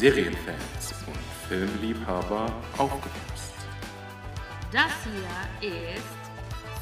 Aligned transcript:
Serienfans 0.00 0.94
und 1.06 1.18
Filmliebhaber 1.46 2.46
aufgepasst. 2.78 3.52
Das 4.72 4.90
hier 5.04 5.70
ist 5.70 6.16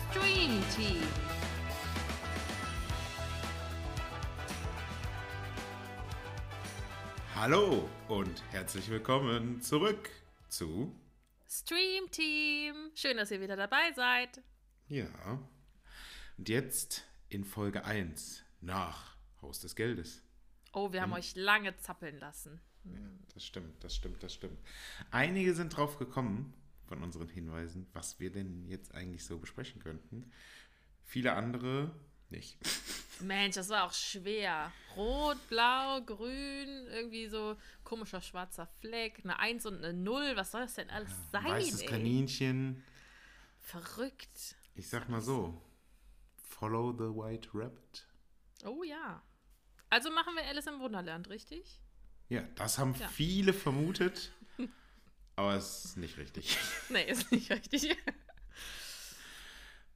Stream 0.09 0.63
Team. 0.77 1.03
Hallo 7.35 7.89
und 8.07 8.41
herzlich 8.53 8.89
willkommen 8.89 9.61
zurück 9.63 10.11
zu 10.49 10.95
Stream 11.49 12.09
Team. 12.13 12.93
Schön, 12.95 13.17
dass 13.17 13.33
ihr 13.33 13.41
wieder 13.41 13.57
dabei 13.57 13.91
seid. 13.97 14.41
Ja. 14.87 15.41
Und 16.37 16.49
jetzt 16.49 17.05
in 17.31 17.43
Folge 17.43 17.85
1 17.85 18.45
nach 18.61 19.17
Haus 19.43 19.59
des 19.59 19.75
Geldes. 19.75 20.23
Oh, 20.73 20.93
wir 20.93 21.03
haben 21.03 21.15
euch 21.15 21.35
lange 21.35 21.77
zappeln 21.79 22.21
lassen. 22.21 22.61
Ja, 22.85 22.99
das 23.35 23.45
stimmt, 23.45 23.83
das 23.85 23.95
stimmt, 23.95 24.23
das 24.23 24.35
stimmt. 24.35 24.59
Einige 25.11 25.55
sind 25.55 25.77
drauf 25.77 25.99
gekommen 25.99 26.55
von 26.87 27.03
unseren 27.03 27.29
Hinweisen, 27.29 27.87
was 27.93 28.19
wir 28.19 28.31
denn 28.31 28.67
jetzt 28.67 28.95
eigentlich 28.95 29.25
so 29.25 29.39
besprechen 29.39 29.83
könnten. 29.83 30.31
Viele 31.05 31.35
andere 31.35 31.91
nicht. 32.31 32.59
Mensch, 33.21 33.57
das 33.57 33.69
war 33.69 33.85
auch 33.85 33.93
schwer. 33.93 34.73
Rot, 34.97 35.37
blau, 35.49 36.01
grün, 36.03 36.87
irgendwie 36.89 37.27
so 37.29 37.57
komischer 37.85 38.21
schwarzer 38.21 38.67
Fleck, 38.81 39.21
eine 39.25 39.39
1 39.39 39.67
und 39.67 39.85
eine 39.85 39.93
0. 39.93 40.37
Was 40.37 40.53
soll 40.53 40.63
das 40.63 40.75
denn 40.75 40.91
alles 40.91 41.11
sein? 41.33 41.45
Weißes 41.45 41.81
ey? 41.83 41.87
Kaninchen. 41.87 42.83
Verrückt. 43.61 44.57
Ich 44.75 44.89
sag 44.89 45.09
mal 45.09 45.21
so: 45.21 45.61
Follow 46.37 46.93
the 46.93 47.15
White 47.15 47.51
Rabbit. 47.55 48.07
Oh 48.65 48.83
ja. 48.83 49.23
Also 49.91 50.11
machen 50.11 50.35
wir 50.37 50.45
Alice 50.45 50.67
im 50.67 50.81
Wunderland, 50.81 51.29
richtig? 51.29 51.81
Ja, 52.29 52.43
das 52.57 52.79
haben 52.79 52.95
Ja. 52.99 53.09
viele 53.09 53.53
vermutet, 53.53 54.33
aber 55.37 55.55
es 55.55 55.85
ist 55.87 55.97
nicht 55.97 56.17
richtig. 56.19 56.57
Nee, 56.91 57.05
ist 57.11 57.31
nicht 57.33 57.51
richtig. 57.51 57.97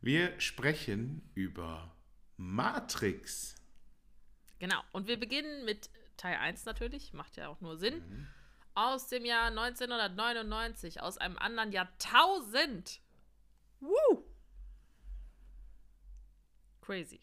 Wir 0.01 0.39
sprechen 0.41 1.23
über 1.35 1.95
Matrix. 2.37 3.55
Genau. 4.59 4.83
Und 4.93 5.07
wir 5.09 5.19
beginnen 5.19 5.65
mit 5.65 5.91
Teil 6.17 6.37
1 6.37 6.65
natürlich. 6.65 7.13
Macht 7.13 7.37
ja 7.37 7.49
auch 7.49 7.61
nur 7.61 7.77
Sinn. 7.79 7.99
Mhm. 8.09 8.27
Aus 8.75 9.09
dem 9.09 9.25
Jahr 9.25 9.47
1999. 9.49 11.01
Aus 11.01 11.19
einem 11.19 11.37
anderen 11.39 11.73
Jahrtausend. 11.73 13.01
Woo! 13.81 14.25
Crazy. 16.81 17.21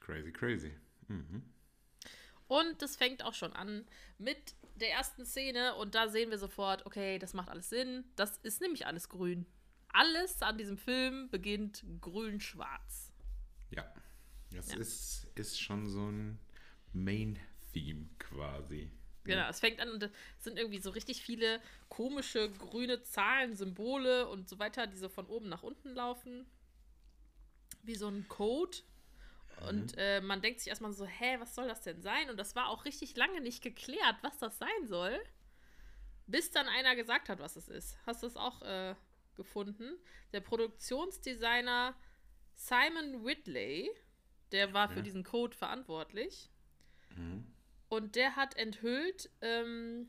Crazy, 0.00 0.32
crazy. 0.32 0.74
Mhm. 1.08 1.42
Und 2.46 2.82
das 2.82 2.96
fängt 2.96 3.22
auch 3.22 3.34
schon 3.34 3.52
an 3.52 3.86
mit 4.18 4.54
der 4.76 4.90
ersten 4.90 5.24
Szene. 5.24 5.74
Und 5.76 5.94
da 5.94 6.08
sehen 6.08 6.30
wir 6.30 6.38
sofort, 6.38 6.84
okay, 6.86 7.18
das 7.18 7.34
macht 7.34 7.48
alles 7.48 7.70
Sinn. 7.70 8.04
Das 8.16 8.38
ist 8.38 8.60
nämlich 8.60 8.86
alles 8.86 9.08
grün. 9.08 9.46
Alles 9.88 10.42
an 10.42 10.58
diesem 10.58 10.76
Film 10.76 11.30
beginnt 11.30 11.84
grün-schwarz. 12.00 13.12
Ja, 13.70 13.92
das 14.50 14.72
Ja. 14.72 14.78
Ist, 14.78 15.26
ist 15.34 15.60
schon 15.60 15.88
so 15.88 16.10
ein 16.10 16.38
Main-Theme 16.92 18.08
quasi. 18.18 18.90
Genau, 19.24 19.48
es 19.48 19.60
fängt 19.60 19.80
an 19.80 19.88
und 19.88 20.02
es 20.02 20.10
sind 20.40 20.58
irgendwie 20.58 20.80
so 20.80 20.90
richtig 20.90 21.22
viele 21.22 21.60
komische 21.88 22.50
grüne 22.50 23.02
Zahlen, 23.04 23.56
Symbole 23.56 24.28
und 24.28 24.48
so 24.50 24.58
weiter, 24.58 24.86
die 24.86 24.98
so 24.98 25.08
von 25.08 25.26
oben 25.26 25.48
nach 25.48 25.62
unten 25.62 25.94
laufen. 25.94 26.46
Wie 27.82 27.94
so 27.94 28.08
ein 28.08 28.28
Code. 28.28 28.78
Und 29.68 29.94
äh, 29.96 30.20
man 30.20 30.42
denkt 30.42 30.60
sich 30.60 30.68
erstmal 30.68 30.92
so, 30.92 31.06
hä, 31.06 31.36
was 31.38 31.54
soll 31.54 31.68
das 31.68 31.82
denn 31.82 32.02
sein? 32.02 32.30
Und 32.30 32.36
das 32.36 32.54
war 32.54 32.68
auch 32.68 32.84
richtig 32.84 33.16
lange 33.16 33.40
nicht 33.40 33.62
geklärt, 33.62 34.16
was 34.22 34.38
das 34.38 34.58
sein 34.58 34.86
soll. 34.86 35.18
Bis 36.26 36.50
dann 36.50 36.68
einer 36.68 36.96
gesagt 36.96 37.28
hat, 37.28 37.38
was 37.38 37.56
es 37.56 37.68
ist. 37.68 37.98
Hast 38.06 38.22
du 38.22 38.26
es 38.26 38.36
auch 38.36 38.62
äh, 38.62 38.94
gefunden? 39.36 39.96
Der 40.32 40.40
Produktionsdesigner 40.40 41.94
Simon 42.54 43.24
Whitley, 43.24 43.90
der 44.52 44.72
war 44.72 44.88
für 44.88 45.02
diesen 45.02 45.24
Code 45.24 45.56
verantwortlich. 45.56 46.50
Und 47.88 48.16
der 48.16 48.36
hat 48.36 48.56
enthüllt, 48.56 49.30
ähm, 49.40 50.08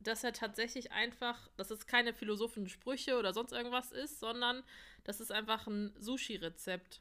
dass 0.00 0.24
er 0.24 0.32
tatsächlich 0.32 0.92
einfach, 0.92 1.48
dass 1.56 1.70
es 1.70 1.86
keine 1.86 2.12
philosophischen 2.14 2.68
Sprüche 2.68 3.18
oder 3.18 3.32
sonst 3.32 3.52
irgendwas 3.52 3.92
ist, 3.92 4.20
sondern 4.20 4.62
das 5.04 5.20
ist 5.20 5.32
einfach 5.32 5.66
ein 5.66 5.94
Sushi-Rezept. 5.98 7.00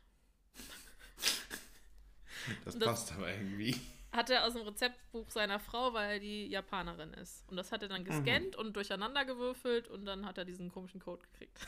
Das, 2.66 2.78
Das- 2.78 2.88
passt 2.90 3.14
aber 3.14 3.32
irgendwie. 3.34 3.76
Hat 4.12 4.30
er 4.30 4.46
aus 4.46 4.54
dem 4.54 4.62
Rezeptbuch 4.64 5.30
seiner 5.30 5.60
Frau, 5.60 5.94
weil 5.94 6.20
die 6.20 6.48
Japanerin 6.48 7.14
ist. 7.14 7.44
Und 7.50 7.58
das 7.58 7.72
hat 7.72 7.84
er 7.84 7.90
dann 7.90 8.06
gescannt 8.06 8.56
und 8.56 8.76
durcheinander 8.76 9.26
gewürfelt 9.26 9.90
und 9.90 10.06
dann 10.06 10.26
hat 10.26 10.38
er 10.38 10.46
diesen 10.46 10.72
komischen 10.72 11.02
Code 11.02 11.22
gekriegt. 11.32 11.68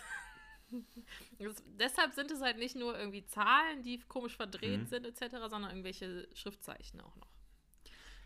das, 1.40 1.62
deshalb 1.80 2.14
sind 2.14 2.32
es 2.32 2.42
halt 2.42 2.58
nicht 2.58 2.76
nur 2.76 2.98
irgendwie 2.98 3.26
Zahlen, 3.26 3.84
die 3.84 4.00
komisch 4.00 4.36
verdreht 4.38 4.88
sind, 4.90 5.06
etc., 5.06 5.36
sondern 5.50 5.72
irgendwelche 5.72 6.28
Schriftzeichen 6.34 7.02
auch 7.02 7.16
noch. 7.18 7.28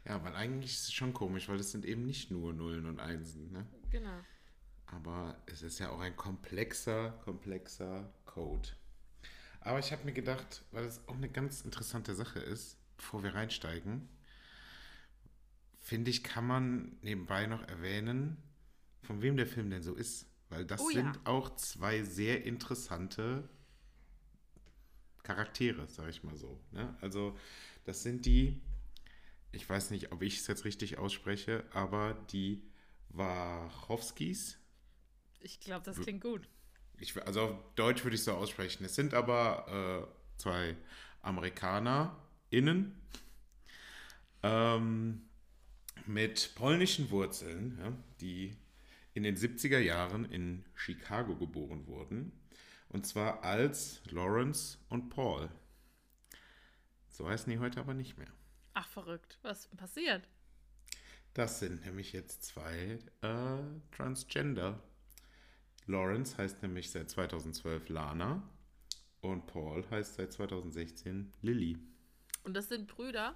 Ja, 0.06 0.24
weil 0.24 0.36
eigentlich 0.36 0.74
ist 0.74 0.84
es 0.90 0.94
schon 0.94 1.14
komisch, 1.14 1.48
weil 1.48 1.60
es 1.60 1.72
sind 1.72 1.86
eben 1.86 2.06
nicht 2.06 2.30
nur 2.30 2.54
Nullen 2.54 2.86
und 2.86 3.00
Einsen, 3.00 3.52
ne? 3.52 3.66
Genau. 3.90 4.20
Aber 4.88 5.42
es 5.48 5.64
ist 5.64 5.80
ja 5.80 5.90
auch 5.90 6.00
ein 6.00 6.16
komplexer, 6.16 7.12
komplexer 7.24 8.14
Code. 8.26 8.70
Aber 9.64 9.80
ich 9.80 9.92
habe 9.92 10.04
mir 10.06 10.14
gedacht, 10.14 10.64
weil 10.72 10.86
es 10.86 11.02
auch 11.08 11.16
eine 11.16 11.30
ganz 11.30 11.62
interessante 11.62 12.16
Sache 12.16 12.40
ist, 12.40 12.78
bevor 12.98 13.24
wir 13.24 13.34
reinsteigen, 13.34 14.10
finde 15.80 16.12
ich, 16.12 16.24
kann 16.24 16.46
man 16.46 16.98
nebenbei 17.02 17.46
noch 17.48 17.68
erwähnen, 17.68 18.38
von 19.02 19.22
wem 19.22 19.38
der 19.38 19.48
Film 19.48 19.70
denn 19.70 19.84
so 19.84 19.94
ist. 19.96 20.28
Weil 20.50 20.66
das 20.66 20.82
Oh 20.82 20.90
ja. 20.90 21.02
sind 21.02 21.26
auch 21.26 21.56
zwei 21.56 22.04
sehr 22.04 22.44
interessante 22.46 23.50
Charaktere, 25.24 25.88
sag 25.88 26.10
ich 26.10 26.24
mal 26.24 26.36
so. 26.38 26.60
Ne? 26.72 26.96
Also, 27.02 27.38
das 27.86 28.04
sind 28.04 28.26
die, 28.26 28.62
ich 29.52 29.68
weiß 29.70 29.92
nicht, 29.92 30.12
ob 30.12 30.22
ich 30.22 30.40
es 30.40 30.48
jetzt 30.48 30.66
richtig 30.66 30.98
ausspreche, 30.98 31.66
aber 31.74 32.16
die 32.32 32.64
Wachowskis. 33.10 34.58
Ich 35.40 35.60
glaube, 35.60 35.84
das 35.86 36.00
klingt 36.00 36.22
gut. 36.22 36.50
Ich, 36.98 37.22
also 37.26 37.42
auf 37.42 37.56
Deutsch 37.76 38.04
würde 38.04 38.16
ich 38.16 38.24
so 38.24 38.34
aussprechen. 38.34 38.86
Es 38.86 38.96
sind 38.96 39.14
aber 39.14 40.08
äh, 40.08 40.40
zwei 40.40 40.76
AmerikanerInnen 41.22 42.96
ähm, 44.44 45.22
mit 46.06 46.56
polnischen 46.56 47.10
Wurzeln, 47.12 47.78
ja, 47.82 47.94
die 48.20 48.56
in 49.14 49.24
den 49.24 49.36
70er 49.36 49.80
Jahren 49.80 50.26
in 50.26 50.66
Chicago 50.76 51.36
geboren 51.36 51.88
wurden. 51.88 52.32
Und 52.90 53.08
zwar 53.08 53.44
als 53.44 54.02
Lawrence 54.06 54.78
und 54.90 55.10
Paul. 55.10 55.50
So 57.10 57.28
heißen 57.28 57.52
die 57.52 57.60
heute 57.60 57.80
aber 57.80 57.94
nicht 57.94 58.18
mehr. 58.18 58.32
Ach, 58.74 58.88
verrückt. 58.88 59.38
Was 59.42 59.68
passiert? 59.68 60.28
Das 61.34 61.60
sind 61.60 61.86
nämlich 61.86 62.14
jetzt 62.14 62.44
zwei 62.44 63.00
äh, 63.22 63.58
Transgender. 63.96 64.80
Lawrence 65.88 66.38
heißt 66.38 66.62
nämlich 66.62 66.92
seit 66.92 67.10
2012 67.10 67.90
Lana 67.90 68.42
und 69.22 69.48
Paul 69.48 69.84
heißt 69.90 70.16
seit 70.16 70.32
2016 70.34 71.32
Lily. 71.42 71.78
Und 72.44 72.54
das 72.56 72.70
sind 72.70 72.88
Brüder? 72.88 73.36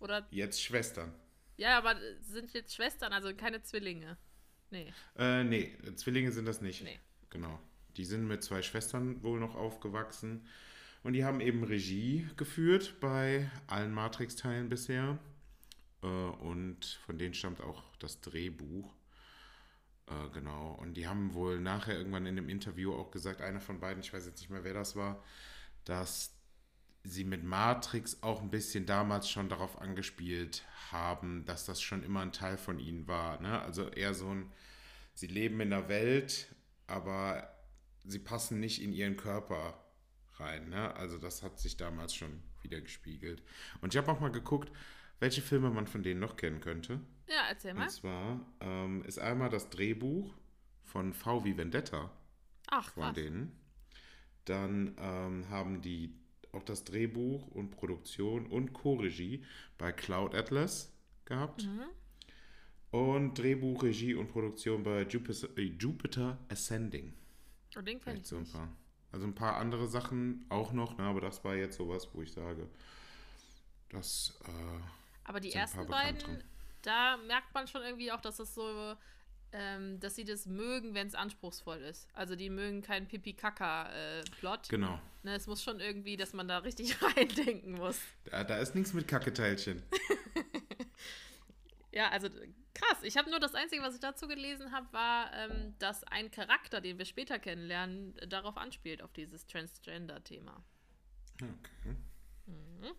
Oder, 0.00 0.26
Jetzt 0.30 0.62
Schwestern. 0.62 1.12
ja, 1.56 1.78
aber 1.78 1.96
sind 2.22 2.52
jetzt 2.54 2.74
Schwestern, 2.74 3.12
also 3.12 3.34
keine 3.34 3.62
Zwillinge? 3.62 4.16
Nee. 4.70 4.92
Äh, 5.16 5.44
nee, 5.44 5.76
Zwillinge 5.96 6.32
sind 6.32 6.46
das 6.46 6.60
nicht. 6.60 6.82
Nee. 6.82 6.98
Genau. 7.30 7.58
Die 7.96 8.04
sind 8.04 8.26
mit 8.26 8.42
zwei 8.42 8.62
Schwestern 8.62 9.22
wohl 9.22 9.38
noch 9.38 9.54
aufgewachsen. 9.54 10.46
Und 11.02 11.12
die 11.12 11.24
haben 11.24 11.40
eben 11.40 11.62
Regie 11.64 12.26
geführt 12.36 12.94
bei 13.00 13.50
allen 13.66 13.92
Matrix-Teilen 13.92 14.68
bisher. 14.68 15.18
Äh, 16.02 16.06
und 16.06 17.00
von 17.04 17.18
denen 17.18 17.34
stammt 17.34 17.60
auch 17.60 17.84
das 17.98 18.20
Drehbuch. 18.20 18.90
Äh, 20.12 20.28
genau. 20.32 20.76
Und 20.80 20.94
die 20.94 21.06
haben 21.06 21.34
wohl 21.34 21.60
nachher 21.60 21.96
irgendwann 21.96 22.26
in 22.26 22.36
dem 22.36 22.48
Interview 22.48 22.94
auch 22.94 23.10
gesagt, 23.10 23.40
einer 23.40 23.60
von 23.60 23.80
beiden, 23.80 24.02
ich 24.02 24.12
weiß 24.12 24.26
jetzt 24.26 24.40
nicht 24.40 24.50
mehr, 24.50 24.64
wer 24.64 24.74
das 24.74 24.96
war, 24.96 25.22
dass 25.84 26.34
sie 27.04 27.24
mit 27.24 27.42
Matrix 27.42 28.22
auch 28.22 28.42
ein 28.42 28.50
bisschen 28.50 28.86
damals 28.86 29.28
schon 29.28 29.48
darauf 29.48 29.80
angespielt 29.80 30.64
haben, 30.90 31.44
dass 31.46 31.64
das 31.64 31.82
schon 31.82 32.04
immer 32.04 32.20
ein 32.20 32.32
Teil 32.32 32.56
von 32.56 32.78
ihnen 32.78 33.08
war. 33.08 33.40
Ne? 33.40 33.60
Also 33.60 33.88
eher 33.88 34.14
so 34.14 34.28
ein, 34.28 34.52
sie 35.14 35.26
leben 35.26 35.60
in 35.60 35.70
der 35.70 35.88
Welt, 35.88 36.54
aber 36.86 37.52
sie 38.04 38.20
passen 38.20 38.60
nicht 38.60 38.80
in 38.82 38.92
ihren 38.92 39.16
Körper 39.16 39.82
rein. 40.34 40.68
Ne? 40.68 40.94
Also 40.94 41.18
das 41.18 41.42
hat 41.42 41.58
sich 41.58 41.76
damals 41.76 42.14
schon 42.14 42.42
wieder 42.62 42.80
gespiegelt. 42.80 43.42
Und 43.80 43.94
ich 43.94 43.98
habe 43.98 44.10
auch 44.12 44.20
mal 44.20 44.30
geguckt, 44.30 44.70
welche 45.18 45.42
Filme 45.42 45.70
man 45.70 45.86
von 45.88 46.04
denen 46.04 46.20
noch 46.20 46.36
kennen 46.36 46.60
könnte. 46.60 47.00
Ja, 47.32 47.48
erzähl 47.48 47.72
mal. 47.74 47.84
Und 47.84 47.90
zwar 47.90 48.40
ähm, 48.60 49.02
ist 49.04 49.18
einmal 49.18 49.48
das 49.48 49.70
Drehbuch 49.70 50.34
von 50.84 51.14
V 51.14 51.44
wie 51.44 51.56
Vendetta 51.56 52.10
Ach, 52.68 52.90
von 52.92 53.04
krass. 53.04 53.14
denen. 53.14 53.58
Dann 54.44 54.96
ähm, 54.98 55.48
haben 55.48 55.80
die 55.80 56.14
auch 56.52 56.62
das 56.62 56.84
Drehbuch 56.84 57.46
und 57.48 57.70
Produktion 57.70 58.46
und 58.46 58.74
Co-Regie 58.74 59.44
bei 59.78 59.92
Cloud 59.92 60.34
Atlas 60.34 60.92
gehabt. 61.24 61.64
Mhm. 61.64 61.84
Und 62.90 63.38
Drehbuch, 63.38 63.82
Regie 63.82 64.14
und 64.14 64.28
Produktion 64.28 64.82
bei 64.82 65.02
Jupiter, 65.04 65.48
äh, 65.56 65.62
Jupiter 65.62 66.38
Ascending. 66.50 67.06
Und 67.06 67.14
Oh, 67.78 67.80
den 67.80 68.00
kenn 68.00 68.02
Vielleicht 68.02 68.22
ich 68.24 68.28
so 68.28 68.36
ein 68.36 68.44
paar. 68.46 68.68
Also 69.12 69.26
ein 69.26 69.34
paar 69.34 69.56
andere 69.56 69.88
Sachen 69.88 70.44
auch 70.50 70.72
noch, 70.72 70.96
ne? 70.98 71.04
aber 71.04 71.20
das 71.20 71.44
war 71.44 71.54
jetzt 71.54 71.76
sowas, 71.76 72.08
wo 72.12 72.22
ich 72.22 72.32
sage, 72.32 72.68
das, 73.90 74.38
äh, 74.46 74.80
Aber 75.24 75.38
die 75.40 75.52
ersten 75.52 75.86
beiden, 75.86 76.18
bekanntere. 76.18 76.51
Da 76.82 77.16
merkt 77.16 77.54
man 77.54 77.66
schon 77.66 77.82
irgendwie 77.82 78.12
auch, 78.12 78.20
dass 78.20 78.36
das 78.36 78.54
so, 78.54 78.94
ähm, 79.52 80.00
dass 80.00 80.14
sie 80.14 80.24
das 80.24 80.46
mögen, 80.46 80.94
wenn 80.94 81.06
es 81.06 81.14
anspruchsvoll 81.14 81.78
ist. 81.78 82.08
Also 82.14 82.36
die 82.36 82.50
mögen 82.50 82.82
keinen 82.82 83.06
Pipi-Kaka-Plot. 83.06 84.68
genau. 84.68 85.00
ne, 85.22 85.34
es 85.34 85.46
muss 85.46 85.62
schon 85.62 85.80
irgendwie, 85.80 86.16
dass 86.16 86.32
man 86.32 86.48
da 86.48 86.58
richtig 86.58 87.00
reindenken 87.16 87.72
muss. 87.72 88.00
Da, 88.24 88.44
da 88.44 88.58
ist 88.58 88.74
nichts 88.74 88.92
mit 88.92 89.08
Kacketeilchen. 89.08 89.82
Ja, 91.92 92.08
also 92.08 92.28
krass. 92.74 93.02
Ich 93.02 93.16
habe 93.18 93.30
nur 93.30 93.38
das 93.38 93.54
Einzige, 93.54 93.82
was 93.82 93.94
ich 93.94 94.00
dazu 94.00 94.26
gelesen 94.26 94.72
habe, 94.72 94.90
war, 94.92 95.32
ähm, 95.34 95.74
dass 95.78 96.04
ein 96.04 96.30
Charakter, 96.30 96.80
den 96.80 96.98
wir 96.98 97.04
später 97.04 97.38
kennenlernen, 97.38 98.14
darauf 98.28 98.56
anspielt, 98.56 99.02
auf 99.02 99.12
dieses 99.12 99.46
Transgender-Thema. 99.46 100.64
Okay. 101.36 101.96
Mhm. 102.46 102.94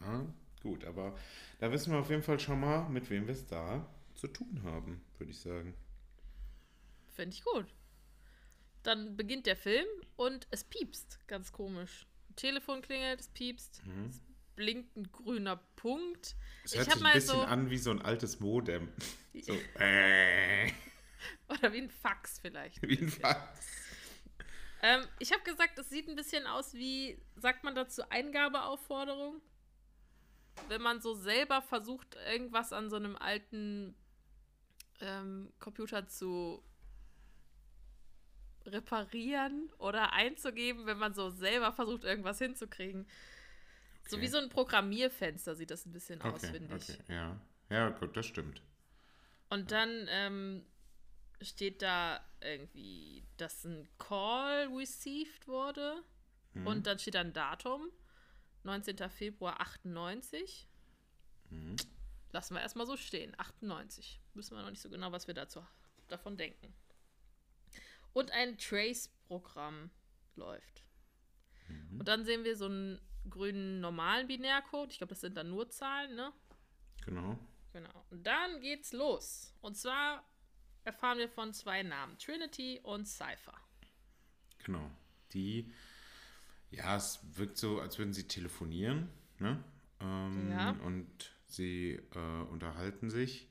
Ja, 0.00 0.26
gut, 0.66 0.84
aber 0.84 1.16
da 1.60 1.70
wissen 1.72 1.92
wir 1.92 2.00
auf 2.00 2.10
jeden 2.10 2.22
Fall 2.22 2.40
schon 2.40 2.60
mal, 2.60 2.88
mit 2.88 3.08
wem 3.10 3.26
wir 3.26 3.32
es 3.34 3.46
da 3.46 3.86
zu 4.14 4.28
tun 4.28 4.60
haben, 4.64 5.00
würde 5.18 5.30
ich 5.32 5.38
sagen. 5.40 5.74
Finde 7.14 7.34
ich 7.36 7.44
gut. 7.44 7.66
Dann 8.82 9.16
beginnt 9.16 9.46
der 9.46 9.56
Film 9.56 9.86
und 10.16 10.46
es 10.50 10.64
piepst. 10.64 11.18
Ganz 11.26 11.52
komisch. 11.52 12.06
Telefon 12.36 12.82
klingelt, 12.82 13.20
es 13.20 13.28
piepst. 13.28 13.82
Mhm. 13.86 14.06
Es 14.10 14.20
blinkt 14.54 14.96
ein 14.96 15.10
grüner 15.12 15.56
Punkt. 15.76 16.36
Es 16.64 16.72
Ich 16.72 16.78
hört 16.78 16.88
hab 16.88 16.98
sich 16.98 17.06
ein 17.06 17.12
bisschen 17.14 17.34
so- 17.36 17.42
an 17.42 17.70
wie 17.70 17.78
so 17.78 17.90
ein 17.90 18.02
altes 18.02 18.40
Modem. 18.40 18.88
So, 19.42 19.52
äh, 19.78 20.68
Oder 21.48 21.70
wie 21.74 21.82
ein 21.82 21.90
Fax 21.90 22.38
vielleicht. 22.38 22.80
wie 22.80 22.98
ein 22.98 23.10
Fax. 23.10 23.66
Ähm, 24.82 25.02
ich 25.18 25.30
habe 25.32 25.42
gesagt, 25.42 25.78
es 25.78 25.90
sieht 25.90 26.08
ein 26.08 26.16
bisschen 26.16 26.46
aus 26.46 26.72
wie, 26.72 27.18
sagt 27.36 27.62
man 27.62 27.74
dazu, 27.74 28.02
Eingabeaufforderung? 28.08 29.42
Wenn 30.68 30.82
man 30.82 31.00
so 31.00 31.14
selber 31.14 31.62
versucht, 31.62 32.16
irgendwas 32.26 32.72
an 32.72 32.90
so 32.90 32.96
einem 32.96 33.16
alten 33.16 33.94
ähm, 35.00 35.52
Computer 35.60 36.06
zu 36.08 36.62
reparieren 38.66 39.70
oder 39.78 40.12
einzugeben, 40.12 40.86
wenn 40.86 40.98
man 40.98 41.14
so 41.14 41.30
selber 41.30 41.72
versucht, 41.72 42.04
irgendwas 42.04 42.38
hinzukriegen. 42.38 43.06
So 44.06 44.16
Okay. 44.16 44.24
wie 44.24 44.28
so 44.28 44.38
ein 44.38 44.48
Programmierfenster 44.48 45.54
sieht 45.54 45.70
das 45.70 45.86
ein 45.86 45.92
bisschen 45.92 46.22
aus, 46.22 46.42
Okay, 46.44 46.50
finde 46.50 46.74
ich. 46.76 46.90
okay, 46.90 46.98
ja. 47.08 47.40
Ja, 47.70 47.90
gut, 47.90 48.16
das 48.16 48.26
stimmt. 48.26 48.62
Und 49.48 49.70
dann 49.70 50.06
ähm, 50.10 50.64
steht 51.40 51.82
da 51.82 52.20
irgendwie, 52.40 53.24
dass 53.36 53.64
ein 53.64 53.88
Call 53.98 54.68
received 54.74 55.46
wurde. 55.48 56.02
Mhm. 56.54 56.66
Und 56.66 56.86
dann 56.86 56.98
steht 56.98 57.14
da 57.14 57.20
ein 57.20 57.32
Datum. 57.32 57.90
19. 58.66 59.08
Februar 59.10 59.60
98. 59.60 60.68
Mhm. 61.50 61.76
Lassen 62.32 62.54
wir 62.54 62.60
erstmal 62.60 62.86
so 62.86 62.96
stehen. 62.96 63.34
98. 63.38 64.20
Wissen 64.34 64.56
wir 64.56 64.62
noch 64.62 64.70
nicht 64.70 64.82
so 64.82 64.90
genau, 64.90 65.12
was 65.12 65.26
wir 65.26 65.34
dazu 65.34 65.64
davon 66.08 66.36
denken. 66.36 66.74
Und 68.12 68.30
ein 68.32 68.58
Trace-Programm 68.58 69.90
läuft. 70.34 70.82
Mhm. 71.68 72.00
Und 72.00 72.08
dann 72.08 72.24
sehen 72.24 72.44
wir 72.44 72.56
so 72.56 72.66
einen 72.66 73.00
grünen 73.30 73.80
normalen 73.80 74.26
Binärcode. 74.26 74.92
Ich 74.92 74.98
glaube, 74.98 75.10
das 75.10 75.20
sind 75.20 75.36
dann 75.36 75.48
nur 75.48 75.68
Zahlen, 75.70 76.14
ne? 76.14 76.32
Genau. 77.04 77.38
Genau. 77.72 78.06
Und 78.10 78.26
dann 78.26 78.60
geht's 78.60 78.92
los. 78.92 79.54
Und 79.60 79.76
zwar 79.76 80.24
erfahren 80.84 81.18
wir 81.18 81.28
von 81.28 81.52
zwei 81.52 81.82
Namen: 81.82 82.16
Trinity 82.18 82.80
und 82.82 83.06
Cypher. 83.06 83.54
Genau. 84.64 84.90
Die, 85.32 85.72
ja, 86.70 86.96
es 86.96 87.20
wirkt 87.36 87.58
so, 87.58 87.80
als 87.80 87.98
würden 87.98 88.12
sie 88.12 88.28
telefonieren, 88.28 89.08
ne? 89.38 89.62
Ähm, 90.00 90.50
Ja. 90.50 90.70
Und 90.84 91.06
sie 91.46 92.00
äh, 92.14 92.42
unterhalten 92.50 93.10
sich. 93.10 93.48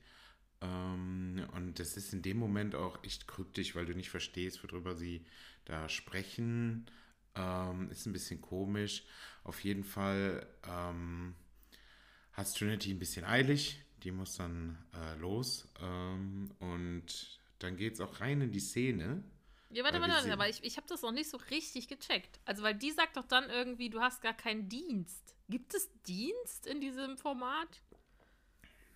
Ähm, 0.61 1.45
und 1.53 1.79
das 1.79 1.97
ist 1.97 2.13
in 2.13 2.21
dem 2.21 2.37
Moment 2.37 2.75
auch 2.75 3.03
echt 3.03 3.27
kryptisch, 3.27 3.75
weil 3.75 3.85
du 3.85 3.93
nicht 3.95 4.09
verstehst, 4.09 4.63
worüber 4.63 4.95
sie 4.95 5.25
da 5.65 5.89
sprechen. 5.89 6.85
Ähm, 7.35 7.89
ist 7.91 8.05
ein 8.05 8.13
bisschen 8.13 8.41
komisch. 8.41 9.03
Auf 9.43 9.63
jeden 9.63 9.83
Fall 9.83 10.47
ähm, 10.67 11.35
hat 12.33 12.53
Trinity 12.55 12.91
ein 12.91 12.99
bisschen 12.99 13.25
eilig. 13.25 13.81
Die 14.03 14.11
muss 14.11 14.35
dann 14.37 14.77
äh, 14.93 15.17
los. 15.19 15.67
Ähm, 15.81 16.51
und 16.59 17.39
dann 17.59 17.75
geht 17.77 17.93
es 17.95 18.01
auch 18.01 18.19
rein 18.21 18.41
in 18.41 18.51
die 18.51 18.59
Szene. 18.59 19.23
Ja, 19.69 19.83
warte, 19.83 19.99
warte, 19.99 20.13
warte, 20.13 20.31
aber 20.33 20.47
ich, 20.49 20.63
ich 20.63 20.77
habe 20.77 20.87
das 20.87 21.01
noch 21.01 21.11
nicht 21.11 21.29
so 21.29 21.37
richtig 21.37 21.87
gecheckt. 21.87 22.39
Also, 22.45 22.63
weil 22.63 22.75
die 22.75 22.91
sagt 22.91 23.17
doch 23.17 23.25
dann 23.27 23.49
irgendwie, 23.49 23.89
du 23.89 24.01
hast 24.01 24.21
gar 24.21 24.33
keinen 24.33 24.69
Dienst. 24.69 25.35
Gibt 25.49 25.73
es 25.73 25.89
Dienst 26.03 26.65
in 26.67 26.81
diesem 26.81 27.17
Format? 27.17 27.81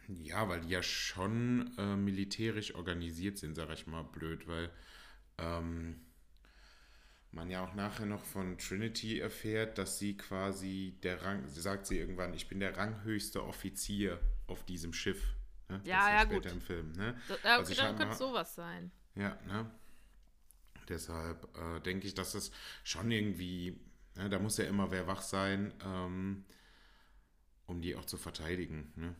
Ja, 0.07 0.49
weil 0.49 0.61
die 0.61 0.69
ja 0.69 0.81
schon 0.83 1.71
äh, 1.77 1.95
militärisch 1.95 2.73
organisiert 2.75 3.37
sind, 3.37 3.55
sag 3.55 3.69
ich 3.71 3.85
mal 3.87 4.03
blöd, 4.03 4.47
weil 4.47 4.71
ähm, 5.37 6.01
man 7.31 7.49
ja 7.49 7.63
auch 7.63 7.75
nachher 7.75 8.05
noch 8.05 8.23
von 8.23 8.57
Trinity 8.57 9.19
erfährt, 9.19 9.77
dass 9.77 9.99
sie 9.99 10.17
quasi 10.17 10.97
der 11.03 11.21
Rang, 11.23 11.47
sie 11.47 11.61
sagt 11.61 11.85
sie 11.85 11.97
irgendwann, 11.99 12.33
ich 12.33 12.47
bin 12.47 12.59
der 12.59 12.75
ranghöchste 12.75 13.43
Offizier 13.43 14.19
auf 14.47 14.65
diesem 14.65 14.93
Schiff. 14.93 15.35
Ne? 15.69 15.81
Das 15.91 16.07
Ja, 16.07 16.09
ist 16.09 16.21
ja, 16.21 16.23
später 16.23 16.49
gut. 16.49 16.51
im 16.51 16.61
Film. 16.61 16.91
Ne? 16.93 17.15
Da, 17.27 17.37
Also 17.39 17.43
ja, 17.43 17.59
okay, 17.59 17.73
ich 17.73 17.77
dann 17.77 17.95
könnte 17.95 18.15
sowas 18.17 18.55
sein. 18.55 18.91
Ja, 19.15 19.37
ne? 19.47 19.69
Deshalb 20.89 21.47
äh, 21.57 21.79
denke 21.81 22.07
ich, 22.07 22.13
dass 22.15 22.33
es 22.33 22.51
schon 22.83 23.09
irgendwie, 23.11 23.79
ne, 24.15 24.29
da 24.29 24.39
muss 24.39 24.57
ja 24.57 24.65
immer 24.65 24.91
wer 24.91 25.07
wach 25.07 25.21
sein, 25.21 25.73
ähm, 25.85 26.45
um 27.67 27.81
die 27.81 27.95
auch 27.95 28.05
zu 28.05 28.17
verteidigen. 28.17 28.91
Ne? 28.95 29.15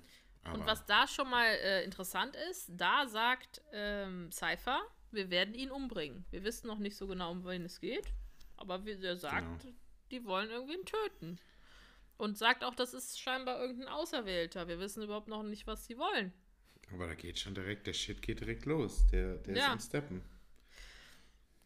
Und 0.54 0.66
was 0.66 0.86
da 0.86 1.07
schon 1.07 1.30
mal 1.30 1.45
äh, 1.45 1.83
interessant 1.83 2.36
ist, 2.50 2.69
da 2.74 3.07
sagt 3.07 3.62
ähm, 3.71 4.31
Cypher, 4.31 4.81
wir 5.12 5.30
werden 5.30 5.54
ihn 5.54 5.69
umbringen. 5.69 6.25
Wir 6.31 6.44
wissen 6.44 6.68
noch 6.68 6.80
nicht 6.80 6.95
so 6.95 7.07
genau, 7.07 7.31
um 7.31 7.45
wen 7.45 7.66
es 7.66 7.80
geht, 7.80 8.07
aber 8.57 8.86
wie 8.86 8.94
er 9.04 9.18
sagt, 9.18 9.62
Genau. 9.63 9.75
die 10.11 10.26
wollen 10.26 10.49
irgendwen 10.49 10.85
töten. 10.85 11.40
Und 12.18 12.38
sagt 12.38 12.64
auch, 12.64 12.76
das 12.76 12.94
ist 12.94 13.19
scheinbar 13.19 13.61
irgendein 13.61 13.88
Auserwählter. 13.88 14.68
Wir 14.68 14.80
wissen 14.80 15.04
überhaupt 15.04 15.28
noch 15.30 15.44
nicht, 15.44 15.68
was 15.68 15.85
sie 15.85 15.97
wollen. 15.97 16.33
Aber 16.92 17.07
da 17.07 17.14
geht 17.14 17.40
schon 17.40 17.54
direkt, 17.54 17.85
der 17.88 17.94
Shit 17.94 18.21
geht 18.21 18.40
direkt 18.42 18.66
los. 18.66 19.06
Der, 19.07 19.35
der 19.38 19.54
ist 19.54 19.59
Ja. 19.59 19.71
am 19.71 19.80
Steppen. 19.80 20.21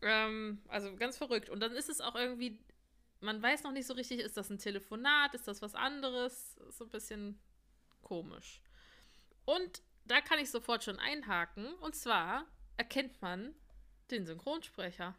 Ähm, 0.04 0.62
also 0.68 0.96
ganz 0.96 1.18
verrückt. 1.18 1.50
Und 1.50 1.60
dann 1.60 1.74
ist 1.74 1.90
es 1.90 2.02
auch 2.02 2.16
irgendwie, 2.16 2.60
man 3.22 3.42
weiß 3.42 3.64
noch 3.64 3.72
nicht 3.72 3.88
so 3.88 3.94
richtig, 3.94 4.20
ist 4.20 4.38
das 4.38 4.50
ein 4.50 4.60
Telefonat, 4.60 5.34
ist 5.34 5.48
das 5.48 5.62
was 5.62 5.76
anderes? 5.76 6.58
Ist 6.68 6.78
So 6.78 6.86
ein 6.86 6.92
bisschen 6.92 7.40
komisch. 8.02 8.62
Und 9.46 9.82
da 10.06 10.22
kann 10.22 10.40
ich 10.40 10.52
sofort 10.52 10.84
schon 10.84 11.00
einhaken. 11.00 11.74
Und 11.76 11.96
zwar 11.96 12.46
erkennt 12.78 13.22
man 13.22 13.54
den 14.12 14.26
Synchronsprecher. 14.26 15.16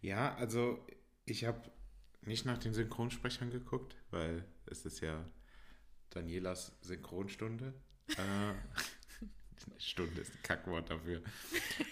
Ja, 0.00 0.34
also 0.34 0.84
ich 1.24 1.44
habe 1.44 1.70
nicht 2.22 2.44
nach 2.44 2.58
den 2.58 2.74
Synchronsprechern 2.74 3.50
geguckt, 3.50 3.96
weil 4.10 4.44
es 4.66 4.84
ist 4.84 5.00
ja 5.00 5.24
Danielas 6.10 6.76
Synchronstunde. 6.80 7.74
Äh, 8.08 8.54
Stunde 9.78 10.20
ist 10.20 10.34
ein 10.34 10.42
Kackwort 10.42 10.90
dafür. 10.90 11.22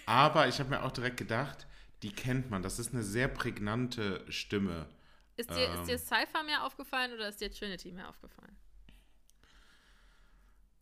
Aber 0.05 0.47
ich 0.47 0.59
habe 0.59 0.69
mir 0.69 0.83
auch 0.83 0.91
direkt 0.91 1.17
gedacht, 1.17 1.67
die 2.03 2.11
kennt 2.13 2.49
man. 2.49 2.61
Das 2.63 2.79
ist 2.79 2.93
eine 2.93 3.03
sehr 3.03 3.27
prägnante 3.27 4.23
Stimme. 4.29 4.87
Ist 5.35 5.49
dir, 5.55 5.69
Ähm. 5.69 5.73
ist 5.73 5.87
dir 5.87 5.97
Cypher 5.97 6.43
mehr 6.43 6.63
aufgefallen 6.65 7.13
oder 7.13 7.27
ist 7.29 7.39
dir 7.41 7.51
Trinity 7.51 7.91
mehr 7.91 8.09
aufgefallen? 8.09 8.57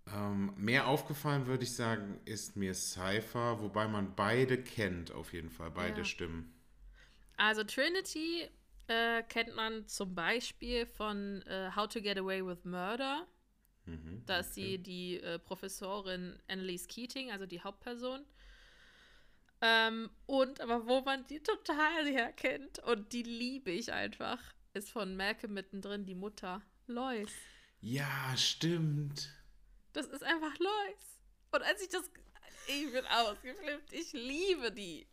Ähm, 0.07 0.53
mehr 0.57 0.86
aufgefallen, 0.88 1.48
würde 1.48 1.63
ich 1.63 1.75
sagen, 1.75 2.19
ist 2.25 2.55
mir 2.55 2.74
Cypher, 2.75 3.62
wobei 3.62 3.88
man 3.88 4.15
beide 4.15 4.62
kennt, 4.62 5.12
auf 5.12 5.33
jeden 5.33 5.50
Fall, 5.50 5.71
beide 5.71 6.01
Ja. 6.01 6.05
Stimmen. 6.05 6.53
Also 7.38 7.63
Trinity 7.63 8.50
äh, 8.88 9.24
kennt 9.24 9.55
man 9.55 9.88
zum 9.88 10.13
Beispiel 10.15 10.86
von 10.86 11.41
äh, 11.43 11.71
How 11.75 11.88
to 11.88 12.01
Get 12.01 12.17
Away 12.17 12.45
with 12.45 12.63
Murder. 12.65 13.27
Mhm, 13.85 14.23
Da 14.25 14.39
ist 14.39 14.53
sie 14.53 14.77
die 14.77 15.19
äh, 15.19 15.39
Professorin 15.39 16.39
Annalise 16.47 16.88
Keating, 16.88 17.31
also 17.31 17.45
die 17.45 17.61
Hauptperson. 17.61 18.25
Ähm, 19.61 20.09
und, 20.25 20.59
aber 20.59 20.88
wo 20.88 21.01
man 21.01 21.25
die 21.27 21.41
total 21.41 22.05
herkennt 22.07 22.79
und 22.79 23.13
die 23.13 23.23
liebe 23.23 23.71
ich 23.71 23.91
einfach, 23.93 24.39
ist 24.73 24.89
von 24.89 25.15
Malcolm 25.15 25.53
mittendrin 25.53 26.05
die 26.05 26.15
Mutter, 26.15 26.61
Lois. 26.88 27.31
Ja, 27.79 28.35
stimmt. 28.38 29.29
Das 29.93 30.07
ist 30.07 30.23
einfach 30.23 30.57
Lois. 30.59 31.19
Und 31.51 31.63
als 31.63 31.81
ich 31.81 31.89
das. 31.89 32.09
Ich 32.67 32.91
bin 32.91 33.05
ausgeflippt. 33.05 33.91
Ich 33.91 34.13
liebe 34.13 34.71
die. 34.71 35.07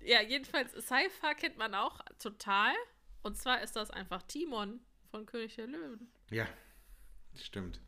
Ja, 0.00 0.22
jedenfalls, 0.22 0.72
Cypher 0.86 1.34
kennt 1.34 1.58
man 1.58 1.74
auch 1.74 2.00
total. 2.18 2.74
Und 3.22 3.36
zwar 3.36 3.60
ist 3.62 3.74
das 3.76 3.90
einfach 3.90 4.22
Timon 4.22 4.80
von 5.10 5.26
König 5.26 5.56
der 5.56 5.66
Löwen. 5.66 6.10
Ja, 6.30 6.46
stimmt. 7.34 7.80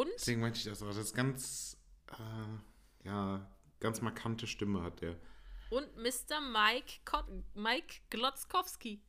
Und 0.00 0.10
Deswegen 0.16 0.40
meinte 0.40 0.58
ich 0.58 0.64
das 0.64 0.82
auch. 0.82 0.88
Das 0.88 0.96
ist 0.98 1.14
ganz 1.14 1.76
äh, 2.08 3.06
ja, 3.06 3.50
ganz 3.80 4.00
markante 4.00 4.46
Stimme 4.46 4.82
hat 4.82 5.00
der. 5.00 5.16
Und 5.70 5.96
Mr. 5.96 6.40
Mike, 6.40 7.00
Kot 7.04 7.26
Mike 7.54 7.96
Glotzkowski. 8.10 9.00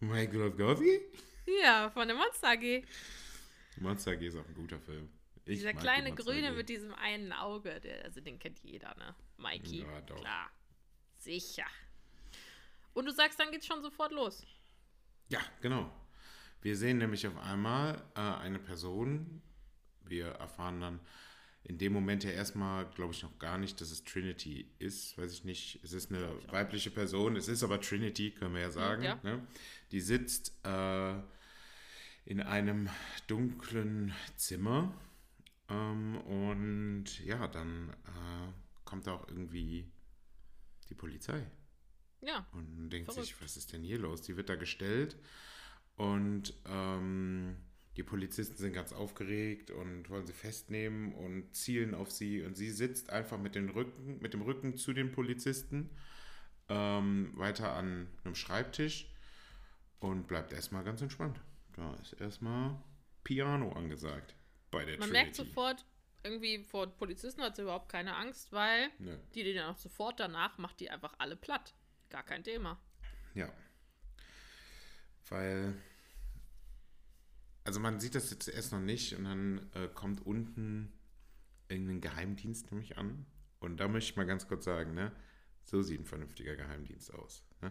Mike 0.00 0.32
Glotgowski? 0.32 1.00
Ja, 1.62 1.90
von 1.90 2.08
der 2.08 2.16
Monster 2.16 2.50
AG. 2.50 2.84
Monster 3.76 4.12
AG 4.12 4.22
ist 4.22 4.36
auch 4.36 4.46
ein 4.46 4.54
guter 4.54 4.80
Film. 4.80 5.08
Ich 5.44 5.58
Dieser 5.60 5.72
kleine 5.72 6.14
Grüne 6.14 6.50
AG. 6.50 6.56
mit 6.56 6.68
diesem 6.68 6.94
einen 6.94 7.32
Auge, 7.32 7.80
der, 7.80 8.04
also 8.04 8.20
den 8.20 8.38
kennt 8.38 8.60
jeder, 8.60 8.94
ne? 8.96 9.14
Mikey. 9.38 9.80
Ja, 9.82 10.00
doch. 10.02 10.20
Klar. 10.20 10.50
Sicher. 11.18 11.66
Und 12.92 13.06
du 13.06 13.12
sagst, 13.12 13.40
dann 13.40 13.50
geht's 13.50 13.66
schon 13.66 13.82
sofort 13.82 14.12
los. 14.12 14.44
Ja, 15.30 15.40
genau. 15.60 15.90
Wir 16.60 16.76
sehen 16.76 16.98
nämlich 16.98 17.26
auf 17.26 17.36
einmal 17.38 18.04
äh, 18.14 18.20
eine 18.20 18.58
Person. 18.58 19.42
Wir 20.08 20.28
erfahren 20.28 20.80
dann 20.80 21.00
in 21.64 21.76
dem 21.78 21.92
Moment 21.92 22.24
ja 22.24 22.30
erstmal, 22.30 22.86
glaube 22.90 23.12
ich, 23.12 23.22
noch 23.22 23.38
gar 23.38 23.58
nicht, 23.58 23.80
dass 23.80 23.90
es 23.90 24.04
Trinity 24.04 24.70
ist. 24.78 25.18
Weiß 25.18 25.32
ich 25.32 25.44
nicht. 25.44 25.80
Es 25.82 25.92
ist 25.92 26.10
eine 26.10 26.30
weibliche 26.50 26.90
Person. 26.90 27.36
Es 27.36 27.48
ist 27.48 27.62
aber 27.62 27.80
Trinity, 27.80 28.30
können 28.30 28.54
wir 28.54 28.62
ja 28.62 28.70
sagen. 28.70 29.02
ja. 29.02 29.18
Ne? 29.22 29.46
Die 29.92 30.00
sitzt 30.00 30.52
äh, 30.64 31.14
in 32.24 32.40
einem 32.40 32.88
dunklen 33.26 34.14
Zimmer. 34.36 34.94
Ähm, 35.68 36.16
und 36.22 37.24
ja, 37.24 37.46
dann 37.48 37.90
äh, 37.90 38.52
kommt 38.84 39.06
auch 39.08 39.28
irgendwie 39.28 39.90
die 40.88 40.94
Polizei. 40.94 41.44
Ja. 42.22 42.46
Und 42.52 42.90
denkt 42.90 43.12
sich, 43.12 43.34
Verrückt. 43.34 43.44
was 43.44 43.56
ist 43.56 43.72
denn 43.72 43.82
hier 43.82 43.98
los? 43.98 44.22
Die 44.22 44.36
wird 44.36 44.48
da 44.48 44.56
gestellt 44.56 45.16
und 45.96 46.54
ähm, 46.66 47.56
die 47.98 48.04
Polizisten 48.04 48.56
sind 48.56 48.72
ganz 48.72 48.92
aufgeregt 48.92 49.72
und 49.72 50.08
wollen 50.08 50.24
sie 50.24 50.32
festnehmen 50.32 51.12
und 51.14 51.52
zielen 51.52 51.96
auf 51.96 52.12
sie. 52.12 52.42
Und 52.42 52.56
sie 52.56 52.70
sitzt 52.70 53.10
einfach 53.10 53.38
mit, 53.38 53.56
den 53.56 53.68
Rücken, 53.70 54.20
mit 54.20 54.34
dem 54.34 54.42
Rücken 54.42 54.76
zu 54.76 54.92
den 54.92 55.10
Polizisten 55.10 55.90
ähm, 56.68 57.32
weiter 57.34 57.72
an 57.72 58.06
einem 58.22 58.36
Schreibtisch 58.36 59.10
und 59.98 60.28
bleibt 60.28 60.52
erstmal 60.52 60.84
ganz 60.84 61.02
entspannt. 61.02 61.40
Da 61.74 61.92
ist 61.96 62.12
erstmal 62.20 62.80
Piano 63.24 63.72
angesagt 63.72 64.36
bei 64.70 64.84
der 64.84 64.96
Man 64.98 65.08
Trinity. 65.08 65.12
merkt 65.12 65.34
sofort, 65.34 65.84
irgendwie 66.22 66.62
vor 66.62 66.86
Polizisten 66.86 67.42
hat 67.42 67.56
sie 67.56 67.62
überhaupt 67.62 67.88
keine 67.88 68.14
Angst, 68.14 68.52
weil 68.52 68.90
Nö. 69.00 69.18
die, 69.34 69.42
die 69.42 69.54
dann 69.54 69.74
auch 69.74 69.76
sofort 69.76 70.20
danach 70.20 70.56
macht, 70.58 70.78
die 70.78 70.88
einfach 70.88 71.14
alle 71.18 71.34
platt. 71.34 71.74
Gar 72.10 72.22
kein 72.22 72.44
Thema. 72.44 72.80
Ja. 73.34 73.52
Weil. 75.30 75.74
Also 77.68 77.80
man 77.80 78.00
sieht 78.00 78.14
das 78.14 78.30
jetzt 78.30 78.48
erst 78.48 78.72
noch 78.72 78.80
nicht 78.80 79.14
und 79.14 79.24
dann 79.24 79.70
äh, 79.74 79.88
kommt 79.92 80.24
unten 80.24 80.90
irgendein 81.68 82.00
Geheimdienst 82.00 82.70
nämlich 82.72 82.96
an. 82.96 83.26
Und 83.60 83.76
da 83.78 83.88
möchte 83.88 84.10
ich 84.12 84.16
mal 84.16 84.24
ganz 84.24 84.48
kurz 84.48 84.64
sagen, 84.64 84.94
ne? 84.94 85.12
So 85.64 85.82
sieht 85.82 86.00
ein 86.00 86.06
vernünftiger 86.06 86.56
Geheimdienst 86.56 87.12
aus. 87.12 87.44
Ne? 87.60 87.70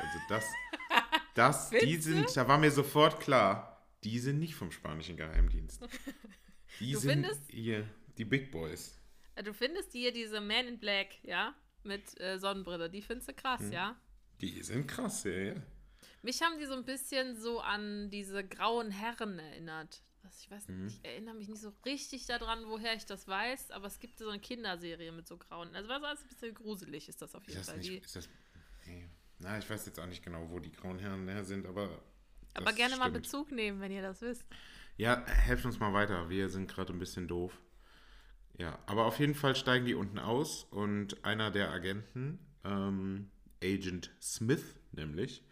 Also 0.00 0.18
das, 0.30 0.44
das, 1.34 1.68
die 1.68 1.96
sind, 1.96 2.34
da 2.34 2.48
war 2.48 2.56
mir 2.56 2.70
sofort 2.70 3.20
klar, 3.20 3.86
die 4.04 4.20
sind 4.20 4.38
nicht 4.38 4.54
vom 4.54 4.70
spanischen 4.72 5.18
Geheimdienst. 5.18 5.86
Die 6.80 6.92
Du 6.92 6.98
sind 6.98 7.26
hier 7.48 7.86
die 8.16 8.24
Big 8.24 8.50
Boys. 8.50 8.98
Äh, 9.34 9.42
Du 9.42 9.52
findest 9.52 9.92
hier 9.92 10.14
diese 10.14 10.40
Man 10.40 10.66
in 10.66 10.78
Black, 10.80 11.22
ja? 11.24 11.54
Mit 11.82 12.18
äh, 12.22 12.38
Sonnenbrille, 12.38 12.88
die 12.88 13.02
findest 13.02 13.28
du 13.28 13.34
krass, 13.34 13.60
Hm. 13.60 13.72
ja? 13.72 14.00
Die 14.40 14.62
sind 14.62 14.86
krass, 14.88 15.24
ja, 15.24 15.32
ja. 15.32 15.54
Mich 16.26 16.42
haben 16.42 16.58
die 16.58 16.66
so 16.66 16.74
ein 16.74 16.84
bisschen 16.84 17.36
so 17.36 17.60
an 17.60 18.10
diese 18.10 18.42
grauen 18.44 18.90
Herren 18.90 19.38
erinnert. 19.38 20.02
Was, 20.22 20.40
ich 20.40 20.50
weiß 20.50 20.66
Mhm. 20.66 20.84
nicht, 20.86 20.98
ich 20.98 21.04
erinnere 21.08 21.34
mich 21.36 21.48
nicht 21.48 21.60
so 21.62 21.72
richtig 21.84 22.26
daran, 22.26 22.64
woher 22.66 22.94
ich 22.96 23.06
das 23.06 23.28
weiß, 23.28 23.70
aber 23.70 23.86
es 23.86 24.00
gibt 24.00 24.18
so 24.18 24.28
eine 24.28 24.40
Kinderserie 24.40 25.12
mit 25.12 25.28
so 25.28 25.36
grauen. 25.36 25.72
Also 25.76 25.88
was 25.88 26.02
alles 26.02 26.22
ein 26.22 26.28
bisschen 26.28 26.52
gruselig 26.54 27.08
ist 27.08 27.22
das 27.22 27.32
auf 27.36 27.42
Ist 27.46 27.54
jeden 27.54 27.60
das 27.60 27.68
Fall. 27.70 27.78
nicht, 27.78 28.04
ist 28.04 28.16
das, 28.16 28.28
nee. 28.86 29.08
Na, 29.38 29.56
ich 29.56 29.70
weiß 29.70 29.86
jetzt 29.86 30.00
auch 30.00 30.06
nicht 30.06 30.24
genau, 30.24 30.50
wo 30.50 30.58
die 30.58 30.72
grauen 30.72 30.98
Herren 30.98 31.28
her 31.28 31.44
sind, 31.44 31.64
aber. 31.64 32.02
aber 32.54 32.72
gerne 32.72 32.96
mal 32.96 33.10
stimmt. 33.10 33.22
Bezug 33.22 33.52
nehmen, 33.52 33.80
wenn 33.80 33.92
ihr 33.92 34.02
das 34.02 34.20
wisst. 34.20 34.44
Ja, 34.96 35.24
helft 35.26 35.64
uns 35.64 35.78
mal 35.78 35.92
weiter. 35.92 36.28
Wir 36.28 36.48
sind 36.48 36.68
gerade 36.68 36.92
ein 36.92 36.98
bisschen 36.98 37.28
doof. 37.28 37.56
Ja, 38.58 38.80
aber 38.86 39.04
auf 39.06 39.20
jeden 39.20 39.36
Fall 39.36 39.54
steigen 39.54 39.86
die 39.86 39.94
unten 39.94 40.18
aus 40.18 40.64
und 40.64 41.24
einer 41.24 41.52
der 41.52 41.70
Agenten, 41.70 42.38
ähm, 42.64 43.30
Agent 43.62 44.10
Smith 44.20 44.74
nämlich, 44.90 45.44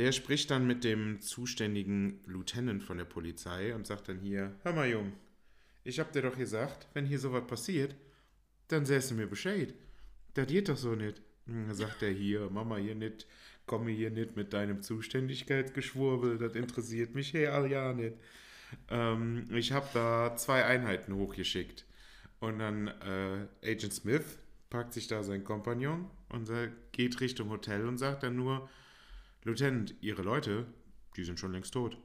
der 0.00 0.12
spricht 0.12 0.50
dann 0.50 0.66
mit 0.66 0.82
dem 0.82 1.20
zuständigen 1.20 2.20
Lieutenant 2.24 2.82
von 2.82 2.96
der 2.96 3.04
Polizei 3.04 3.74
und 3.74 3.86
sagt 3.86 4.08
dann 4.08 4.18
hier, 4.18 4.56
hör 4.62 4.72
mal 4.72 4.88
Jung, 4.88 5.12
ich 5.84 6.00
hab 6.00 6.10
dir 6.12 6.22
doch 6.22 6.38
gesagt, 6.38 6.88
wenn 6.94 7.04
hier 7.04 7.18
sowas 7.18 7.46
passiert, 7.46 7.94
dann 8.68 8.86
du 9.10 9.14
mir 9.14 9.26
Bescheid. 9.26 9.74
Das 10.32 10.46
geht 10.46 10.70
doch 10.70 10.78
so 10.78 10.94
nicht. 10.94 11.20
Und 11.46 11.66
dann 11.66 11.74
sagt 11.74 12.02
er 12.02 12.12
hier, 12.12 12.48
Mama 12.48 12.78
hier 12.78 12.94
nicht, 12.94 13.26
komme 13.66 13.90
hier 13.90 14.10
nicht 14.10 14.36
mit 14.36 14.54
deinem 14.54 14.80
Zuständigkeitsgeschwurbel, 14.80 16.38
das 16.38 16.54
interessiert 16.54 17.14
mich 17.14 17.34
ja 17.34 17.66
ja 17.66 17.92
nicht. 17.92 18.14
Ähm, 18.88 19.48
ich 19.50 19.72
habe 19.72 19.88
da 19.92 20.34
zwei 20.34 20.64
Einheiten 20.64 21.14
hochgeschickt. 21.14 21.84
Und 22.38 22.58
dann 22.58 22.88
äh, 22.88 23.46
Agent 23.62 23.92
Smith 23.92 24.38
packt 24.70 24.94
sich 24.94 25.08
da 25.08 25.22
seinen 25.22 25.44
Kompagnon 25.44 26.08
und 26.30 26.46
geht 26.92 27.20
Richtung 27.20 27.50
Hotel 27.50 27.86
und 27.86 27.98
sagt 27.98 28.22
dann 28.22 28.36
nur, 28.36 28.66
Lieutenant, 29.42 29.94
Ihre 30.00 30.22
Leute, 30.22 30.66
die 31.16 31.24
sind 31.24 31.38
schon 31.40 31.52
längst 31.52 31.72
tot. 31.72 31.96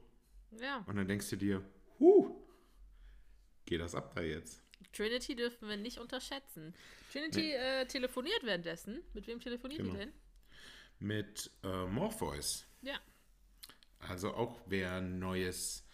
Ja. 0.60 0.84
Und 0.86 0.96
dann 0.96 1.06
denkst 1.08 1.28
du 1.30 1.36
dir, 1.36 1.62
huh, 1.98 2.34
geht 3.66 3.80
das 3.80 3.94
ab 3.94 4.14
da 4.14 4.22
jetzt? 4.22 4.62
Trinity 4.92 5.34
dürfen 5.36 5.68
wir 5.68 5.76
nicht 5.76 5.98
unterschätzen. 5.98 6.74
Trinity 7.12 7.52
äh, 7.52 7.86
telefoniert 7.86 8.42
währenddessen. 8.44 9.02
Mit 9.14 9.26
wem 9.26 9.40
telefoniert 9.40 9.80
Genau. 9.82 9.92
die 9.92 9.98
denn? 9.98 10.12
Mit 10.98 11.50
äh, 11.62 11.86
Morpheus. 11.86 12.66
Ja. 12.82 12.98
Also 13.98 14.32
auch 14.34 14.60
wäre 14.70 14.96
ein 14.96 15.18
neues, 15.18 15.84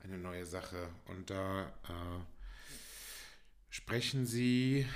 eine 0.00 0.18
neue 0.18 0.44
Sache. 0.46 0.88
Und 1.06 1.30
da 1.30 1.68
äh, 1.88 2.24
sprechen 3.70 4.26
sie, 4.26 4.86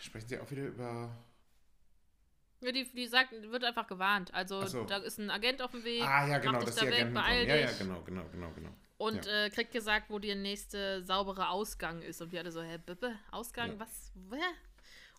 sprechen 0.00 0.28
sie 0.28 0.38
auch 0.38 0.50
wieder 0.50 0.66
über. 0.66 1.24
Ja, 2.64 2.72
die, 2.72 2.84
die 2.92 3.06
sagt, 3.06 3.30
wird 3.32 3.62
einfach 3.62 3.86
gewarnt. 3.86 4.32
Also 4.32 4.64
so. 4.66 4.84
da 4.84 4.96
ist 4.96 5.18
ein 5.18 5.30
Agent 5.30 5.60
auf 5.60 5.72
dem 5.72 5.84
Weg. 5.84 6.02
Ah 6.02 6.26
ja, 6.26 6.38
genau, 6.38 6.60
dass 6.60 6.74
da 6.76 6.80
die 6.82 6.86
weg, 6.88 6.94
Agenten 6.94 7.14
beeil. 7.14 7.46
Ja, 7.46 7.56
ja, 7.56 7.72
genau, 7.72 8.00
genau, 8.02 8.24
genau, 8.32 8.50
genau. 8.52 8.74
Und 8.96 9.26
Ja. 9.26 9.44
äh, 9.44 9.50
kriegt 9.50 9.72
gesagt, 9.72 10.08
wo 10.08 10.18
der 10.18 10.34
nächste 10.36 11.02
saubere 11.04 11.48
Ausgang 11.50 12.00
ist. 12.00 12.22
Und 12.22 12.32
wir 12.32 12.40
alle 12.40 12.52
so, 12.52 12.62
hä, 12.62 12.78
Bippe, 12.78 13.18
Ausgang, 13.30 13.72
Ja. 13.72 13.80
was, 13.80 14.12
hä? 14.32 14.40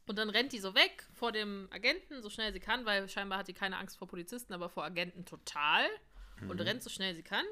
Und 0.08 0.18
dann 0.18 0.30
rennt 0.30 0.54
die 0.54 0.60
so 0.60 0.74
weg 0.75 1.04
vor 1.14 1.32
dem 1.32 1.68
Agenten, 1.72 2.22
so 2.22 2.30
schnell 2.30 2.52
sie 2.54 2.60
kann, 2.60 2.86
weil 2.86 3.08
scheinbar 3.10 3.40
hat 3.40 3.46
sie 3.48 3.54
keine 3.54 3.78
Angst 3.78 3.98
vor 3.98 4.08
Polizisten, 4.08 4.54
aber 4.54 4.70
vor 4.70 4.84
Agenten 4.84 5.25
total. 5.25 5.86
Und 6.42 6.56
Mhm. 6.56 6.62
rennt 6.62 6.84
so 6.84 6.90
schnell 6.90 7.14
sie 7.16 7.24
kann. 7.24 7.46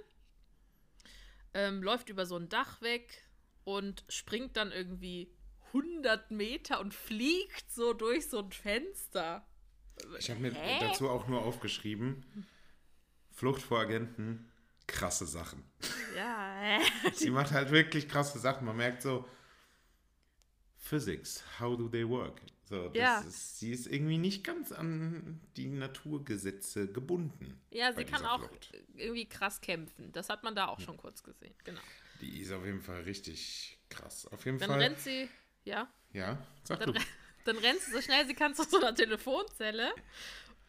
Ähm, 1.53 1.83
läuft 1.83 2.09
über 2.09 2.25
so 2.25 2.35
ein 2.37 2.49
Dach 2.49 2.81
weg 2.81 3.23
und 3.63 4.03
springt 4.09 4.57
dann 4.57 4.71
irgendwie 4.71 5.31
100 5.71 6.31
Meter 6.31 6.79
und 6.79 6.93
fliegt 6.93 7.71
so 7.71 7.93
durch 7.93 8.29
so 8.29 8.39
ein 8.39 8.51
Fenster. 8.51 9.45
Ich 10.19 10.29
habe 10.29 10.39
mir 10.39 10.53
Hä? 10.53 10.79
dazu 10.81 11.09
auch 11.09 11.27
nur 11.27 11.43
aufgeschrieben: 11.43 12.25
Flucht 13.31 13.61
vor 13.61 13.79
Agenten, 13.79 14.51
krasse 14.87 15.25
Sachen. 15.25 15.63
Ja? 16.15 16.79
Sie 17.13 17.29
macht 17.29 17.51
halt 17.51 17.71
wirklich 17.71 18.07
krasse 18.09 18.39
Sachen. 18.39 18.65
Man 18.65 18.77
merkt 18.77 19.01
so, 19.01 19.27
Physics, 20.77 21.43
how 21.59 21.77
do 21.77 21.87
they 21.87 22.07
work? 22.07 22.41
So, 22.65 22.91
Ja. 22.93 23.19
ist, 23.21 23.59
sie 23.59 23.71
ist 23.71 23.87
irgendwie 23.87 24.17
nicht 24.17 24.43
ganz 24.43 24.71
an 24.71 25.39
die 25.57 25.67
Naturgesetze 25.67 26.91
gebunden. 26.91 27.59
Ja, 27.71 27.93
sie 27.93 28.05
kann 28.05 28.25
auch 28.25 28.39
Flucht. 28.39 28.73
irgendwie 28.95 29.27
krass 29.27 29.61
kämpfen. 29.61 30.11
Das 30.11 30.29
hat 30.29 30.43
man 30.43 30.55
da 30.55 30.67
auch 30.67 30.79
schon 30.79 30.97
kurz 30.97 31.23
gesehen. 31.23 31.53
Genau. 31.63 31.81
Die 32.21 32.39
ist 32.39 32.51
auf 32.51 32.65
jeden 32.65 32.81
Fall 32.81 33.01
richtig 33.01 33.77
krass. 33.89 34.27
Auf 34.27 34.45
jeden 34.45 34.59
Dann 34.59 34.69
Fall. 34.69 34.79
rennt 34.79 34.99
sie, 34.99 35.27
ja, 35.65 35.87
ja, 36.13 36.37
sag 36.63 36.79
dann, 36.79 36.93
du. 36.93 36.99
Dann 37.45 37.57
rennt 37.57 37.79
sie 37.81 37.91
so 37.91 38.01
schnell 38.01 38.25
sie 38.27 38.33
kann 38.33 38.55
zu 38.55 38.63
so 38.63 38.77
einer 38.77 38.93
Telefonzelle, 38.95 39.91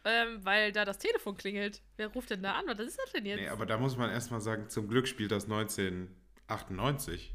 ähm, 0.04 0.44
weil 0.44 0.72
da 0.72 0.84
das 0.84 0.98
Telefon 0.98 1.36
klingelt. 1.36 1.82
Wer 1.96 2.08
ruft 2.08 2.30
denn 2.30 2.42
da 2.42 2.52
an? 2.54 2.66
Was 2.66 2.78
ist 2.78 2.98
das 2.98 3.12
denn 3.12 3.26
jetzt? 3.26 3.40
Nee, 3.40 3.48
aber 3.48 3.66
da 3.66 3.78
muss 3.78 3.96
man 3.96 4.10
erstmal 4.10 4.40
sagen, 4.40 4.68
zum 4.68 4.88
Glück 4.88 5.08
spielt 5.08 5.30
das 5.32 5.44
1998. 5.44 7.34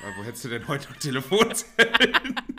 Weil 0.00 0.16
wo 0.16 0.24
hättest 0.24 0.44
du 0.44 0.48
denn 0.48 0.66
heute 0.68 0.88
noch 0.90 0.96
Telefonzellen? 0.98 2.34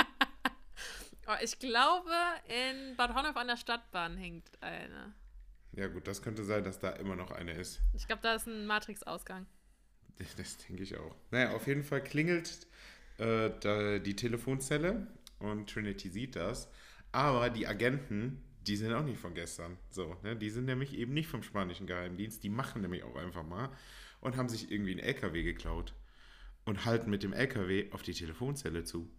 Oh, 1.31 1.35
ich 1.43 1.59
glaube, 1.59 2.09
in 2.47 2.95
Bad 2.95 3.13
Honnef 3.13 3.37
an 3.37 3.45
der 3.45 3.57
Stadtbahn 3.57 4.17
hängt 4.17 4.49
eine. 4.61 5.13
ja 5.73 5.85
gut, 5.87 6.07
das 6.07 6.23
könnte 6.23 6.43
sein, 6.43 6.63
dass 6.63 6.79
da 6.79 6.89
immer 6.93 7.15
noch 7.15 7.29
eine 7.29 7.51
ist. 7.53 7.81
Ich 7.93 8.07
glaube, 8.07 8.23
da 8.23 8.33
ist 8.33 8.47
ein 8.47 8.65
Matrix-Ausgang. 8.65 9.45
Das 10.37 10.57
denke 10.57 10.81
ich 10.83 10.97
auch. 10.97 11.15
Naja, 11.29 11.51
auf 11.51 11.67
jeden 11.67 11.83
Fall 11.83 12.03
klingelt 12.03 12.65
äh, 13.19 13.51
da 13.61 13.99
die 13.99 14.15
Telefonzelle 14.15 15.05
und 15.39 15.69
Trinity 15.69 16.09
sieht 16.09 16.35
das. 16.35 16.69
Aber 17.11 17.49
die 17.49 17.67
Agenten, 17.67 18.43
die 18.67 18.75
sind 18.75 18.93
auch 18.93 19.03
nicht 19.03 19.19
von 19.19 19.33
gestern. 19.33 19.77
So, 19.89 20.15
ne? 20.23 20.35
Die 20.35 20.49
sind 20.49 20.65
nämlich 20.65 20.93
eben 20.93 21.13
nicht 21.13 21.27
vom 21.27 21.43
spanischen 21.43 21.87
Geheimdienst. 21.87 22.43
Die 22.43 22.49
machen 22.49 22.81
nämlich 22.81 23.03
auch 23.03 23.15
einfach 23.15 23.43
mal 23.43 23.69
und 24.21 24.37
haben 24.37 24.49
sich 24.49 24.71
irgendwie 24.71 24.91
einen 24.91 24.99
LKW 24.99 25.43
geklaut 25.43 25.95
und 26.65 26.85
halten 26.85 27.09
mit 27.09 27.23
dem 27.23 27.33
LKW 27.33 27.91
auf 27.91 28.03
die 28.03 28.13
Telefonzelle 28.13 28.83
zu. 28.83 29.09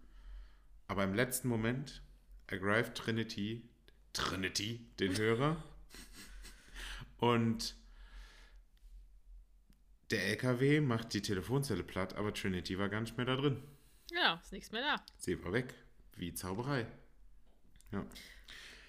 Aber 0.87 1.05
im 1.05 1.15
letzten 1.15 1.49
Moment 1.49 2.03
ergreift 2.47 2.97
Trinity, 2.97 3.69
Trinity 4.13 4.87
den 4.99 5.17
Hörer 5.17 5.63
und 7.19 7.77
der 10.11 10.27
LKW 10.27 10.81
macht 10.81 11.15
die 11.15 11.23
Telefonzelle 11.23 11.85
platt, 11.85 12.15
aber 12.17 12.35
Trinity 12.35 12.79
war 12.79 12.89
gar 12.89 13.01
nicht 13.01 13.17
mehr 13.17 13.27
da 13.27 13.37
drin. 13.37 13.63
Ja, 14.11 14.41
ist 14.43 14.53
nichts 14.53 14.73
mehr 14.73 14.83
da. 14.83 15.05
Sie 15.19 15.43
war 15.45 15.53
weg. 15.53 15.73
Wie 16.17 16.33
Zauberei. 16.35 16.87
Ja. 17.93 18.07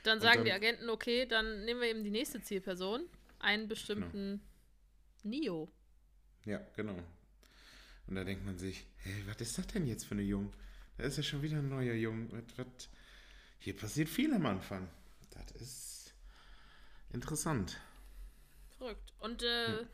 Dann 0.03 0.19
sagen 0.19 0.37
dann- 0.37 0.45
die 0.45 0.51
Agenten, 0.51 0.89
okay, 0.89 1.25
dann 1.25 1.65
nehmen 1.65 1.81
wir 1.81 1.89
eben 1.89 2.03
die 2.03 2.11
nächste 2.11 2.41
Zielperson. 2.41 3.05
Einen 3.39 3.67
bestimmten 3.67 4.41
Neo. 5.23 5.71
Ja, 6.45 6.59
genau. 6.75 6.97
Und 8.07 8.15
da 8.15 8.23
denkt 8.23 8.45
man 8.45 8.57
sich, 8.57 8.85
hey, 8.97 9.23
was 9.25 9.39
ist 9.41 9.57
das 9.57 9.67
denn 9.67 9.87
jetzt 9.87 10.05
für 10.05 10.13
eine 10.15 10.23
Jung? 10.23 10.53
Da 10.97 11.05
ist 11.05 11.17
ja 11.17 11.23
schon 11.23 11.41
wieder 11.41 11.57
ein 11.57 11.69
neuer 11.69 11.93
Jung. 11.93 12.31
Was, 12.31 12.43
was? 12.57 12.89
Hier 13.59 13.75
passiert 13.75 14.09
viel 14.09 14.33
am 14.33 14.45
Anfang. 14.45 14.87
Das 15.31 15.61
ist 15.61 16.13
interessant. 17.13 17.79
Verrückt. 18.77 19.13
Und 19.19 19.43
äh, 19.43 19.85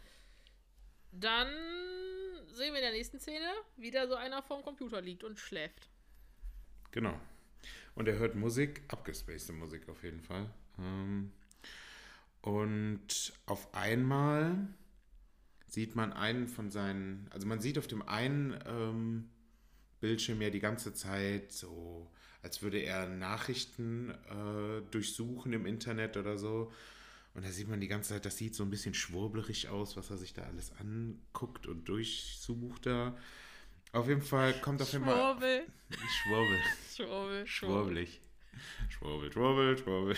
dann 1.12 1.48
sehen 2.54 2.74
wir 2.74 2.80
in 2.80 2.86
der 2.86 2.92
nächsten 2.92 3.20
Szene, 3.20 3.50
wieder 3.76 4.08
so 4.08 4.16
einer 4.16 4.42
vorm 4.42 4.64
Computer 4.64 5.02
liegt 5.02 5.24
und 5.24 5.40
schläft. 5.40 5.90
Genau. 6.92 7.20
Und 7.96 8.08
er 8.08 8.18
hört 8.18 8.36
Musik, 8.36 8.82
abgespacede 8.88 9.54
Musik 9.54 9.90
auf 9.90 10.04
jeden 10.04 10.22
Fall. 10.22 10.50
Ähm, 10.78 11.32
und 12.42 13.34
auf 13.46 13.74
einmal 13.74 14.68
sieht 15.68 15.96
man 15.96 16.14
einen 16.14 16.48
von 16.48 16.72
seinen, 16.72 17.28
also 17.32 17.48
man 17.48 17.60
sieht 17.60 17.78
auf 17.78 17.88
dem 17.88 18.02
einen 18.08 18.58
ähm, 18.66 19.30
Bildschirm 20.00 20.42
ja 20.42 20.50
die 20.50 20.60
ganze 20.60 20.94
Zeit 20.94 21.52
so, 21.52 22.10
als 22.42 22.62
würde 22.62 22.80
er 22.80 23.08
Nachrichten 23.08 24.12
äh, 24.12 24.82
durchsuchen 24.92 25.54
im 25.54 25.66
Internet 25.66 26.18
oder 26.18 26.38
so. 26.38 26.72
Und 27.34 27.46
da 27.46 27.52
sieht 27.52 27.68
man 27.68 27.80
die 27.80 27.88
ganze 27.88 28.10
Zeit, 28.10 28.26
das 28.26 28.38
sieht 28.38 28.56
so 28.56 28.64
ein 28.64 28.70
bisschen 28.70 28.94
schwurblerig 28.94 29.70
aus, 29.70 29.98
was 29.98 30.10
er 30.10 30.18
sich 30.18 30.34
da 30.34 30.44
alles 30.44 30.72
anguckt 30.80 31.68
und 31.68 31.88
durchsucht 31.90 32.86
da. 32.86 33.18
Auf 33.98 34.08
jeden 34.08 34.22
Fall 34.22 34.54
kommt 34.62 34.80
auf 34.80 34.94
einmal. 34.94 35.16
Schwurbel. 35.16 35.66
Schwurbel. 35.90 36.60
Schwurbel. 36.94 37.48
Schwurbel. 37.48 37.48
Schwurbelig. 37.48 38.22
Schwurbel, 38.90 39.32
schwurbel, 39.32 39.78
schwurbel. 39.78 40.16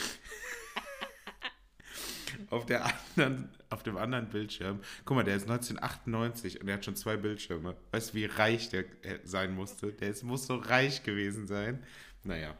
auf, 2.49 2.65
der 2.65 2.85
anderen, 2.85 3.49
auf 3.69 3.81
dem 3.83 3.95
anderen 3.95 4.27
Bildschirm, 4.27 4.81
guck 5.05 5.15
mal, 5.15 5.23
der 5.23 5.37
ist 5.37 5.43
1998 5.43 6.59
und 6.59 6.67
er 6.67 6.73
hat 6.73 6.83
schon 6.83 6.97
zwei 6.97 7.15
Bildschirme. 7.15 7.77
Weißt 7.91 8.09
du, 8.09 8.15
wie 8.15 8.25
reich 8.25 8.67
der 8.67 8.83
äh, 9.05 9.19
sein 9.23 9.55
musste? 9.55 9.93
Der 9.93 10.09
ist, 10.09 10.23
muss 10.23 10.45
so 10.45 10.57
reich 10.57 11.03
gewesen 11.03 11.47
sein. 11.47 11.81
Naja. 12.25 12.57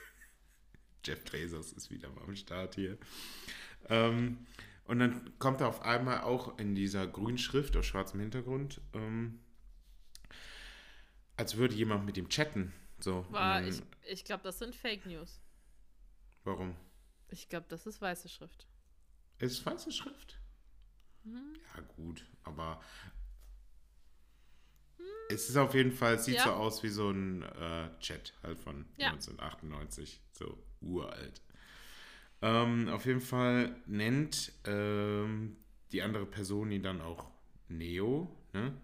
Jeff 1.04 1.22
Bezos 1.30 1.72
ist 1.72 1.90
wieder 1.90 2.08
mal 2.08 2.24
am 2.24 2.36
Start 2.36 2.76
hier. 2.76 2.96
Ähm, 3.90 4.46
und 4.84 4.98
dann 4.98 5.38
kommt 5.38 5.60
er 5.60 5.68
auf 5.68 5.82
einmal 5.82 6.22
auch 6.22 6.58
in 6.58 6.74
dieser 6.74 7.06
grünen 7.06 7.38
Schrift 7.38 7.76
auf 7.76 7.84
schwarzem 7.84 8.20
Hintergrund, 8.20 8.80
ähm, 8.94 9.38
als 11.42 11.56
würde 11.56 11.74
jemand 11.74 12.06
mit 12.06 12.16
ihm 12.16 12.28
chatten. 12.28 12.72
So. 13.00 13.26
War, 13.30 13.64
ich 13.66 13.82
ich 14.08 14.24
glaube, 14.24 14.44
das 14.44 14.60
sind 14.60 14.76
Fake 14.76 15.06
News. 15.06 15.40
Warum? 16.44 16.76
Ich 17.30 17.48
glaube, 17.48 17.66
das 17.68 17.84
ist 17.84 18.00
weiße 18.00 18.28
Schrift. 18.28 18.68
Ist 19.40 19.66
weiße 19.66 19.90
Schrift? 19.90 20.38
Mhm. 21.24 21.54
Ja, 21.74 21.82
gut, 21.96 22.24
aber 22.44 22.80
es 25.30 25.48
ist 25.48 25.56
auf 25.56 25.74
jeden 25.74 25.90
Fall, 25.90 26.14
es 26.14 26.26
sieht 26.26 26.36
Ja. 26.36 26.44
so 26.44 26.50
aus 26.50 26.84
wie 26.84 26.90
so 26.90 27.10
ein 27.10 27.42
äh, 27.42 27.88
Chat 27.98 28.34
halt 28.44 28.60
von 28.60 28.84
Ja. 28.96 29.08
1998, 29.10 30.20
so 30.30 30.56
uralt. 30.80 31.42
Ähm, 32.40 32.88
auf 32.88 33.04
jeden 33.04 33.20
Fall 33.20 33.74
nennt 33.86 34.52
ähm, 34.64 35.56
die 35.90 36.02
andere 36.02 36.26
Person 36.26 36.70
ihn 36.70 36.82
dann 36.84 37.00
auch 37.00 37.30
Neo, 37.68 38.30
ne? 38.52 38.80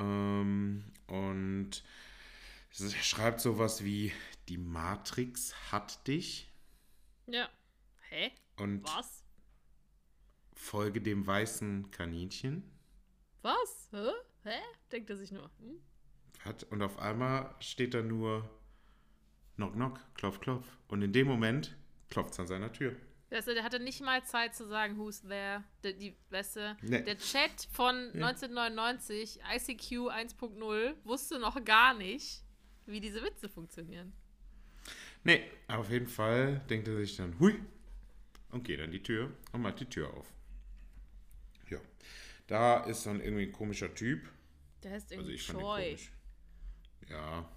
Ähm, 0.00 0.84
und 1.06 1.82
es 2.70 2.94
schreibt 2.96 3.40
sowas 3.40 3.84
wie, 3.84 4.12
die 4.48 4.58
Matrix 4.58 5.54
hat 5.70 6.06
dich 6.06 6.48
Ja. 7.26 7.48
Hä? 8.08 8.32
und 8.56 8.84
Was? 8.84 9.24
folge 10.54 11.00
dem 11.00 11.26
weißen 11.26 11.90
Kaninchen. 11.90 12.64
Was? 13.42 13.88
Hä? 13.92 14.10
Hä? 14.44 14.58
Denkt 14.90 15.10
er 15.10 15.16
sich 15.16 15.30
nur. 15.32 15.50
Hm? 15.60 15.80
Hat, 16.44 16.64
und 16.64 16.82
auf 16.82 16.98
einmal 16.98 17.54
steht 17.60 17.94
da 17.94 18.02
nur 18.02 18.48
Knock, 19.56 19.74
Knock, 19.74 20.00
Klopf, 20.14 20.40
Klopf. 20.40 20.66
Und 20.88 21.02
in 21.02 21.12
dem 21.12 21.26
Moment 21.26 21.76
klopft 22.08 22.32
es 22.32 22.40
an 22.40 22.46
seiner 22.46 22.72
Tür. 22.72 22.96
Weißt 23.30 23.46
du, 23.46 23.54
der 23.54 23.62
hatte 23.62 23.78
nicht 23.78 24.00
mal 24.00 24.24
Zeit 24.24 24.56
zu 24.56 24.66
sagen, 24.66 24.98
who's 24.98 25.22
there. 25.22 25.62
Der, 25.84 25.92
die, 25.92 26.16
weißt 26.30 26.56
du, 26.56 26.76
Nee. 26.82 27.02
der 27.02 27.16
Chat 27.16 27.68
von 27.70 27.94
1999, 28.12 29.40
ICQ 29.54 30.10
1.0, 30.10 30.94
wusste 31.04 31.38
noch 31.38 31.64
gar 31.64 31.94
nicht, 31.94 32.42
wie 32.86 33.00
diese 33.00 33.22
Witze 33.22 33.48
funktionieren. 33.48 34.12
Nee, 35.22 35.44
auf 35.68 35.90
jeden 35.90 36.08
Fall 36.08 36.60
denkt 36.70 36.88
er 36.88 36.96
sich 36.96 37.16
dann, 37.16 37.38
hui, 37.38 37.54
und 38.50 38.64
geht 38.64 38.80
an 38.80 38.90
die 38.90 39.02
Tür 39.02 39.30
und 39.52 39.62
macht 39.62 39.78
die 39.80 39.86
Tür 39.86 40.12
auf. 40.12 40.26
Ja, 41.68 41.78
da 42.48 42.80
ist 42.84 43.06
dann 43.06 43.20
irgendwie 43.20 43.44
ein 43.44 43.52
komischer 43.52 43.94
Typ. 43.94 44.28
Der 44.82 44.92
heißt 44.92 45.12
Also 45.12 45.28
irgendwie 45.28 45.46
den 45.46 45.54
Troy. 45.56 45.98
Ja, 47.08 47.48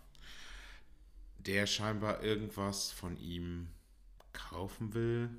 der 1.37 1.65
scheinbar 1.65 2.21
irgendwas 2.23 2.91
von 2.91 3.17
ihm 3.17 3.69
kaufen 4.33 4.93
will. 4.93 5.29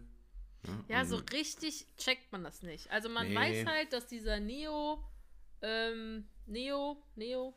Ja, 0.89 1.01
Und- 1.01 1.07
so 1.07 1.17
richtig 1.33 1.87
checkt 1.97 2.31
man 2.33 2.45
das 2.45 2.63
nicht. 2.63 2.91
Also 2.91 3.09
man 3.09 3.29
Nee. 3.29 3.35
weiß 3.35 3.67
halt, 3.67 3.93
dass 3.93 4.07
dieser 4.07 4.41
Neo, 4.41 5.03
ähm, 5.63 6.29
Neo, 6.47 7.03
Neo 7.17 7.55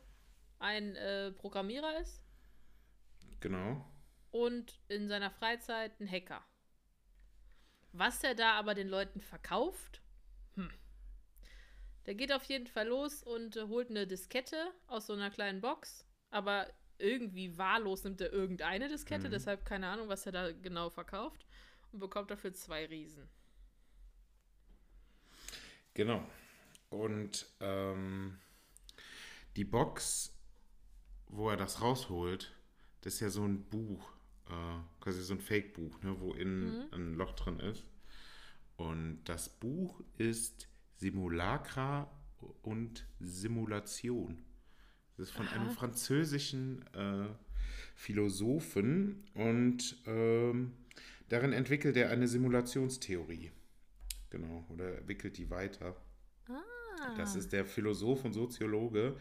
ein 0.58 0.96
äh, 0.96 1.30
Programmierer 1.32 1.98
ist 2.00 2.20
Genau. 3.40 3.84
und 4.30 4.80
in 4.88 5.08
seiner 5.08 5.30
Freizeit 5.30 5.98
ein 6.00 6.10
Hacker. 6.10 6.44
Was 7.92 8.22
er 8.22 8.34
da 8.34 8.52
aber 8.58 8.74
den 8.74 8.88
Leuten 8.88 9.20
verkauft, 9.20 10.02
hm. 10.54 10.70
Der 12.06 12.14
geht 12.14 12.32
auf 12.32 12.44
jeden 12.44 12.66
Fall 12.66 12.88
los 12.88 13.22
und 13.22 13.56
äh, 13.56 13.64
holt 13.68 13.90
eine 13.90 14.06
Diskette 14.06 14.72
aus 14.86 15.06
so 15.06 15.12
einer 15.12 15.30
kleinen 15.30 15.60
Box, 15.60 16.06
aber 16.30 16.66
irgendwie 16.98 17.56
wahllos 17.58 18.02
nimmt 18.04 18.20
er 18.20 18.32
irgendeine 18.32 18.88
Diskette, 18.88 19.28
Mhm. 19.28 19.32
deshalb 19.32 19.64
keine 19.64 19.88
Ahnung, 19.88 20.08
was 20.08 20.26
er 20.26 20.32
da 20.32 20.52
genau 20.52 20.90
verkauft 20.90 21.44
und 21.92 21.98
bekommt 22.00 22.30
dafür 22.30 22.52
zwei 22.52 22.86
Riesen. 22.86 23.28
Genau. 25.94 26.22
Und 26.90 27.46
ähm, 27.60 28.38
die 29.56 29.64
Box, 29.64 30.32
wo 31.26 31.50
er 31.50 31.56
das 31.56 31.82
rausholt, 31.82 32.52
das 33.02 33.14
ist 33.14 33.20
ja 33.20 33.30
so 33.30 33.44
ein 33.44 33.64
Buch, 33.64 34.12
äh, 34.48 34.78
quasi 35.00 35.22
so 35.22 35.34
ein 35.34 35.40
Fake-Buch, 35.40 36.00
ne, 36.02 36.18
wo 36.20 36.32
innen 36.34 36.78
Mhm. 36.78 36.88
ein 36.92 37.14
Loch 37.14 37.32
drin 37.32 37.60
ist. 37.60 37.84
Und 38.76 39.24
das 39.24 39.48
Buch 39.48 40.00
ist 40.16 40.68
Simulacra 40.96 42.10
und 42.62 43.06
Simulation. 43.20 44.44
Das 45.16 45.28
ist 45.28 45.34
von 45.36 45.48
einem 45.48 45.66
Aha. 45.68 45.74
französischen 45.74 46.86
äh, 46.94 47.28
Philosophen 47.96 49.24
und 49.34 49.96
ähm, 50.06 50.72
darin 51.28 51.52
entwickelt 51.52 51.96
er 51.96 52.10
eine 52.10 52.28
Simulationstheorie. 52.28 53.52
Genau, 54.30 54.66
oder 54.68 54.98
entwickelt 54.98 55.38
die 55.38 55.50
weiter. 55.50 55.96
Ah. 56.48 57.14
Das 57.16 57.34
ist 57.34 57.52
der 57.52 57.64
Philosoph 57.64 58.24
und 58.24 58.32
Soziologe 58.32 59.16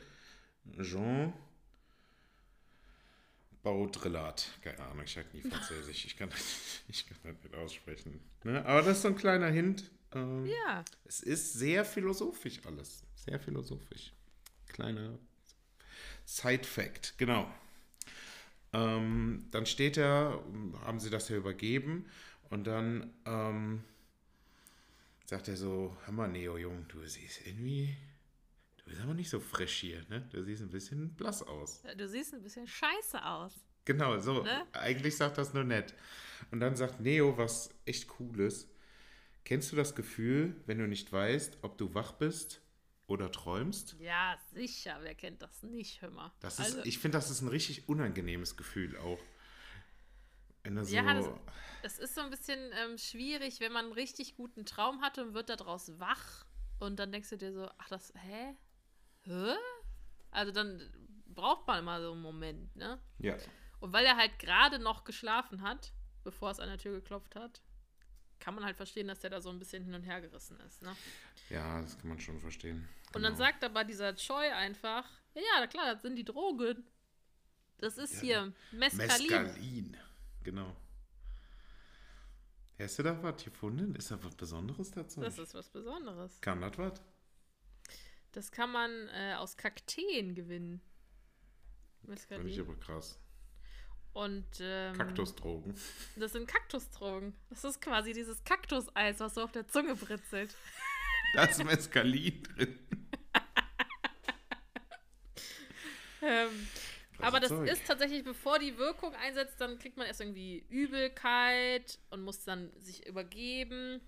Jean 0.81 1.33
Baudrillard. 3.63 4.49
Keine 4.61 4.79
Ahnung, 4.79 5.03
ich 5.03 5.15
halt 5.15 5.33
nie 5.33 5.41
Französisch. 5.41 6.05
Ich 6.05 6.17
kann, 6.17 6.29
ich 6.87 7.07
kann 7.07 7.17
das 7.23 7.43
nicht 7.43 7.55
aussprechen. 7.55 8.19
Ne? 8.43 8.65
Aber 8.65 8.81
das 8.81 8.97
ist 8.97 9.01
so 9.03 9.09
ein 9.09 9.15
kleiner 9.15 9.47
Hint. 9.49 9.89
Ähm, 10.13 10.45
Ja, 10.45 10.83
Es 11.05 11.21
ist 11.21 11.53
sehr 11.53 11.83
philosophisch 11.85 12.59
alles. 12.65 13.03
Sehr 13.15 13.39
philosophisch. 13.39 14.13
Kleiner 14.67 15.17
Side-Fact, 16.25 17.17
genau. 17.17 17.49
Ähm, 18.73 19.47
dann 19.51 19.65
steht 19.65 19.97
er, 19.97 20.43
haben 20.85 20.99
sie 20.99 21.09
das 21.09 21.29
ja 21.29 21.37
übergeben 21.37 22.05
und 22.49 22.67
dann 22.67 23.13
ähm, 23.25 23.83
sagt 25.25 25.47
er 25.47 25.55
so, 25.55 25.95
hör 26.05 26.13
mal 26.13 26.27
Neo, 26.27 26.57
Jung, 26.57 26.85
du 26.87 27.05
siehst 27.05 27.45
irgendwie, 27.45 27.95
du 28.77 28.85
bist 28.85 29.01
aber 29.01 29.13
nicht 29.13 29.29
so 29.29 29.39
frisch 29.39 29.79
hier, 29.79 30.03
ne? 30.09 30.27
Du 30.31 30.43
siehst 30.43 30.61
ein 30.61 30.69
bisschen 30.69 31.13
blass 31.15 31.43
aus. 31.43 31.81
du 31.97 32.07
siehst 32.07 32.33
ein 32.33 32.43
bisschen 32.43 32.67
scheiße 32.67 33.23
aus. 33.23 33.53
Genau, 33.85 34.19
so. 34.19 34.43
Ne? 34.43 34.65
Eigentlich 34.73 35.15
sagt 35.15 35.37
das 35.37 35.53
nur 35.53 35.63
nett. 35.63 35.93
Und 36.51 36.59
dann 36.59 36.75
sagt 36.75 36.99
Neo 36.99 37.37
was 37.37 37.69
echt 37.85 38.07
Cooles. 38.09 38.67
Kennst 39.45 39.71
du 39.71 39.77
das 39.77 39.95
Gefühl, 39.95 40.55
wenn 40.65 40.77
du 40.77 40.87
nicht 40.87 41.11
weißt, 41.11 41.59
ob 41.61 41.77
du 41.77 41.93
wach 41.93 42.11
bist 42.11 42.61
oder 43.07 43.31
träumst. 43.31 43.95
Ja, 43.99 44.37
sicher. 44.53 44.97
Wer 45.01 45.15
kennt 45.15 45.41
das 45.41 45.63
nicht, 45.63 46.01
hör 46.01 46.11
mal. 46.11 46.31
Das 46.41 46.59
ist, 46.59 46.65
Also- 46.65 46.83
ich 46.83 46.99
finde, 46.99 47.17
das 47.17 47.29
ist 47.31 47.41
ein 47.41 47.47
richtig 47.47 47.87
unangenehmes 47.89 48.57
Gefühl 48.57 48.97
auch. 48.97 49.19
So, 50.83 50.93
Ja, 50.95 51.13
das- 51.13 51.29
Es 51.83 51.99
ist 51.99 52.15
so 52.15 52.21
ein 52.21 52.29
bisschen 52.29 52.59
ähm, 52.73 52.97
schwierig, 52.97 53.61
wenn 53.61 53.71
man 53.71 53.85
einen 53.85 53.93
richtig 53.93 54.35
guten 54.35 54.65
Traum 54.65 55.01
hatte 55.01 55.23
und 55.25 55.33
wird 55.33 55.47
daraus 55.49 55.97
wach 55.99 56.45
und 56.79 56.97
dann 56.99 57.11
denkst 57.13 57.29
du 57.29 57.37
dir 57.37 57.53
so, 57.53 57.69
ach 57.77 57.87
das, 57.87 58.11
hä? 58.17 58.55
Hä? 59.23 59.55
Also 60.31 60.51
dann 60.51 60.81
braucht 61.27 61.65
man 61.67 61.79
immer 61.79 62.01
so 62.01 62.11
einen 62.11 62.21
Moment, 62.21 62.75
ne? 62.75 62.99
ja, 63.19 63.37
Und 63.79 63.93
weil 63.93 64.05
er 64.05 64.17
halt 64.17 64.39
gerade 64.39 64.79
noch 64.79 65.05
geschlafen 65.05 65.61
hat, 65.61 65.93
bevor 66.25 66.51
es 66.51 66.59
an 66.59 66.67
der 66.67 66.77
Tür 66.79 66.93
geklopft 66.99 67.35
hat, 67.35 67.61
kann 68.39 68.53
man 68.55 68.65
halt 68.65 68.75
verstehen, 68.75 69.07
dass 69.07 69.19
der 69.19 69.29
da 69.29 69.39
so 69.39 69.49
ein 69.49 69.59
bisschen 69.59 69.83
hin 69.85 69.93
und 69.93 70.03
her 70.03 70.19
gerissen 70.19 70.59
ist, 70.61 70.81
ne? 70.81 70.93
ja, 71.49 71.79
das 71.81 71.97
kann 71.97 72.09
man 72.09 72.19
schon 72.19 72.39
verstehen. 72.41 72.89
Und 73.13 73.23
dann 73.23 73.33
Genau. 73.33 73.45
sagt 73.45 73.63
aber 73.63 73.83
dieser 73.83 74.15
Choi 74.15 74.51
einfach, 74.53 75.05
ja, 75.33 75.41
ja, 75.59 75.67
klar, 75.67 75.93
das 75.93 76.01
sind 76.01 76.15
die 76.15 76.25
Drogen. 76.25 76.83
Das 77.77 77.97
ist 77.97 78.19
hier 78.21 78.53
Mescalin. 78.71 79.07
Mescalin, 79.43 79.97
genau. 80.43 80.75
Hast 82.79 82.99
du 82.99 83.03
da 83.03 83.21
was 83.23 83.43
gefunden? 83.43 83.95
Ist 83.95 84.11
da 84.11 84.23
was 84.23 84.35
Besonderes 84.35 84.91
dazu? 84.91 85.21
Das 85.21 85.37
ist 85.39 85.53
was 85.53 85.69
Besonderes. 85.69 86.39
Kann 86.41 86.61
das 86.61 86.77
was? 86.77 87.01
Das 88.33 88.51
kann 88.51 88.71
man 88.71 88.91
äh, 89.09 89.33
aus 89.35 89.57
Kakteen 89.57 90.35
gewinnen. 90.35 90.81
Finde 92.01 92.13
ich 92.21 92.29
Mescalin. 92.29 92.59
aber 92.61 92.75
krass. 92.79 93.19
Und 94.13 94.45
ähm, 94.59 94.95
Kaktusdrogen. 94.97 95.75
das 96.15 96.31
sind 96.33 96.47
Kaktusdrogen. 96.47 97.35
Das 97.49 97.63
ist 97.63 97.79
quasi 97.81 98.13
dieses 98.13 98.43
Kaktuseis, 98.43 99.19
was 99.19 99.35
so 99.35 99.43
auf 99.43 99.51
der 99.51 99.67
Zunge 99.67 99.95
britzelt. 99.95 100.55
Da 101.33 101.43
ist 101.43 101.63
Mescalin 101.63 102.43
drin. 102.43 102.79
Ähm, 106.21 106.67
aber 107.19 107.39
das 107.39 107.49
Zeug. 107.49 107.69
ist 107.69 107.85
tatsächlich, 107.87 108.23
bevor 108.23 108.59
die 108.59 108.77
Wirkung 108.77 109.13
einsetzt, 109.15 109.59
dann 109.59 109.79
kriegt 109.79 109.97
man 109.97 110.07
erst 110.07 110.21
irgendwie 110.21 110.65
Übelkeit 110.69 111.99
und 112.09 112.23
muss 112.23 112.43
dann 112.43 112.71
sich 112.79 113.07
übergeben. 113.07 114.01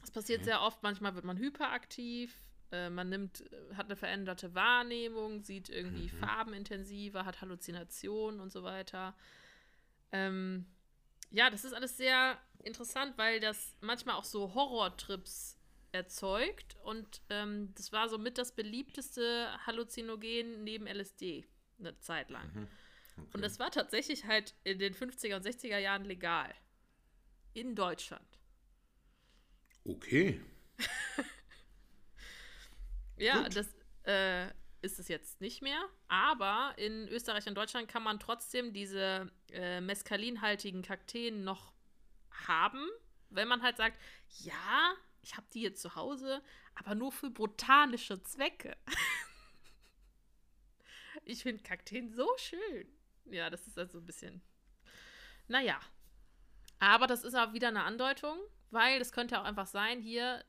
Das 0.00 0.10
passiert 0.10 0.44
sehr 0.44 0.62
oft. 0.62 0.82
Manchmal 0.82 1.14
wird 1.14 1.24
man 1.24 1.38
hyperaktiv. 1.38 2.34
Äh, 2.72 2.90
man 2.90 3.08
nimmt, 3.08 3.42
äh, 3.52 3.74
hat 3.74 3.86
eine 3.86 3.96
veränderte 3.96 4.54
Wahrnehmung, 4.54 5.42
sieht 5.42 5.68
irgendwie 5.68 6.08
Farben 6.08 6.54
intensiver, 6.54 7.24
hat 7.24 7.40
Halluzinationen 7.40 8.40
und 8.40 8.50
so 8.50 8.62
weiter. 8.64 9.14
Ähm, 10.10 10.66
ja, 11.30 11.48
das 11.48 11.64
ist 11.64 11.72
alles 11.74 11.96
sehr 11.96 12.38
interessant, 12.64 13.16
weil 13.16 13.40
das 13.40 13.76
manchmal 13.80 14.16
auch 14.16 14.24
so 14.24 14.54
Horrortrips 14.54 15.58
erzeugt. 15.92 16.76
Und 16.82 17.22
ähm, 17.30 17.72
das 17.76 17.92
war 17.92 18.08
so 18.08 18.18
mit 18.18 18.38
das 18.38 18.52
beliebteste 18.52 19.48
Halluzinogen 19.66 20.64
neben 20.64 20.86
LSD 20.86 21.46
eine 21.78 21.98
Zeit 21.98 22.30
lang. 22.30 22.48
Okay. 23.16 23.28
Und 23.34 23.42
das 23.42 23.58
war 23.58 23.70
tatsächlich 23.70 24.24
halt 24.24 24.54
in 24.64 24.78
den 24.78 24.94
50er 24.94 25.36
und 25.36 25.44
60er 25.46 25.78
Jahren 25.78 26.04
legal. 26.04 26.54
In 27.54 27.74
Deutschland. 27.74 28.26
okay. 29.84 30.40
Ja, 33.18 33.42
Gut. 33.42 33.56
das 33.56 33.68
äh, 34.04 34.48
ist 34.80 34.98
es 34.98 35.08
jetzt 35.08 35.40
nicht 35.40 35.62
mehr. 35.62 35.80
Aber 36.08 36.74
in 36.76 37.06
Österreich 37.08 37.46
und 37.46 37.54
Deutschland 37.54 37.88
kann 37.88 38.02
man 38.02 38.18
trotzdem 38.18 38.72
diese 38.72 39.30
äh, 39.50 39.80
mescalinhaltigen 39.80 40.82
Kakteen 40.82 41.44
noch 41.44 41.72
haben, 42.46 42.84
wenn 43.30 43.46
man 43.46 43.62
halt 43.62 43.76
sagt, 43.76 44.00
ja, 44.40 44.94
ich 45.22 45.36
habe 45.36 45.46
die 45.52 45.62
jetzt 45.62 45.80
zu 45.80 45.94
Hause, 45.94 46.42
aber 46.74 46.94
nur 46.94 47.12
für 47.12 47.30
botanische 47.30 48.22
Zwecke. 48.22 48.76
ich 51.24 51.42
finde 51.42 51.62
Kakteen 51.62 52.12
so 52.12 52.28
schön. 52.36 52.88
Ja, 53.26 53.48
das 53.48 53.66
ist 53.66 53.78
also 53.78 53.98
ein 53.98 54.06
bisschen. 54.06 54.42
Naja. 55.48 55.80
Aber 56.80 57.06
das 57.06 57.22
ist 57.22 57.34
auch 57.34 57.52
wieder 57.52 57.68
eine 57.68 57.84
Andeutung, 57.84 58.36
weil 58.70 59.00
es 59.00 59.12
könnte 59.12 59.40
auch 59.40 59.44
einfach 59.44 59.66
sein, 59.66 60.00
hier 60.00 60.44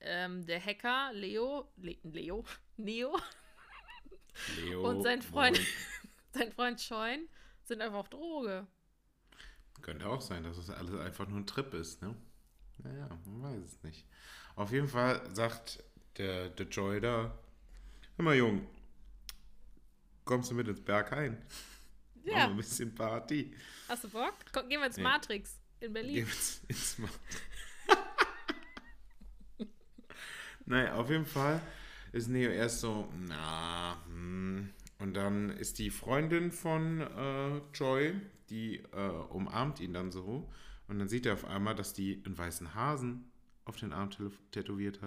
ähm, 0.00 0.46
der 0.46 0.64
Hacker 0.64 1.12
Leo, 1.12 1.70
Le 1.76 1.98
Leo, 2.02 2.44
Neo 2.76 3.18
Leo. 4.56 4.88
und 4.88 5.02
sein 5.02 5.20
Freund, 5.20 5.60
sein 6.32 6.50
Freund 6.52 6.80
Scheun 6.80 7.28
sind 7.64 7.82
einfach 7.82 7.98
auf 7.98 8.08
Droge. 8.08 8.66
Könnte 9.82 10.08
auch 10.08 10.22
sein, 10.22 10.44
dass 10.44 10.56
es 10.56 10.70
alles 10.70 10.98
einfach 10.98 11.28
nur 11.28 11.40
ein 11.40 11.46
Trip 11.46 11.74
ist, 11.74 12.00
ne? 12.00 12.16
Naja, 12.78 13.08
man 13.26 13.42
weiß 13.54 13.62
es 13.64 13.82
nicht. 13.82 14.04
Auf 14.56 14.70
jeden 14.72 14.88
Fall 14.88 15.22
sagt 15.34 15.82
der, 16.18 16.50
der 16.50 16.66
Joy 16.66 17.00
da, 17.00 17.36
hör 18.16 18.24
mal, 18.24 18.34
Jung, 18.36 18.66
kommst 20.24 20.50
du 20.50 20.54
mit 20.54 20.68
ins 20.68 20.80
Berg 20.80 21.12
ein? 21.12 21.32
Machen 21.32 22.24
wir 22.24 22.32
Ja, 22.32 22.44
ein 22.48 22.56
bisschen 22.56 22.94
Party. 22.94 23.54
hast 23.88 24.04
du 24.04 24.08
Bock? 24.08 24.34
Komm, 24.52 24.68
gehen 24.68 24.80
wir 24.80 24.86
ins. 24.86 24.96
Matrix 24.98 25.58
in 25.80 25.92
Berlin. 25.92 26.14
Gehen 26.14 26.26
wir 26.26 26.32
ins, 26.32 26.62
ins 26.68 26.98
Ma- 26.98 27.08
naja, 30.66 30.94
auf 30.94 31.10
jeden 31.10 31.26
Fall 31.26 31.60
ist 32.12 32.28
Neo 32.28 32.50
erst 32.50 32.80
so, 32.80 33.08
na, 33.26 33.96
hm. 34.06 34.70
Und 35.00 35.14
dann 35.14 35.50
ist 35.50 35.78
die 35.80 35.90
Freundin 35.90 36.52
von 36.52 37.00
äh, 37.00 37.58
Joy, 37.74 38.14
die 38.48 38.76
äh, 38.92 39.08
umarmt 39.30 39.80
ihn 39.80 39.92
dann 39.92 40.12
so. 40.12 40.48
Und 40.88 40.98
dann 40.98 41.08
sieht 41.08 41.26
er 41.26 41.32
auf 41.34 41.44
einmal, 41.44 41.74
dass 41.74 41.92
die 41.94 42.22
einen 42.24 42.36
weißen 42.36 42.74
Hasen 42.74 43.30
auf 43.64 43.76
den 43.76 43.92
Arm 43.92 44.10
tätowiert 44.50 45.00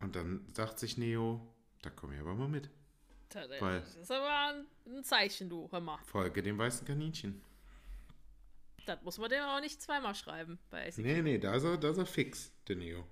Und 0.00 0.14
dann 0.16 0.46
sagt 0.54 0.78
sich 0.78 0.96
Neo, 0.98 1.40
da 1.82 1.90
komm 1.90 2.12
ich 2.12 2.20
aber 2.20 2.34
mal 2.34 2.48
mit. 2.48 2.70
Weil- 3.60 3.80
Das 3.80 3.96
ist 3.96 4.10
aber 4.10 4.64
ein, 4.88 5.04
Zeichen, 5.04 5.48
du, 5.48 5.68
hör 5.70 5.80
mal. 5.80 5.98
Folge 6.04 6.42
dem 6.42 6.58
weißen 6.58 6.86
Kaninchen. 6.86 7.40
Das 8.86 9.02
muss 9.02 9.18
man 9.18 9.30
dem 9.30 9.42
auch 9.42 9.60
nicht 9.60 9.80
zweimal 9.82 10.14
schreiben 10.14 10.58
bei 10.70 10.88
ICQ. 10.88 10.98
Nee, 10.98 11.22
nee, 11.22 11.38
da 11.38 11.54
ist 11.54 11.64
er, 11.64 11.76
da 11.76 11.90
ist 11.90 11.98
er 11.98 12.06
fix, 12.06 12.50
der 12.66 12.76
Neo. 12.76 13.06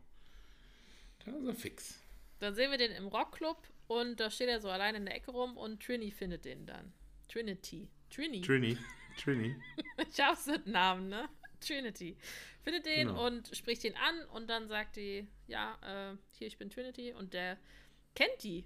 Da 1.25 1.33
ist 1.33 1.47
er 1.47 1.55
fix. 1.55 1.95
Dann 2.41 2.55
sehen 2.55 2.71
wir 2.71 2.79
den 2.79 2.93
im 2.93 3.07
Rockclub 3.07 3.61
und 3.87 4.19
da 4.19 4.31
steht 4.31 4.49
er 4.49 4.61
so 4.61 4.71
allein 4.71 4.95
in 4.95 5.05
der 5.07 5.15
Ecke 5.17 5.31
rum 5.31 5.57
und 5.57 5.83
Trini 5.83 6.11
findet 6.11 6.45
den 6.45 6.67
dann. 6.67 6.93
Trinity. 7.29 7.89
Trini. 8.11 8.41
Trini. 8.41 8.79
Trini. 9.19 9.57
ich 10.11 10.21
hab's 10.21 10.47
mit 10.47 10.67
Namen, 10.67 11.09
ne? 11.09 11.29
Trinity. 11.61 12.17
Findet 12.63 12.87
den 12.87 13.09
Genau. 13.09 13.27
und 13.27 13.55
spricht 13.57 13.85
ihn 13.85 13.95
an 13.97 14.25
und 14.31 14.49
dann 14.49 14.69
sagt 14.69 14.97
die, 14.97 15.27
ja, 15.47 15.77
äh, 15.83 16.17
hier, 16.33 16.47
ich 16.47 16.57
bin 16.59 16.71
Trinity 16.71 17.13
und 17.13 17.33
der 17.35 17.59
kennt 18.15 18.43
die. 18.43 18.65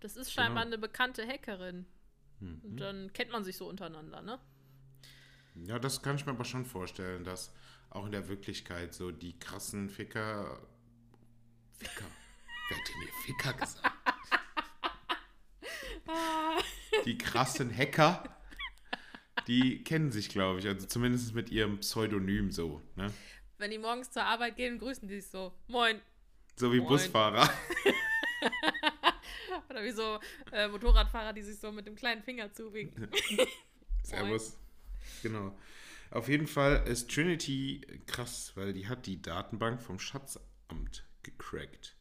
Das 0.00 0.16
ist 0.16 0.32
scheinbar 0.32 0.64
Genau. 0.64 0.74
eine 0.74 0.78
bekannte 0.78 1.26
Hackerin. 1.26 1.86
Und 2.40 2.64
Mhm. 2.64 2.76
dann 2.76 3.12
kennt 3.12 3.30
man 3.32 3.44
sich 3.44 3.56
so 3.56 3.68
untereinander, 3.68 4.22
ne? 4.22 4.38
Ja, 5.54 5.78
das 5.78 6.02
kann 6.02 6.16
ich 6.16 6.24
mir 6.26 6.32
aber 6.32 6.44
schon 6.44 6.64
vorstellen, 6.64 7.24
dass 7.24 7.52
auch 7.90 8.06
in 8.06 8.12
der 8.12 8.28
Wirklichkeit 8.28 8.94
so 8.94 9.10
die 9.10 9.36
krassen 9.38 9.90
Ficker. 9.90 10.60
Ficker? 11.78 12.04
Wer 12.68 12.76
hat 12.78 12.88
denn 12.88 13.00
hier 13.00 13.12
Ficker 13.24 13.52
gesagt? 13.54 13.94
Die 17.04 17.18
krassen 17.18 17.74
Hacker, 17.74 18.24
die 19.48 19.82
kennen 19.82 20.12
sich, 20.12 20.28
glaube 20.28 20.60
ich. 20.60 20.66
Also 20.66 20.86
zumindest 20.86 21.34
mit 21.34 21.50
ihrem 21.50 21.78
Pseudonym 21.78 22.52
so. 22.52 22.82
Ne? 22.96 23.12
Wenn 23.56 23.70
die 23.70 23.78
morgens 23.78 24.10
zur 24.10 24.24
Arbeit 24.24 24.56
gehen, 24.56 24.78
grüßen 24.78 25.08
die 25.08 25.20
sich 25.20 25.30
so. 25.30 25.52
Moin. 25.66 26.00
So 26.56 26.72
wie 26.72 26.78
Moin. 26.78 26.88
Busfahrer. 26.88 27.48
Oder 29.70 29.82
wie 29.82 29.90
so 29.90 30.20
äh, 30.52 30.68
Motorradfahrer, 30.68 31.32
die 31.32 31.42
sich 31.42 31.58
so 31.58 31.72
mit 31.72 31.86
dem 31.86 31.96
kleinen 31.96 32.22
Finger 32.22 32.52
zuwinken. 32.52 33.08
Servus. 34.02 34.56
Genau. 35.22 35.56
Auf 36.10 36.28
jeden 36.28 36.46
Fall 36.46 36.86
ist 36.86 37.10
Trinity 37.10 37.80
krass, 38.06 38.52
weil 38.54 38.72
die 38.72 38.86
hat 38.86 39.06
die 39.06 39.20
Datenbank 39.20 39.82
vom 39.82 39.98
Schatzamt 39.98 41.04
gecrackt. 41.22 41.96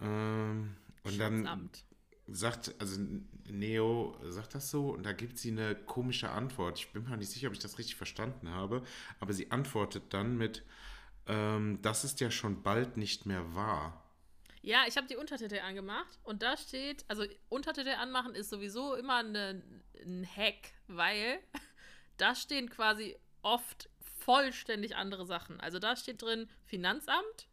Ähm, 0.00 0.76
und 1.02 1.18
dann 1.18 1.46
Amt. 1.46 1.84
Sagt, 2.26 2.74
also 2.78 3.00
Neo 3.48 4.16
sagt 4.22 4.54
das 4.54 4.70
so 4.70 4.90
und 4.90 5.04
da 5.04 5.12
gibt 5.12 5.38
sie 5.38 5.50
eine 5.50 5.74
komische 5.74 6.30
Antwort. 6.30 6.78
Ich 6.78 6.92
bin 6.92 7.04
mir 7.04 7.16
nicht 7.16 7.30
sicher, 7.30 7.48
ob 7.48 7.54
ich 7.54 7.58
das 7.58 7.78
richtig 7.78 7.96
verstanden 7.96 8.50
habe, 8.50 8.82
aber 9.20 9.32
sie 9.32 9.50
antwortet 9.50 10.04
dann 10.10 10.36
mit, 10.36 10.62
ähm, 11.26 11.78
das 11.82 12.04
ist 12.04 12.20
ja 12.20 12.30
schon 12.30 12.62
bald 12.62 12.96
nicht 12.96 13.26
mehr 13.26 13.54
wahr. 13.54 14.02
Ja, 14.62 14.84
ich 14.88 14.96
habe 14.96 15.06
die 15.06 15.16
Untertitel 15.16 15.58
angemacht 15.58 16.18
und 16.22 16.42
da 16.42 16.56
steht, 16.56 17.04
also 17.08 17.24
Untertitel 17.50 17.90
anmachen 17.90 18.34
ist 18.34 18.48
sowieso 18.48 18.94
immer 18.94 19.16
eine, 19.16 19.62
ein 20.02 20.26
Hack, 20.26 20.72
weil 20.86 21.38
da 22.16 22.34
stehen 22.34 22.70
quasi 22.70 23.16
oft 23.42 23.90
vollständig 24.20 24.96
andere 24.96 25.26
Sachen. 25.26 25.60
Also 25.60 25.78
da 25.78 25.96
steht 25.96 26.22
drin 26.22 26.48
Finanzamt 26.64 27.48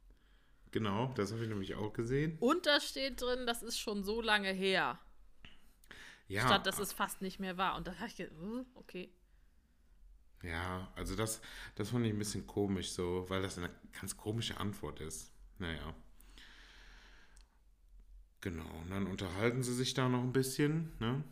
Genau, 0.72 1.12
das 1.16 1.32
habe 1.34 1.44
ich 1.44 1.50
nämlich 1.50 1.76
auch 1.76 1.92
gesehen. 1.94 2.38
und 2.40 2.66
da 2.66 2.80
steht 2.80 3.22
drin, 3.22 3.46
das 3.46 3.62
ist 3.62 3.78
schon 3.80 4.04
so 4.04 4.22
lange 4.22 4.52
her, 4.54 5.00
Ja, 6.28 6.46
statt 6.46 6.66
dass 6.66 6.80
es 6.80 6.94
fast 6.94 7.22
nicht 7.22 7.40
mehr 7.40 7.58
war. 7.58 7.76
Und 7.76 7.88
da 7.88 7.96
habe 7.96 8.08
ich 8.08 8.16
gedacht, 8.16 8.38
uh, 8.42 8.66
okay. 8.76 9.12
Ja, 10.44 10.92
also 10.96 11.16
das, 11.16 11.42
das 11.76 11.90
fand 11.90 12.06
ich 12.06 12.14
ein 12.14 12.18
bisschen 12.18 12.48
komisch 12.48 12.92
so, 12.92 13.26
weil 13.30 13.42
das 13.42 13.58
eine 13.58 13.70
ganz 14.00 14.16
komische 14.18 14.58
Antwort 14.60 15.00
ist. 15.02 15.32
Naja. 15.60 15.94
Genau, 18.40 18.68
und 18.80 18.90
dann 18.90 19.06
unterhalten 19.06 19.62
sie 19.62 19.74
sich 19.76 19.94
da 19.94 20.10
noch 20.10 20.22
ein 20.22 20.34
bisschen, 20.34 20.94
ne? 21.00 21.24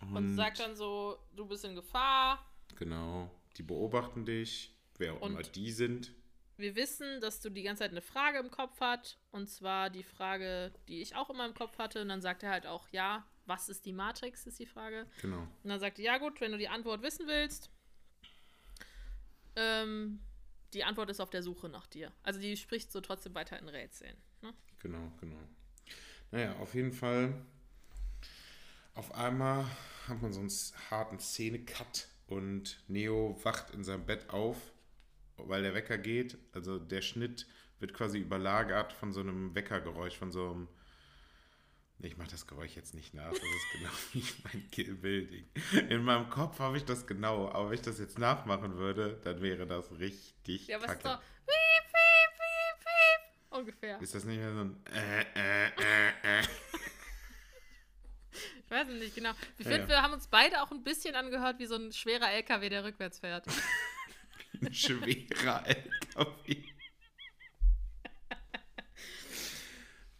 Und, 0.00 0.34
sagt 0.34 0.60
dann 0.60 0.74
so, 0.74 1.18
du 1.36 1.44
bist 1.46 1.64
in 1.66 1.74
Gefahr. 1.74 2.46
Genau, 2.76 3.30
die 3.58 3.62
beobachten 3.62 4.24
dich, 4.24 4.74
wer 4.96 5.14
auch 5.14 5.20
Und- 5.20 5.32
immer 5.32 5.42
die 5.42 5.70
sind. 5.72 6.12
Wir 6.60 6.76
wissen, 6.76 7.20
dass 7.20 7.40
du 7.40 7.50
die 7.50 7.62
ganze 7.62 7.80
Zeit 7.80 7.90
eine 7.90 8.02
Frage 8.02 8.38
im 8.38 8.50
Kopf 8.50 8.80
hast. 8.80 9.18
Und 9.30 9.48
zwar 9.48 9.90
die 9.90 10.02
Frage, 10.02 10.72
die 10.88 11.00
ich 11.00 11.16
auch 11.16 11.30
immer 11.30 11.46
im 11.46 11.54
Kopf 11.54 11.78
hatte. 11.78 12.02
Und 12.02 12.08
dann 12.08 12.20
sagt 12.20 12.42
er 12.42 12.50
halt 12.50 12.66
auch, 12.66 12.88
ja, 12.90 13.26
was 13.46 13.68
ist 13.68 13.86
die 13.86 13.92
Matrix, 13.92 14.46
ist 14.46 14.58
die 14.58 14.66
Frage. 14.66 15.06
Genau. 15.22 15.40
Und 15.40 15.70
dann 15.70 15.80
sagt 15.80 15.98
er, 15.98 16.04
ja 16.04 16.18
gut, 16.18 16.40
wenn 16.40 16.52
du 16.52 16.58
die 16.58 16.68
Antwort 16.68 17.02
wissen 17.02 17.26
willst, 17.26 17.70
ähm, 19.56 20.20
die 20.72 20.84
Antwort 20.84 21.10
ist 21.10 21.20
auf 21.20 21.30
der 21.30 21.42
Suche 21.42 21.68
nach 21.68 21.86
dir. 21.86 22.12
Also 22.22 22.40
die 22.40 22.56
spricht 22.56 22.92
so 22.92 23.00
trotzdem 23.00 23.34
weiter 23.34 23.58
in 23.58 23.68
Rätseln. 23.68 24.16
Ne? 24.42 24.54
Genau, 24.78 25.12
genau. 25.20 25.40
Naja, 26.30 26.54
auf 26.60 26.74
jeden 26.74 26.92
Fall. 26.92 27.34
Auf 28.94 29.14
einmal 29.14 29.66
hat 30.06 30.20
man 30.20 30.32
so 30.32 30.40
einen 30.40 30.50
harten 30.90 31.18
Szene-Cut 31.18 32.08
und 32.26 32.82
Neo 32.88 33.38
wacht 33.42 33.70
in 33.70 33.82
seinem 33.82 34.06
Bett 34.06 34.30
auf, 34.30 34.56
weil 35.48 35.62
der 35.62 35.74
Wecker 35.74 35.98
geht. 35.98 36.38
Also 36.52 36.78
der 36.78 37.02
Schnitt 37.02 37.46
wird 37.78 37.94
quasi 37.94 38.18
überlagert 38.18 38.92
von 38.92 39.12
so 39.12 39.20
einem 39.20 39.54
Weckergeräusch, 39.54 40.16
von 40.16 40.30
so 40.30 40.50
einem. 40.50 40.68
Ich 42.02 42.16
mache 42.16 42.30
das 42.30 42.46
Geräusch 42.46 42.76
jetzt 42.76 42.94
nicht 42.94 43.12
nach. 43.12 43.28
Das 43.30 43.38
ist 43.38 43.72
genau 43.72 43.90
wie 44.12 44.24
mein 44.44 44.70
Kill 44.70 44.94
Building. 44.94 45.48
In 45.90 46.02
meinem 46.02 46.30
Kopf 46.30 46.58
habe 46.58 46.78
ich 46.78 46.84
das 46.84 47.06
genau, 47.06 47.50
aber 47.50 47.68
wenn 47.68 47.74
ich 47.74 47.82
das 47.82 47.98
jetzt 47.98 48.18
nachmachen 48.18 48.76
würde, 48.76 49.20
dann 49.22 49.42
wäre 49.42 49.66
das 49.66 49.90
richtig 49.98 50.66
Ja, 50.68 50.78
aber 50.78 50.86
es 50.86 50.92
ist 50.92 51.04
doch 51.04 51.20
wiep, 51.20 51.86
wiep, 51.92 52.38
wiep, 52.38 52.86
wiep, 52.86 53.58
ungefähr. 53.58 54.00
Ist 54.00 54.14
das 54.14 54.24
nicht 54.24 54.38
mehr 54.38 54.52
so 54.54 54.60
ein 54.60 54.82
äh, 54.94 55.20
äh, 55.34 55.66
äh, 55.66 56.38
äh? 56.40 56.42
Ich 58.64 58.70
weiß 58.70 58.88
es 58.88 59.00
nicht 59.00 59.14
genau. 59.16 59.32
Ich 59.58 59.66
Ja, 59.66 59.72
finde, 59.72 59.82
ja. 59.82 59.88
wir 59.88 60.02
haben 60.02 60.12
uns 60.14 60.28
beide 60.28 60.62
auch 60.62 60.70
ein 60.70 60.82
bisschen 60.84 61.14
angehört 61.16 61.58
wie 61.58 61.66
so 61.66 61.74
ein 61.74 61.92
schwerer 61.92 62.30
LKW, 62.30 62.68
der 62.68 62.84
rückwärts 62.84 63.18
fährt. 63.18 63.44
Ein 64.62 64.74
schwerer 64.74 65.64
LKW. 65.66 66.62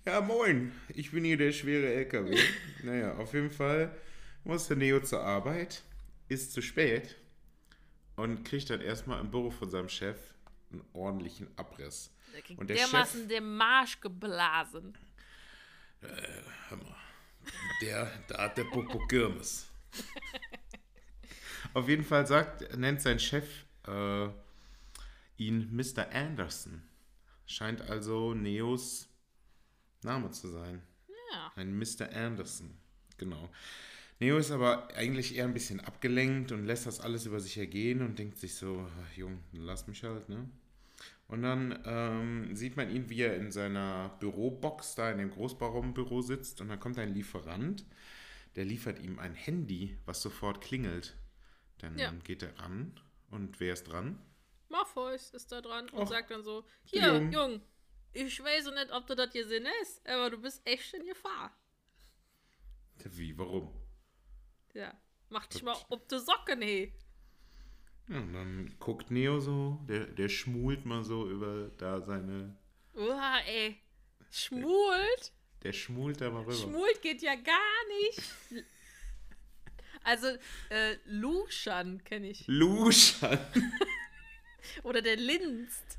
Ja, 0.07 0.21
moin. 0.21 0.73
Ich 0.89 1.11
bin 1.11 1.25
hier 1.25 1.37
der 1.37 1.53
schwere 1.53 1.93
LKW. 1.93 2.39
Naja, 2.83 3.15
auf 3.17 3.35
jeden 3.35 3.51
Fall 3.51 3.95
muss 4.45 4.67
der 4.69 4.77
Neo 4.77 5.01
zur 5.01 5.23
Arbeit, 5.23 5.83
ist 6.29 6.53
zu 6.53 6.63
spät 6.63 7.17
und 8.17 8.45
kriegt 8.45 8.71
dann 8.71 8.81
erstmal 8.81 9.21
im 9.21 9.31
Büro 9.31 9.51
von 9.51 9.69
seinem 9.71 9.89
Chef 9.89 10.19
einen 10.73 10.83
ordentlichen 10.95 11.49
Abriss. 11.59 12.15
Der 12.35 12.43
kriegt 12.43 12.59
Und 12.61 12.69
der 12.71 12.77
dermaßen 12.77 13.21
Chef- 13.23 13.29
den 13.29 13.57
Marsch 13.57 14.01
geblasen. 14.01 14.97
Hör 16.01 16.77
mal, 16.79 16.97
der, 17.83 18.11
da 18.29 18.45
hat 18.45 18.57
der 18.57 18.65
Popo 18.65 19.07
Kirmes. 19.07 19.69
Auf 21.75 21.89
jeden 21.89 22.05
Fall 22.05 22.27
sagt, 22.27 22.77
nennt 22.79 23.03
sein 23.03 23.19
Chef 23.19 23.47
äh, 23.87 24.29
ihn 25.37 25.75
Mr. 25.75 26.11
Anderson. 26.13 26.83
Scheint 27.47 27.83
also 27.83 28.35
Neos 28.35 29.09
Name 30.03 30.31
zu 30.31 30.49
sein. 30.49 30.83
Ja. 31.33 31.53
Ein 31.57 31.77
Mr. 31.79 32.11
Anderson. 32.15 32.71
Genau. 33.19 33.51
Neo 34.19 34.37
ist 34.39 34.51
aber 34.51 34.89
eigentlich 34.95 35.35
eher 35.35 35.45
ein 35.45 35.55
bisschen 35.55 35.81
abgelenkt 35.81 36.53
und 36.53 36.67
lässt 36.67 36.87
das 36.87 37.01
alles 37.01 37.25
über 37.27 37.41
sich 37.41 37.57
ergehen 37.57 38.03
und 38.03 38.19
denkt 38.19 38.39
sich 38.39 38.55
so, 38.55 38.87
"Ach, 39.03 39.17
Jung, 39.17 39.41
lass 39.53 39.87
mich 39.87 40.03
halt, 40.05 40.29
ne? 40.29 40.49
Und 41.27 41.43
dann 41.43 41.79
ähm, 41.87 42.55
sieht 42.57 42.77
man 42.77 42.91
ihn, 42.91 43.09
wie 43.09 43.23
er 43.23 43.37
in 43.37 43.51
seiner 43.53 44.11
Bürobox 44.21 44.95
da 44.97 45.11
in 45.11 45.19
dem 45.19 45.31
Großbauernbüro 45.31 46.23
sitzt 46.23 46.61
und 46.61 46.69
dann 46.69 46.81
kommt 46.81 46.99
ein 46.99 47.15
Lieferant, 47.15 47.85
der 48.57 48.65
liefert 48.65 48.99
ihm 48.99 49.19
ein 49.19 49.35
Handy, 49.35 49.97
was 50.07 50.21
sofort 50.23 50.61
klingelt. 50.61 51.17
Dann 51.79 51.97
Ja. 51.99 52.13
geht 52.25 52.43
er 52.43 52.59
ran 52.59 52.93
und 53.31 53.59
wer 53.61 53.73
ist 53.73 53.85
dran? 53.85 54.21
Morpheus 54.69 55.31
ist 55.31 55.51
da 55.51 55.61
dran 55.61 55.89
und 55.91 56.03
Och, 56.03 56.09
sagt 56.09 56.31
dann 56.31 56.43
so: 56.43 56.63
der 56.63 56.69
Hier, 56.85 57.15
Jung. 57.15 57.33
Jung, 57.33 57.63
ich 58.13 58.43
weiß 58.43 58.67
nicht, 58.67 58.93
ob 58.93 59.07
du 59.07 59.15
das 59.15 59.33
gesehen 59.33 59.67
hast, 59.81 60.07
aber 60.07 60.31
du 60.31 60.39
bist 60.39 60.67
echt 60.67 60.95
in 60.95 61.07
Gefahr. 61.07 61.57
Wie, 63.05 63.37
warum? 63.39 63.73
Ja. 64.75 64.95
Mach 65.29 65.47
dich 65.47 65.63
mal 65.63 65.77
ob 65.89 66.09
die 66.09 66.19
Socken, 66.19 66.61
hey. 66.61 66.93
Ja, 68.09 68.19
und 68.19 68.33
dann 68.33 68.77
guckt 68.79 69.11
Neo 69.11 69.39
so, 69.39 69.79
der, 69.89 70.07
der 70.07 70.29
schmult 70.29 70.85
mal 70.85 71.05
so 71.05 71.29
über 71.31 71.71
da 71.79 72.01
seine, 72.01 72.57
Uah, 72.95 73.39
ey. 73.47 73.81
Schmult? 74.31 75.33
der 75.63 75.73
schmult 75.73 76.21
da 76.21 76.31
mal 76.31 76.43
rüber. 76.43 76.55
Schmult 76.55 77.01
geht 77.03 77.23
ja 77.23 77.35
gar 77.35 77.87
nicht. 78.01 78.67
Also, 80.03 80.27
äh, 80.71 80.97
Luschan 81.07 82.03
kenne 82.05 82.31
ich. 82.31 82.45
Luschan. 82.47 83.39
Oder 84.83 85.03
der 85.03 85.17
Linst. 85.17 85.99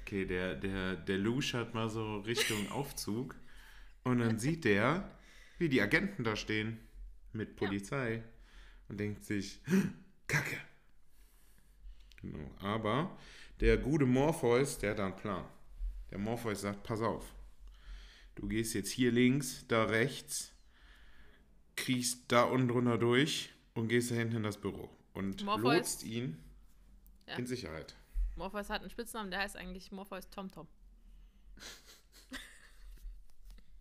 Okay, 0.00 0.24
der, 0.24 0.54
der, 0.54 0.96
der 0.96 1.18
luschert 1.18 1.74
mal 1.74 1.88
so 1.88 2.18
Richtung 2.18 2.70
Aufzug 2.70 3.34
und 4.04 4.20
dann 4.20 4.38
sieht 4.38 4.64
der, 4.64 5.10
wie 5.58 5.68
die 5.68 5.82
Agenten 5.82 6.22
da 6.22 6.36
stehen 6.36 6.78
mit 7.32 7.56
Polizei 7.56 8.22
und 8.88 9.00
denkt 9.00 9.24
sich, 9.24 9.60
Kacke. 10.28 10.58
Genau, 12.22 12.50
aber 12.60 13.18
der 13.60 13.78
gute 13.78 14.06
Morpheus, 14.06 14.78
der 14.78 14.90
hat 14.90 14.98
da 14.98 15.06
einen 15.06 15.16
Plan. 15.16 15.44
Der 16.10 16.18
Morpheus 16.18 16.60
sagt, 16.60 16.82
pass 16.82 17.00
auf, 17.00 17.34
du 18.36 18.46
gehst 18.48 18.74
jetzt 18.74 18.90
hier 18.90 19.10
links, 19.10 19.66
da 19.66 19.84
rechts, 19.84 20.52
kriegst 21.76 22.30
da 22.32 22.44
unten 22.44 22.68
drunter 22.68 22.98
durch 22.98 23.50
und 23.74 23.88
gehst 23.88 24.10
da 24.10 24.14
hinten 24.14 24.36
in 24.36 24.42
das 24.42 24.58
Büro 24.60 24.90
und 25.14 25.44
Morpheus- 25.44 25.76
lotst 25.76 26.02
ihn 26.04 26.42
Ja. 27.26 27.36
in 27.36 27.46
Sicherheit. 27.46 27.94
Morpheus 28.36 28.68
hat 28.70 28.80
einen 28.82 28.90
Spitznamen, 28.90 29.30
der 29.30 29.40
heißt 29.40 29.56
eigentlich 29.56 29.90
Morpheus 29.92 30.28
TomTom. 30.30 30.66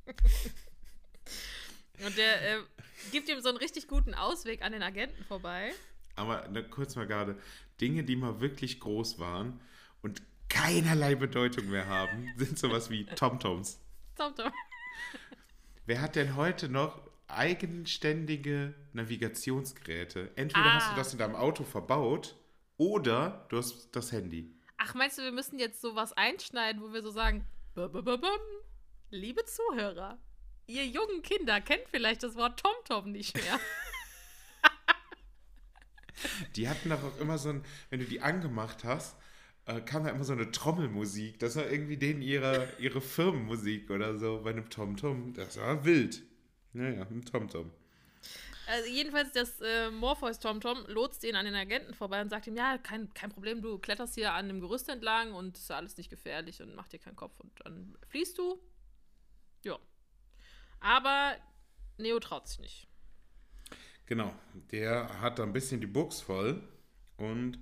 Und 2.05 2.17
der 2.17 2.58
äh, 2.58 2.62
gibt 3.12 3.29
ihm 3.29 3.39
so 3.41 3.49
einen 3.49 3.58
richtig 3.58 3.88
guten 3.88 4.13
Ausweg 4.13 4.62
an 4.63 4.73
den 4.73 4.84
Agenten 4.84 5.23
vorbei. 5.23 5.71
Aber 6.15 6.47
ne, 6.49 6.63
kurz 6.63 6.95
mal 6.95 7.08
gerade, 7.08 7.38
Dinge, 7.81 8.03
die 8.03 8.15
mal 8.15 8.39
wirklich 8.41 8.79
groß 8.79 9.19
waren 9.19 9.60
und 10.01 10.21
keinerlei 10.49 11.15
Bedeutung 11.15 11.69
mehr 11.69 11.88
haben, 11.88 12.31
sind 12.38 12.58
sowas 12.60 12.89
wie 12.89 13.05
TomToms. 13.15 13.79
TomTom. 14.15 14.51
Wer 15.86 16.01
hat 16.01 16.15
denn 16.15 16.36
heute 16.36 16.69
noch 16.69 17.05
eigenständige 17.28 18.74
Navigationsgeräte? 18.94 20.32
Entweder 20.36 20.74
hast 20.76 20.88
du 20.90 20.92
Ah. 20.94 20.96
das 20.98 21.14
in 21.14 21.20
deinem 21.20 21.36
Auto 21.36 21.64
verbaut 21.64 22.36
oder 22.78 23.46
du 23.50 23.58
hast 23.58 23.90
das 23.96 24.12
Handy. 24.12 24.52
Ach, 24.78 24.94
meinst 24.94 25.18
du, 25.18 25.24
wir 25.24 25.32
müssen 25.32 25.58
jetzt 25.60 25.82
sowas 25.82 26.14
einschneiden, 26.14 26.82
wo 26.82 26.92
wir 26.94 27.02
so 27.02 27.10
sagen, 27.12 27.46
liebe 29.10 29.46
Zuhörer, 29.46 30.20
ihr 30.68 30.86
jungen 30.86 31.22
Kinder 31.22 31.62
kennt 31.62 31.84
vielleicht 31.90 32.24
das 32.24 32.36
Wort 32.36 32.60
TomTom 32.60 33.12
nicht 33.12 33.36
mehr. 33.36 33.60
Die 36.56 36.70
hatten 36.70 36.90
doch 36.90 37.04
auch 37.04 37.20
immer 37.20 37.38
so 37.38 37.50
ein, 37.50 37.64
wenn 37.90 38.00
du 38.00 38.06
die 38.06 38.22
angemacht 38.22 38.84
hast, 38.86 39.18
äh, 39.66 39.82
kam 39.82 40.06
da 40.06 40.12
immer 40.12 40.24
so 40.24 40.32
eine 40.34 40.50
Trommelmusik. 40.50 41.40
Das 41.40 41.56
war 41.58 41.70
irgendwie 41.70 41.98
denen 41.98 42.22
ihre, 42.22 42.70
ihre 42.80 43.02
Firmenmusik 43.02 43.90
oder 43.90 44.18
so 44.18 44.42
bei 44.44 44.52
einem 44.52 44.70
TomTom. 44.70 45.34
Das 45.34 45.58
war 45.58 45.84
wild. 45.84 46.24
Naja, 46.76 47.08
ein 47.10 47.24
TomTom. 47.24 47.72
Also 48.68 48.90
jedenfalls, 48.90 49.32
das 49.32 49.62
äh, 49.62 49.90
Morpheus 49.92 50.40
TomTom 50.40 50.86
lotst 50.88 51.24
ihn 51.24 51.36
an 51.36 51.46
den 51.46 51.56
Agenten 51.56 51.94
vorbei 51.94 52.22
und 52.22 52.30
sagt 52.30 52.48
ihm, 52.48 52.56
ja, 52.58 52.78
kein, 52.78 53.14
kein 53.14 53.32
Problem, 53.32 53.62
du 53.62 53.78
kletterst 53.78 54.16
hier 54.16 54.34
an 54.34 54.50
dem 54.50 54.60
Gerüst 54.60 54.90
entlang 54.90 55.34
und 55.34 55.58
ist 55.58 55.72
alles 55.72 55.96
nicht 55.96 56.10
gefährlich 56.10 56.62
und 56.62 56.76
mach 56.76 56.90
dir 56.90 57.00
keinen 57.00 57.16
Kopf 57.16 57.40
und 57.40 57.52
dann 57.64 57.98
fließt 58.10 58.38
du. 58.38 58.60
Ja. 59.64 59.80
Aber 60.82 61.36
Neo 61.98 62.20
traut 62.20 62.48
sich 62.50 62.60
nicht. 62.60 62.88
Genau, 64.06 64.34
der 64.72 65.22
hat 65.22 65.40
da 65.40 65.44
ein 65.44 65.54
bisschen 65.54 65.80
die 65.80 65.88
Buchs 65.88 66.20
voll 66.20 66.62
und 67.16 67.60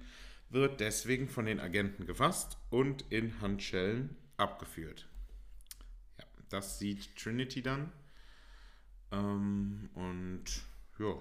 wird 0.50 0.80
deswegen 0.80 1.30
von 1.30 1.46
den 1.46 1.60
Agenten 1.60 2.08
gefasst 2.08 2.58
und 2.72 3.12
in 3.12 3.42
Handschellen 3.42 4.18
abgeführt. 4.38 5.08
Ja, 6.18 6.26
das 6.50 6.80
sieht 6.80 7.16
Trinity 7.16 7.62
dann. 7.62 7.92
Ähm, 9.14 9.90
und 9.94 10.44
ja, 11.00 11.16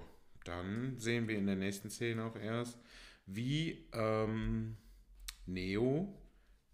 dann 0.45 0.97
sehen 0.99 1.27
wir 1.27 1.37
in 1.37 1.45
der 1.45 1.55
nächsten 1.55 1.89
Szene 1.89 2.23
auch 2.25 2.35
erst, 2.35 2.77
wie 3.25 3.87
ähm, 3.93 4.75
Neo 5.45 6.13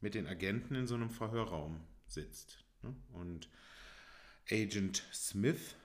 mit 0.01 0.13
den 0.15 0.27
Agenten 0.27 0.75
in 0.75 0.87
so 0.87 0.95
einem 0.95 1.09
Verhörraum 1.09 1.81
sitzt. 2.07 2.63
Ne? 2.81 2.95
Und 3.13 3.49
Agent 4.49 5.03
Smith, 5.13 5.75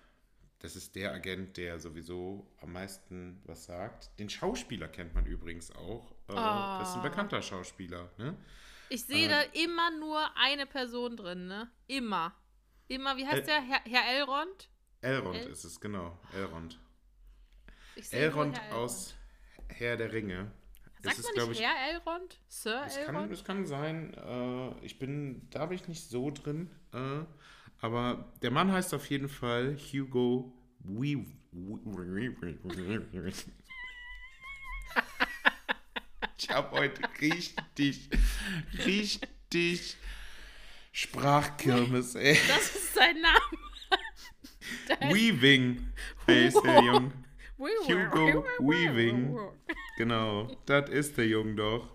das 0.60 0.76
ist 0.76 0.94
der 0.94 1.12
Agent, 1.12 1.56
der 1.58 1.78
sowieso 1.80 2.46
am 2.62 2.72
meisten 2.72 3.42
was 3.44 3.64
sagt. 3.64 4.18
Den 4.18 4.30
Schauspieler 4.30 4.88
kennt 4.88 5.14
man 5.14 5.26
übrigens 5.26 5.70
auch. 5.72 6.12
Äh, 6.28 6.34
Das 6.34 6.88
ist 6.90 6.94
ein 6.94 7.00
Ah. 7.00 7.08
bekannter 7.08 7.42
Schauspieler. 7.42 8.10
Ne? 8.16 8.36
Ich 8.88 9.04
sehe 9.04 9.26
Äh. 9.26 9.28
da 9.28 9.40
immer 9.62 9.90
nur 9.98 10.36
eine 10.36 10.66
Person 10.66 11.16
drin, 11.16 11.46
ne? 11.46 11.70
Immer. 11.86 12.34
immer, 12.86 13.16
wie 13.16 13.26
heißt 13.26 13.36
El- 13.40 13.44
der? 13.46 13.60
Herr, 13.62 13.80
Herr 13.84 14.16
Elrond? 14.18 14.68
Elrond 15.04 15.36
El- 15.36 15.50
ist 15.50 15.64
es, 15.64 15.80
genau. 15.80 16.18
Elrond. 16.34 16.78
Elrond 18.10 18.56
Elrond. 18.58 18.72
aus 18.72 19.14
Herr 19.68 19.96
der 19.96 20.12
Ringe. 20.12 20.50
Sagt 21.02 21.18
ist, 21.18 21.36
man 21.36 21.48
nicht 21.50 21.60
ich, 21.60 21.66
Herr 21.66 21.90
Elrond? 21.92 22.40
Sir 22.48 22.82
Es 22.86 22.96
kann, 22.96 23.14
Elrond? 23.14 23.32
es 23.32 23.44
kann 23.44 23.66
sein, 23.66 24.14
äh, 24.14 24.84
ich 24.84 24.98
bin, 24.98 25.48
da 25.50 25.66
bin 25.66 25.76
ich 25.76 25.86
nicht 25.88 26.08
so 26.08 26.30
drin, 26.30 26.70
äh, 26.92 27.20
aber 27.80 28.32
der 28.42 28.50
Mann 28.50 28.72
heißt 28.72 28.94
auf 28.94 29.08
jeden 29.10 29.28
Fall 29.28 29.76
Hugo 29.76 30.52
Weave. 30.80 31.26
Ich 36.36 36.50
habe 36.50 36.70
heute 36.72 37.02
richtig, 37.20 38.08
richtig 38.84 39.96
Sprachkirmes, 40.92 42.14
ey. 42.16 42.36
Das 42.48 42.74
ist 42.74 42.94
sein 42.94 43.20
Name. 43.20 43.63
Weaving 45.00 45.92
heißt 46.26 46.64
der 46.64 46.82
Jung. 46.82 47.12
Hugo 47.58 48.44
Weaving. 48.58 49.38
Genau, 49.96 50.56
das 50.66 50.90
ist 50.90 51.16
der 51.16 51.26
Jung 51.26 51.56
doch. 51.56 51.92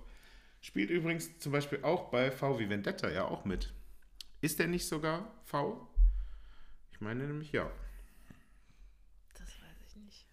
Spielt 0.62 0.90
übrigens 0.90 1.40
zum 1.40 1.52
Beispiel 1.52 1.84
auch 1.84 2.10
bei 2.12 2.32
V 2.32 2.60
wie 2.60 2.70
Vendetta 2.70 3.10
ja 3.10 3.26
auch 3.26 3.46
mit. 3.46 3.74
Ist 4.42 4.60
der 4.60 4.68
nicht 4.68 4.88
sogar 4.88 5.34
V? 5.46 5.88
Ich 6.92 7.02
meine 7.02 7.26
nämlich 7.26 7.52
ja. 7.52 7.70
Das 9.34 9.48
weiß 9.48 9.78
ich 9.88 9.96
nicht. 9.96 10.26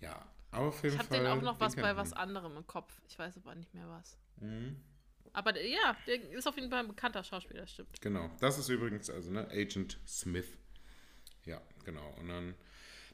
Ja, 0.00 0.26
aber 0.50 0.66
auf 0.66 0.82
jeden 0.82 0.94
Ich 0.94 0.98
habe 0.98 1.08
Fall. 1.08 1.18
den 1.18 1.26
auch 1.26 1.42
noch 1.42 1.60
was 1.60 1.76
bei 1.76 1.96
was 1.96 2.12
anderem 2.12 2.56
im 2.56 2.66
Kopf. 2.66 3.00
Ich 3.08 3.18
weiß 3.18 3.36
aber 3.38 3.54
nicht 3.54 3.72
mehr 3.74 3.88
was. 3.88 4.18
Mhm. 4.40 4.76
Aber 5.32 5.58
ja, 5.60 5.96
der 6.06 6.30
ist 6.30 6.46
auf 6.46 6.56
jeden 6.56 6.68
Fall 6.68 6.80
ein 6.80 6.88
bekannter 6.88 7.24
Schauspieler, 7.24 7.66
stimmt. 7.66 8.00
Genau, 8.00 8.30
das 8.40 8.58
ist 8.58 8.68
übrigens 8.68 9.08
also 9.08 9.30
ne, 9.30 9.48
Agent 9.50 9.98
Smith. 10.06 10.58
Ja, 11.82 11.92
genau. 11.92 12.14
Und 12.18 12.28
dann 12.28 12.54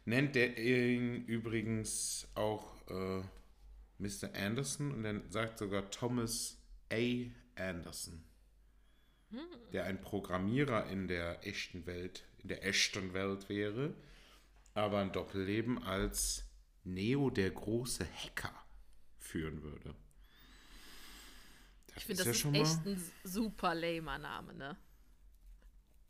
nennt 0.04 0.34
der 0.34 0.58
ihn 0.58 1.24
übrigens 1.26 2.28
auch 2.34 2.86
äh, 2.88 3.22
Mr. 3.98 4.34
Anderson 4.34 4.92
und 4.92 5.02
dann 5.02 5.30
sagt 5.30 5.58
sogar 5.58 5.90
Thomas 5.90 6.58
A. 6.92 7.30
Anderson, 7.56 8.24
der 9.72 9.84
ein 9.84 10.00
Programmierer 10.00 10.86
in 10.86 11.08
der 11.08 11.46
echten 11.46 11.86
Welt, 11.86 12.24
in 12.38 12.48
der 12.48 12.64
echten 12.64 13.12
Welt 13.12 13.48
wäre, 13.48 13.94
aber 14.74 15.00
ein 15.00 15.12
Doppelleben 15.12 15.82
als 15.82 16.44
Neo 16.84 17.30
der 17.30 17.50
große 17.50 18.06
Hacker 18.06 18.54
führen 19.18 19.62
würde. 19.62 19.94
Ich 21.96 22.04
finde, 22.04 22.24
das 22.24 22.36
ist 22.36 22.44
echt 22.54 22.86
ein 22.86 23.12
super 23.24 23.74
lamer 23.74 24.18
Name, 24.18 24.54
ne? 24.54 24.76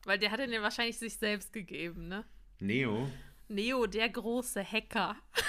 Weil 0.05 0.19
der 0.19 0.31
hat 0.31 0.41
den 0.41 0.53
ja 0.53 0.63
wahrscheinlich 0.63 0.99
sich 0.99 1.17
selbst 1.17 1.53
gegeben, 1.53 2.09
ne? 2.09 2.25
Neo. 2.61 3.11
Neo, 3.49 3.87
der 3.87 4.09
große 4.09 4.63
Hacker. 4.65 5.17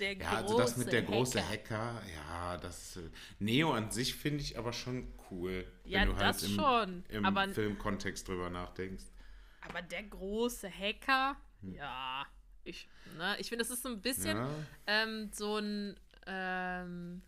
Der 0.00 0.14
Ja, 0.16 0.30
also 0.38 0.58
das 0.58 0.76
mit 0.76 0.90
der 0.90 1.02
große 1.02 1.40
Hacker, 1.48 2.02
ja, 2.16 2.56
das 2.56 2.96
äh, 2.96 3.08
Neo 3.38 3.72
an 3.72 3.92
sich 3.92 4.16
finde 4.16 4.40
ich 4.42 4.58
aber 4.58 4.72
schon 4.72 5.06
cool, 5.30 5.70
Ja, 5.84 6.00
wenn 6.00 6.08
du 6.08 6.16
halt 6.16 6.42
im, 6.42 6.48
schon, 6.50 7.04
im 7.10 7.24
aber- 7.24 7.48
Filmkontext 7.54 8.26
drüber 8.26 8.50
nachdenkst. 8.50 9.04
Aber 9.60 9.82
der 9.82 10.02
große 10.02 10.68
Hacker, 10.68 11.36
Hm. 11.60 11.74
ja. 11.74 12.26
Ich, 12.64 12.88
ne, 13.16 13.36
ich 13.38 13.48
finde, 13.48 13.62
das 13.64 13.70
ist 13.70 13.84
so 13.84 13.88
ein 13.90 14.02
bisschen 14.02 14.36
Ja, 14.36 14.50
ähm, 14.88 15.30
so 15.32 15.58
ein, 15.58 15.96
ähm, 16.26 17.22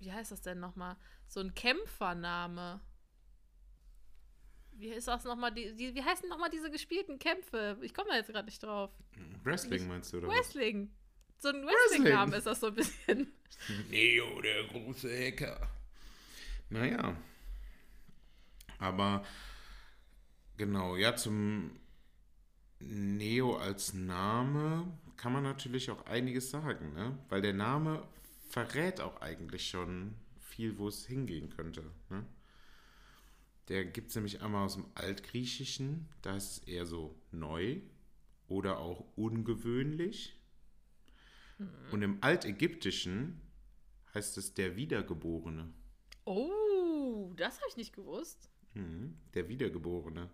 wie 0.00 0.12
heißt 0.12 0.32
das 0.32 0.42
denn 0.42 0.60
nochmal? 0.60 0.96
So 1.28 1.40
ein 1.40 1.54
Kämpfername. 1.54 2.80
Wie 4.82 4.88
ist 4.88 5.06
das 5.06 5.22
nochmal? 5.22 5.54
Die, 5.54 5.76
die, 5.76 5.94
wie 5.94 6.02
heißen 6.02 6.28
nochmal 6.28 6.50
diese 6.50 6.68
gespielten 6.68 7.16
Kämpfe? 7.16 7.78
Ich 7.82 7.94
komme 7.94 8.08
da 8.10 8.16
jetzt 8.16 8.26
gerade 8.26 8.46
nicht 8.46 8.60
drauf. 8.60 8.90
Wrestling 9.44 9.86
meinst 9.86 10.12
du, 10.12 10.18
oder 10.18 10.26
was? 10.26 10.34
Wrestling. 10.34 10.90
So 11.38 11.50
ein 11.50 11.64
Wrestling. 11.64 12.02
Wrestling-Name 12.02 12.36
ist 12.36 12.46
das 12.48 12.58
so 12.58 12.66
ein 12.66 12.74
bisschen. 12.74 13.32
Neo, 13.90 14.40
der 14.40 14.64
große 14.64 15.08
Hacker. 15.08 15.68
Naja. 16.68 17.16
Aber 18.78 19.24
genau, 20.56 20.96
ja, 20.96 21.14
zum 21.14 21.78
Neo 22.80 23.56
als 23.58 23.94
Name 23.94 24.98
kann 25.16 25.32
man 25.32 25.44
natürlich 25.44 25.92
auch 25.92 26.06
einiges 26.06 26.50
sagen, 26.50 26.92
ne? 26.92 27.16
Weil 27.28 27.40
der 27.40 27.52
Name 27.52 28.08
verrät 28.48 29.00
auch 29.00 29.20
eigentlich 29.20 29.68
schon 29.68 30.16
viel, 30.40 30.76
wo 30.76 30.88
es 30.88 31.06
hingehen 31.06 31.50
könnte. 31.50 31.84
Ne? 32.10 32.26
Der 33.68 33.84
gibt 33.84 34.10
es 34.10 34.14
nämlich 34.16 34.42
einmal 34.42 34.64
aus 34.64 34.74
dem 34.74 34.86
Altgriechischen, 34.94 36.08
da 36.20 36.36
ist 36.36 36.50
es 36.50 36.58
eher 36.66 36.84
so 36.84 37.14
neu 37.30 37.80
oder 38.48 38.78
auch 38.78 39.04
ungewöhnlich. 39.16 40.36
Und 41.92 42.02
im 42.02 42.18
Altägyptischen 42.22 43.40
heißt 44.14 44.36
es 44.36 44.54
der 44.54 44.76
Wiedergeborene. 44.76 45.72
Oh, 46.24 47.32
das 47.36 47.56
habe 47.58 47.66
ich 47.68 47.76
nicht 47.76 47.94
gewusst. 47.94 48.50
Mhm, 48.74 49.16
der 49.34 49.48
Wiedergeborene. 49.48 50.28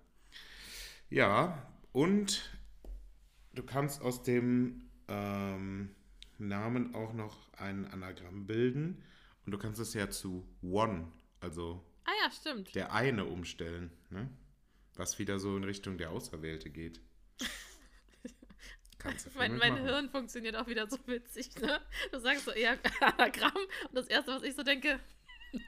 Ja, 1.11 1.71
und 1.93 2.59
du 3.55 3.63
kannst 3.63 4.03
aus 4.03 4.23
dem 4.23 4.89
ähm, 5.09 5.95
Namen 6.39 6.95
auch 6.95 7.13
noch 7.13 7.53
ein 7.55 7.87
Anagramm 7.87 8.47
bilden. 8.47 9.03
Und 9.45 9.53
du 9.53 9.59
kannst 9.59 9.81
es 9.81 9.95
ja 9.95 10.11
zu 10.11 10.47
One, 10.63 11.11
also 11.41 11.83
Ah 12.09 12.25
ja, 12.25 12.31
stimmt. 12.31 12.75
der 12.75 12.93
eine, 12.95 13.27
umstellen. 13.27 13.91
Ne? 14.09 14.31
Was 14.95 15.19
wieder 15.19 15.39
so 15.39 15.55
in 15.59 15.65
Richtung 15.65 15.99
der 15.99 16.11
Auserwählte 16.11 16.71
geht. 16.71 17.03
Kannst 18.99 19.27
du 19.27 19.31
Mein, 19.37 19.59
mein. 19.59 19.77
Hirn 19.77 20.09
funktioniert 20.09 20.57
auch 20.57 20.67
wieder 20.69 20.89
so 20.89 20.97
witzig, 21.07 21.55
ne? 21.61 21.81
Du 22.11 22.19
sagst 22.19 22.47
so 22.47 22.51
eher 22.53 22.79
Anagramm 23.01 23.53
und 23.89 23.95
das 23.95 24.07
erste, 24.07 24.33
was 24.33 24.43
ich 24.43 24.55
so 24.57 24.63
denke, 24.63 24.99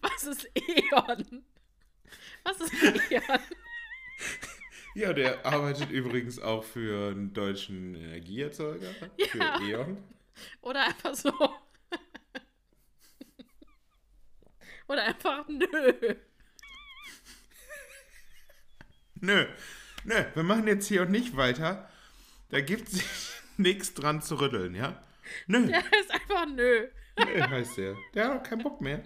was 0.00 0.24
ist 0.24 0.48
Eon? 0.54 1.44
Was 2.42 2.60
ist 2.60 2.72
Eon? 3.10 3.40
Ja, 4.94 5.12
der 5.12 5.44
arbeitet 5.44 5.90
übrigens 5.90 6.38
auch 6.38 6.64
für 6.64 7.10
einen 7.10 7.34
deutschen 7.34 7.94
Energieerzeuger, 7.94 8.90
Ja. 9.18 9.26
für 9.26 9.64
E.ON. 9.70 9.98
Oder 10.62 10.86
einfach 10.86 11.14
so. 11.14 11.32
Oder 14.88 15.04
einfach 15.04 15.46
nö. 15.48 16.14
Nö, 19.20 19.46
nö, 20.04 20.24
wir 20.34 20.42
machen 20.42 20.66
jetzt 20.66 20.86
hier 20.88 21.02
auch 21.04 21.08
nicht 21.08 21.36
weiter. 21.36 21.88
Da 22.50 22.60
gibt 22.60 22.88
sich 22.88 23.04
nichts 23.56 23.94
dran 23.94 24.22
zu 24.22 24.36
rütteln, 24.40 24.74
ja? 24.74 25.02
Nö, 25.46 25.66
Der 25.66 25.78
ist 26.00 26.10
einfach 26.10 26.46
nö. 26.46 26.88
nö, 27.18 27.42
heißt 27.48 27.78
der. 27.78 27.96
Der 28.14 28.28
hat 28.28 28.40
auch 28.40 28.42
keinen 28.48 28.62
Bock 28.62 28.80
mehr. 28.80 29.02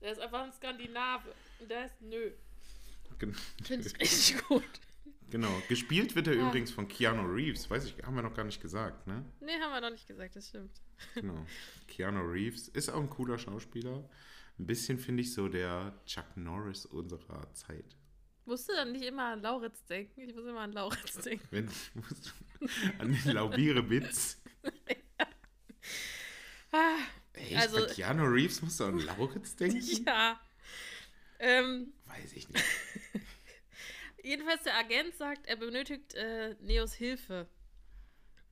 Der 0.00 0.12
ist 0.12 0.20
einfach 0.20 0.42
ein 0.42 0.52
Skandinave. 0.52 1.32
Und 1.60 1.70
der 1.70 1.86
ist 1.86 2.00
nö. 2.00 2.30
Gen- 3.18 3.36
Finde 3.64 3.86
ich 3.86 4.00
richtig 4.00 4.42
gut. 4.48 4.64
Genau, 5.32 5.62
gespielt 5.68 6.14
wird 6.14 6.28
er 6.28 6.34
Ah. 6.34 6.48
übrigens 6.48 6.70
von 6.70 6.86
Keanu 6.86 7.22
Reeves. 7.22 7.68
Weiß 7.70 7.84
ich, 7.86 7.96
haben 8.04 8.14
wir 8.14 8.22
noch 8.22 8.34
gar 8.34 8.44
nicht 8.44 8.60
gesagt, 8.60 9.06
ne? 9.06 9.24
Nee, 9.40 9.58
haben 9.58 9.72
wir 9.72 9.80
noch 9.80 9.90
nicht 9.90 10.06
gesagt, 10.06 10.36
das 10.36 10.48
stimmt. 10.50 10.80
Genau. 11.14 11.44
Keanu 11.88 12.20
Reeves 12.20 12.68
ist 12.68 12.90
auch 12.90 13.00
ein 13.00 13.08
cooler 13.10 13.38
Schauspieler. 13.38 14.08
Ein 14.58 14.66
bisschen 14.66 14.98
finde 14.98 15.22
ich 15.22 15.32
so 15.32 15.48
der 15.48 15.98
Chuck 16.04 16.36
Norris 16.36 16.84
unserer 16.86 17.50
Zeit. 17.54 17.96
Musst 18.44 18.68
du 18.68 18.74
dann 18.74 18.92
nicht 18.92 19.04
immer 19.04 19.32
an 19.32 19.40
Lauritz 19.40 19.82
denken? 19.86 20.20
Ich 20.20 20.34
muss 20.34 20.44
immer 20.44 20.60
an 20.60 20.72
Lauritz 20.72 21.14
denken. 21.24 21.46
Wenn 21.50 21.70
musst 21.94 22.26
du 22.60 22.66
an 22.98 23.12
den 23.12 23.32
Laubiere-Witz. 23.32 24.40
Ah, 26.72 26.96
Echt? 27.32 27.56
Also- 27.56 27.86
Bei 27.86 27.92
Keanu 27.94 28.24
Reeves 28.24 28.60
musst 28.62 28.80
du 28.80 28.84
an 28.84 28.98
Lauritz 28.98 29.56
denken? 29.56 29.80
ja. 30.06 30.38
Ähm, 31.38 31.92
Weiß 32.04 32.32
ich 32.34 32.48
nicht. 32.50 32.64
Jedenfalls 34.22 34.62
der 34.62 34.76
Agent 34.76 35.14
sagt, 35.16 35.46
er 35.46 35.56
benötigt 35.56 36.14
äh, 36.14 36.54
Neos 36.60 36.94
Hilfe, 36.94 37.48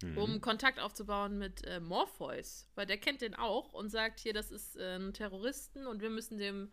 Mhm. 0.03 0.17
um 0.17 0.41
Kontakt 0.41 0.79
aufzubauen 0.81 1.37
mit 1.39 1.63
äh, 1.67 1.79
Morpheus. 1.79 2.67
Weil 2.75 2.87
der 2.87 2.97
kennt 2.97 3.21
den 3.21 3.35
auch 3.35 3.75
und 3.75 3.91
sagt 3.91 4.19
hier, 4.21 4.33
das 4.33 4.51
ist 4.51 4.77
äh, 4.77 4.97
ein 4.97 5.13
Terroristen 5.13 5.87
und 5.87 6.01
wir 6.01 6.09
müssen 6.09 6.39
dem 6.39 6.73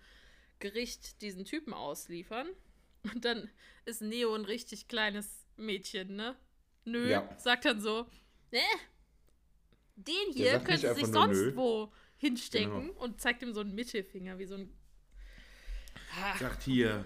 Gericht 0.60 1.22
diesen 1.22 1.44
Typen 1.44 1.74
ausliefern. 1.74 2.48
Und 3.14 3.26
dann 3.26 3.50
ist 3.84 4.02
Neo 4.02 4.34
ein 4.34 4.46
richtig 4.46 4.88
kleines 4.88 5.46
Mädchen, 5.58 6.16
ne? 6.16 6.38
Nö, 6.86 7.10
Ja. 7.10 7.30
sagt 7.38 7.66
dann 7.66 7.82
so, 7.82 8.08
ne? 8.52 8.62
Den 9.98 10.32
hier 10.34 10.62
Sie 10.66 10.94
sich 10.94 11.08
sonst 11.08 11.38
nö. 11.38 11.56
wo 11.56 11.92
hinstecken 12.18 12.88
Genau. 12.88 13.00
und 13.02 13.20
zeigt 13.20 13.42
ihm 13.42 13.54
so 13.54 13.60
einen 13.60 13.76
Mittelfinger, 13.76 14.40
wie 14.40 14.46
so 14.46 14.56
ein. 14.56 14.74
Ah, 16.18 16.38
Sagt 16.38 16.64
hier, 16.64 17.04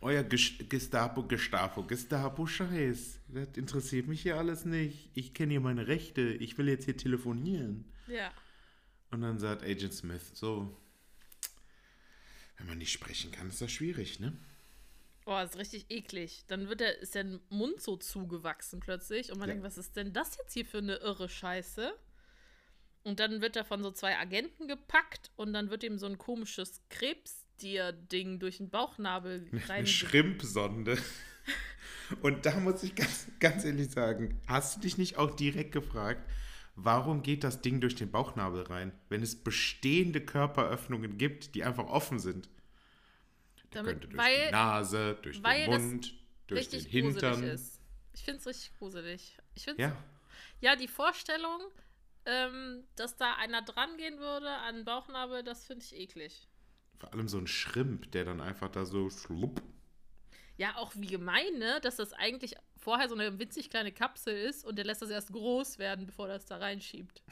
euer 0.00 0.22
Ges- 0.22 0.66
Gestapo, 0.68 1.22
Gestapo, 1.24 1.82
Gestapo, 1.84 2.46
Scheiß. 2.46 3.20
Das 3.28 3.48
interessiert 3.56 4.06
mich 4.08 4.22
hier 4.22 4.36
alles 4.36 4.64
nicht. 4.64 5.10
Ich 5.14 5.34
kenne 5.34 5.52
hier 5.52 5.60
meine 5.60 5.86
Rechte. 5.88 6.22
Ich 6.22 6.56
will 6.58 6.68
jetzt 6.68 6.84
hier 6.84 6.96
telefonieren. 6.96 7.84
ja. 8.06 8.32
Und 9.12 9.22
dann 9.22 9.40
sagt 9.40 9.64
Agent 9.64 9.92
Smith, 9.92 10.30
so, 10.34 10.72
Wenn 12.58 12.66
man 12.68 12.78
nicht 12.78 12.92
sprechen 12.92 13.32
kann, 13.32 13.48
ist 13.48 13.60
das 13.60 13.72
schwierig, 13.72 14.20
ne? 14.20 14.36
Oh, 15.26 15.38
ist 15.38 15.56
richtig 15.56 15.86
eklig. 15.90 16.44
Dann 16.46 16.68
wird 16.68 16.78
der, 16.80 16.98
ist 17.00 17.14
der 17.16 17.24
Mund 17.48 17.80
so 17.80 17.96
zugewachsen 17.96 18.78
plötzlich 18.80 19.32
und 19.32 19.38
man 19.38 19.48
Ja. 19.48 19.54
denkt, 19.54 19.64
was 19.66 19.78
ist 19.78 19.96
denn 19.96 20.12
das 20.12 20.36
jetzt 20.38 20.52
hier 20.52 20.64
für 20.64 20.78
eine 20.78 20.96
irre 20.96 21.28
Scheiße? 21.28 21.92
Und 23.02 23.18
dann 23.18 23.40
wird 23.40 23.56
er 23.56 23.64
von 23.64 23.82
so 23.82 23.90
zwei 23.90 24.16
Agenten 24.18 24.68
gepackt 24.68 25.30
und 25.36 25.52
dann 25.54 25.70
wird 25.70 25.82
ihm 25.84 25.98
so 25.98 26.06
ein 26.06 26.18
komisches 26.18 26.80
Krebstier-Ding 27.64 28.38
durch 28.38 28.56
den 28.58 28.70
Bauchnabel 28.70 29.46
Eine 29.52 29.68
rein. 29.68 29.86
Schrimpsonde. 29.86 30.98
Und 32.22 32.44
da 32.44 32.56
muss 32.58 32.82
ich 32.82 32.94
ganz, 32.94 33.28
ganz 33.38 33.64
ehrlich 33.64 33.90
sagen, 33.90 34.40
hast 34.46 34.76
du 34.76 34.80
dich 34.80 34.98
nicht 34.98 35.16
auch 35.16 35.30
direkt 35.36 35.72
gefragt, 35.72 36.28
warum 36.74 37.22
geht 37.22 37.44
das 37.44 37.60
Ding 37.60 37.80
durch 37.80 37.94
den 37.94 38.10
Bauchnabel 38.10 38.62
rein, 38.64 38.92
wenn 39.08 39.22
es 39.22 39.36
bestehende 39.36 40.20
Körperöffnungen 40.20 41.18
gibt, 41.18 41.54
die 41.54 41.62
einfach 41.62 41.86
offen 41.86 42.18
sind? 42.18 42.48
Damit- 43.70 43.92
könnte 43.92 44.08
durch 44.08 44.18
weil- 44.18 44.46
die 44.46 44.52
Nase, 44.52 45.18
durch 45.22 45.40
den 45.42 45.66
Mund, 45.70 46.14
durch 46.48 46.68
den 46.68 46.84
Hintern. 46.84 47.44
ist. 47.44 47.78
Ich 48.12 48.22
finde 48.24 48.40
es 48.40 48.46
richtig 48.46 48.76
gruselig. 48.78 49.36
Ich 49.54 49.62
find's, 49.64 49.80
Ja, 49.80 49.96
ja, 50.60 50.74
die 50.74 50.88
Vorstellung, 50.88 51.60
ähm, 52.26 52.82
dass 52.96 53.16
da 53.16 53.34
einer 53.36 53.62
dran 53.62 53.96
gehen 53.98 54.18
würde 54.18 54.48
an 54.50 54.76
den 54.76 54.84
Bauchnabel, 54.84 55.44
das 55.44 55.64
finde 55.64 55.84
ich 55.84 55.94
eklig. 55.94 56.48
Vor 57.00 57.14
allem 57.14 57.28
so 57.28 57.38
ein 57.38 57.46
Schrimp, 57.46 58.12
der 58.12 58.26
dann 58.26 58.40
einfach 58.40 58.68
da 58.68 58.84
so 58.84 59.08
schlupp. 59.08 59.62
Ja, 60.58 60.76
auch 60.76 60.92
wie 60.94 61.06
gemein, 61.06 61.58
ne? 61.58 61.80
Dass 61.80 61.96
das 61.96 62.12
eigentlich 62.12 62.54
vorher 62.76 63.08
so 63.08 63.14
eine 63.14 63.38
winzig 63.38 63.70
kleine 63.70 63.90
Kapsel 63.90 64.36
ist 64.36 64.66
und 64.66 64.76
der 64.76 64.84
lässt 64.84 65.00
das 65.00 65.08
erst 65.08 65.32
groß 65.32 65.78
werden, 65.78 66.06
bevor 66.06 66.28
er 66.28 66.34
das 66.34 66.44
da 66.44 66.58
reinschiebt. 66.58 67.22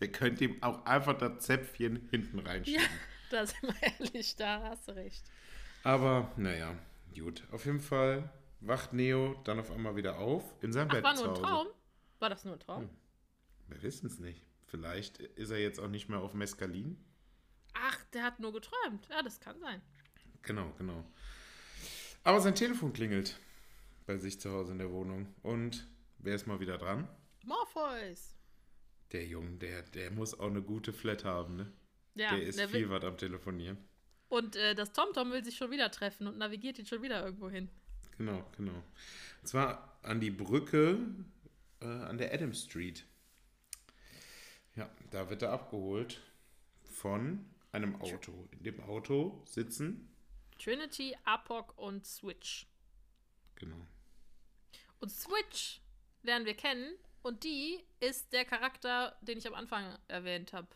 Der 0.00 0.12
könnte 0.12 0.44
ihm 0.44 0.62
auch 0.62 0.86
einfach 0.86 1.18
das 1.18 1.44
Zäpfchen 1.44 2.08
hinten 2.10 2.38
reinschieben. 2.38 2.80
Ja, 2.80 2.88
da 3.30 3.46
sind 3.46 3.62
wir 3.62 3.82
ehrlich, 3.82 4.36
da 4.36 4.62
hast 4.62 4.86
du 4.86 4.92
recht. 4.92 5.24
Aber, 5.82 6.30
naja, 6.36 6.78
gut. 7.18 7.42
Auf 7.50 7.66
jeden 7.66 7.80
Fall 7.80 8.30
wacht 8.60 8.92
Neo 8.92 9.34
dann 9.42 9.58
auf 9.58 9.72
einmal 9.72 9.96
wieder 9.96 10.18
auf 10.18 10.44
in 10.62 10.72
seinem 10.72 10.88
Ach, 10.90 10.94
Bett 10.94 11.04
war 11.04 11.14
nur 11.14 11.28
ein. 11.28 11.34
Traum? 11.34 11.66
War 12.20 12.30
das 12.30 12.44
nur 12.44 12.54
ein 12.54 12.60
Traum? 12.60 12.82
Hm. 12.82 12.90
Wir 13.66 13.82
wissen 13.82 14.06
es 14.06 14.20
nicht. 14.20 14.46
Vielleicht 14.66 15.18
ist 15.18 15.50
er 15.50 15.58
jetzt 15.58 15.80
auch 15.80 15.88
nicht 15.88 16.08
mehr 16.08 16.20
auf 16.20 16.34
Mescalin. 16.34 17.04
Ach, 17.80 18.04
der 18.12 18.22
hat 18.24 18.40
nur 18.40 18.52
geträumt. 18.52 19.06
Ja, 19.10 19.22
das 19.22 19.40
kann 19.40 19.58
sein. 19.60 19.80
Genau, 20.42 20.72
genau. 20.78 21.04
Aber 22.24 22.40
sein 22.40 22.54
Telefon 22.54 22.92
klingelt 22.92 23.38
bei 24.06 24.16
sich 24.18 24.40
zu 24.40 24.50
Hause 24.50 24.72
in 24.72 24.78
der 24.78 24.90
Wohnung. 24.90 25.26
Und 25.42 25.86
wer 26.18 26.34
ist 26.34 26.46
mal 26.46 26.60
wieder 26.60 26.78
dran? 26.78 27.08
Morpheus. 27.44 28.34
Der 29.12 29.24
Junge, 29.26 29.56
der, 29.58 29.82
der 29.82 30.10
muss 30.10 30.38
auch 30.38 30.48
eine 30.48 30.62
gute 30.62 30.92
Flat 30.92 31.24
haben, 31.24 31.56
ne? 31.56 31.72
Ja, 32.14 32.34
der 32.34 32.42
ist 32.42 32.58
der 32.58 32.68
viel 32.68 32.90
was 32.90 33.04
am 33.04 33.16
Telefonieren. 33.16 33.78
und 34.28 34.56
äh, 34.56 34.74
das 34.74 34.92
TomTom 34.92 35.30
will 35.30 35.44
sich 35.44 35.56
schon 35.56 35.70
wieder 35.70 35.90
treffen 35.90 36.26
und 36.26 36.36
navigiert 36.36 36.78
ihn 36.78 36.84
schon 36.86 37.00
wieder 37.00 37.24
irgendwo 37.24 37.48
hin. 37.48 37.70
Genau, 38.18 38.44
genau. 38.56 38.82
Und 39.40 39.46
zwar 39.46 39.98
an 40.02 40.20
die 40.20 40.30
Brücke 40.32 40.98
äh, 41.80 41.86
an 41.86 42.18
der 42.18 42.34
Adam 42.34 42.52
Street. 42.52 43.04
Ja, 44.74 44.90
da 45.10 45.30
wird 45.30 45.42
er 45.42 45.52
abgeholt 45.52 46.20
von 46.90 47.44
einem 47.72 48.00
Auto. 48.00 48.48
In 48.52 48.62
dem 48.64 48.80
Auto 48.80 49.42
sitzen, 49.46 50.08
Trinity, 50.58 51.16
Apok 51.24 51.76
und 51.78 52.06
Switch. 52.06 52.66
genau. 53.56 53.86
Und 55.00 55.10
Switch 55.10 55.80
lernen 56.22 56.46
wir 56.46 56.54
kennen 56.54 56.92
und 57.22 57.44
die 57.44 57.84
ist 58.00 58.32
der 58.32 58.44
Charakter, 58.44 59.16
den 59.22 59.38
ich 59.38 59.46
am 59.46 59.54
Anfang 59.54 59.96
erwähnt 60.08 60.52
habe. 60.52 60.68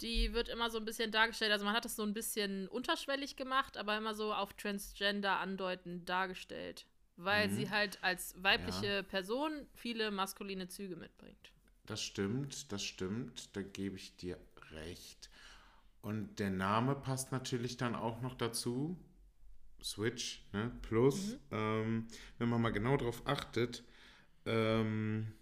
Die 0.00 0.32
wird 0.34 0.48
immer 0.48 0.68
so 0.68 0.78
ein 0.78 0.84
bisschen 0.84 1.12
dargestellt, 1.12 1.52
also 1.52 1.64
man 1.64 1.74
hat 1.74 1.84
es 1.84 1.94
so 1.96 2.02
ein 2.02 2.12
bisschen 2.12 2.66
unterschwellig 2.68 3.36
gemacht, 3.36 3.76
aber 3.76 3.96
immer 3.96 4.14
so 4.14 4.34
auf 4.34 4.52
Transgender 4.54 5.38
andeutend 5.38 6.08
dargestellt. 6.08 6.86
Weil 7.16 7.48
Mhm. 7.48 7.52
sie 7.52 7.70
halt 7.70 8.02
als 8.02 8.34
weibliche 8.42 9.04
Person 9.04 9.66
viele 9.74 10.10
maskuline 10.10 10.66
Züge 10.68 10.96
mitbringt. 10.96 11.52
Das 11.86 12.02
stimmt, 12.02 12.72
das 12.72 12.82
stimmt, 12.82 13.54
da 13.56 13.62
gebe 13.62 13.96
ich 13.96 14.16
dir 14.16 14.38
recht. 14.72 15.30
Und 16.02 16.38
der 16.40 16.50
Name 16.50 16.96
passt 16.96 17.32
natürlich 17.32 17.76
dann 17.76 17.94
auch 17.94 18.20
noch 18.20 18.34
dazu. 18.34 18.98
Switch, 19.82 20.44
ne? 20.52 20.70
Plus, 20.82 21.38
ähm, 21.50 22.06
wenn 22.38 22.48
man 22.48 22.60
mal 22.60 22.70
genau 22.70 22.96
darauf 22.96 23.26
achtet, 23.26 23.84
ähm, 24.46 25.32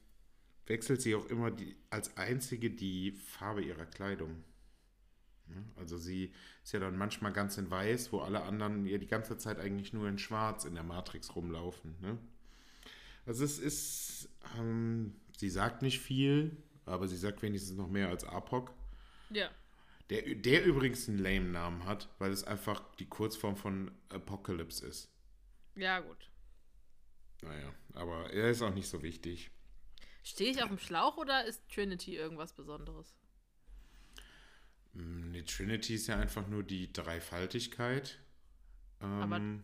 wechselt 0.67 1.03
sie 1.03 1.15
auch 1.15 1.27
immer 1.27 1.51
die, 1.51 1.77
als 1.91 2.17
einzige 2.17 2.71
die 2.71 3.13
Farbe 3.13 3.63
ihrer 3.63 3.87
Kleidung. 3.87 4.45
Ne? 5.49 5.65
Also 5.77 5.99
sie 5.99 6.33
ist 6.63 6.73
ja 6.73 6.81
dann 6.81 6.97
manchmal 6.97 7.33
ganz 7.33 7.59
in 7.59 7.71
weiß, 7.71 8.13
wo 8.13 8.21
alle 8.21 8.43
anderen 8.43 8.87
ja 8.87 8.99
die 8.99 9.07
ganze 9.07 9.37
Zeit 9.37 9.59
eigentlich 9.59 9.93
nur 9.93 10.09
in 10.09 10.19
schwarz 10.19 10.65
in 10.65 10.75
der 10.75 10.85
Matrix 10.85 11.35
rumlaufen. 11.35 11.97
Ne? 12.01 12.19
Also 13.27 13.45
es 13.45 13.59
ist, 13.59 14.29
ähm, 14.59 15.15
sie 15.37 15.51
sagt 15.51 15.83
nicht 15.83 16.01
viel, 16.01 16.57
aber 16.87 17.09
sie 17.09 17.17
sagt 17.17 17.43
wenigstens 17.43 17.77
noch 17.77 17.89
mehr 17.89 18.09
als 18.09 18.25
Apok. 18.25 18.73
Ja. 19.31 19.51
Der, 20.11 20.23
der 20.35 20.65
übrigens 20.65 21.09
einen 21.09 21.19
lame 21.19 21.49
Namen 21.49 21.85
hat, 21.85 22.09
weil 22.19 22.33
es 22.33 22.45
einfach 22.45 22.83
die 22.97 23.09
Kurzform 23.09 23.57
von 23.57 23.91
Apocalypse 24.09 24.87
ist. 24.87 25.09
Ja, 25.77 26.01
gut. 26.01 26.29
Naja, 27.43 27.73
aber 27.95 28.31
er 28.33 28.51
ist 28.51 28.61
auch 28.63 28.75
nicht 28.75 28.89
so 28.89 29.03
wichtig. 29.03 29.51
Stehe 30.23 30.51
ich 30.51 30.63
auf 30.63 30.69
dem 30.69 30.79
Schlauch 30.79 31.17
oder 31.17 31.45
ist 31.47 31.63
Trinity 31.73 32.17
irgendwas 32.17 32.53
Besonderes? 32.53 33.15
Die 34.93 35.45
Trinity 35.45 35.95
ist 35.95 36.09
ja 36.09 36.19
einfach 36.19 36.47
nur 36.49 36.63
die 36.65 36.93
Dreifaltigkeit. 36.93 38.19
Aber- 38.99 39.37
Ähm, 39.37 39.63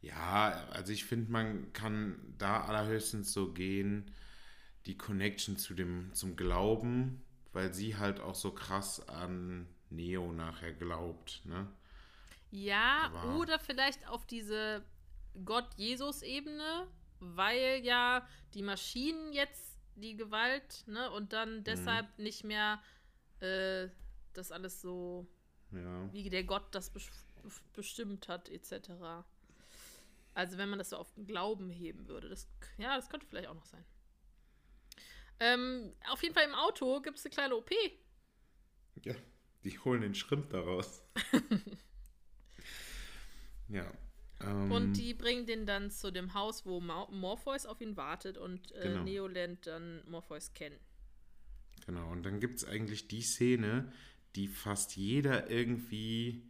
ja, 0.00 0.66
also 0.70 0.92
ich 0.92 1.04
finde, 1.04 1.30
man 1.30 1.72
kann 1.72 2.34
da 2.38 2.62
allerhöchstens 2.62 3.32
so 3.32 3.52
gehen, 3.52 4.14
die 4.86 4.96
Connection 4.96 5.58
zu 5.58 5.74
dem, 5.74 6.14
zum 6.14 6.36
Glauben, 6.36 7.22
weil 7.52 7.72
sie 7.74 7.96
halt 7.96 8.20
auch 8.20 8.34
so 8.34 8.52
krass 8.52 9.06
an 9.08 9.66
Neo 9.90 10.32
nachher 10.32 10.72
glaubt, 10.72 11.42
ne? 11.44 11.66
Ja, 12.50 13.10
Aber- 13.12 13.36
oder 13.38 13.58
vielleicht 13.58 14.06
auf 14.08 14.26
diese 14.26 14.84
Gott-Jesus-Ebene, 15.44 16.86
weil 17.20 17.80
ja 17.84 18.26
die 18.54 18.62
Maschinen 18.62 19.32
jetzt 19.32 19.78
die 19.96 20.16
Gewalt, 20.16 20.84
ne, 20.86 21.10
und 21.10 21.24
Mhm. 21.24 21.28
dann 21.28 21.64
deshalb 21.64 22.18
nicht 22.18 22.44
mehr 22.44 22.80
äh, 23.40 23.88
das 24.34 24.52
alles 24.52 24.80
so, 24.82 25.26
Ja. 25.72 26.12
wie 26.12 26.28
der 26.28 26.44
Gott 26.44 26.74
das 26.74 26.90
bes 26.90 27.08
bestimmt 27.72 28.28
hat, 28.28 28.50
etc. 28.50 29.24
Also 30.34 30.58
wenn 30.58 30.68
man 30.68 30.78
das 30.78 30.90
so 30.90 30.98
auf 30.98 31.10
den 31.14 31.24
Glauben 31.26 31.70
heben 31.70 32.06
würde. 32.06 32.28
Das, 32.28 32.46
ja, 32.76 32.94
das 32.96 33.08
könnte 33.08 33.24
vielleicht 33.26 33.48
auch 33.48 33.54
noch 33.54 33.64
sein. 33.64 33.82
Ähm, 35.40 35.92
auf 36.10 36.22
jeden 36.22 36.34
Fall 36.34 36.44
im 36.44 36.54
Auto 36.54 37.00
gibt 37.00 37.18
es 37.18 37.24
eine 37.24 37.34
kleine 37.34 37.56
OP. 37.56 37.70
Ja, 39.02 39.14
die 39.64 39.78
holen 39.78 40.02
den 40.02 40.14
Schrimp 40.14 40.50
daraus. 40.50 41.02
ja. 43.68 43.90
Ähm, 44.42 44.72
Und 44.72 44.92
die 44.94 45.14
bringen 45.14 45.46
den 45.46 45.66
dann 45.66 45.90
zu 45.90 46.10
dem 46.10 46.34
Haus, 46.34 46.64
wo 46.66 46.80
Ma 46.80 47.06
Morpheus 47.10 47.66
auf 47.66 47.80
ihn 47.80 47.96
wartet 47.96 48.38
und 48.38 48.72
äh, 48.72 48.82
Genau. 48.82 49.02
Neo 49.02 49.26
lernt 49.26 49.66
dann 49.66 50.02
Morpheus 50.08 50.54
kennen. 50.54 50.78
Genau, 51.86 52.10
und 52.10 52.22
dann 52.24 52.40
gibt 52.40 52.58
es 52.58 52.64
eigentlich 52.66 53.08
die 53.08 53.22
Szene, 53.22 53.92
die 54.36 54.48
fast 54.48 54.96
jeder 54.96 55.50
irgendwie 55.50 56.46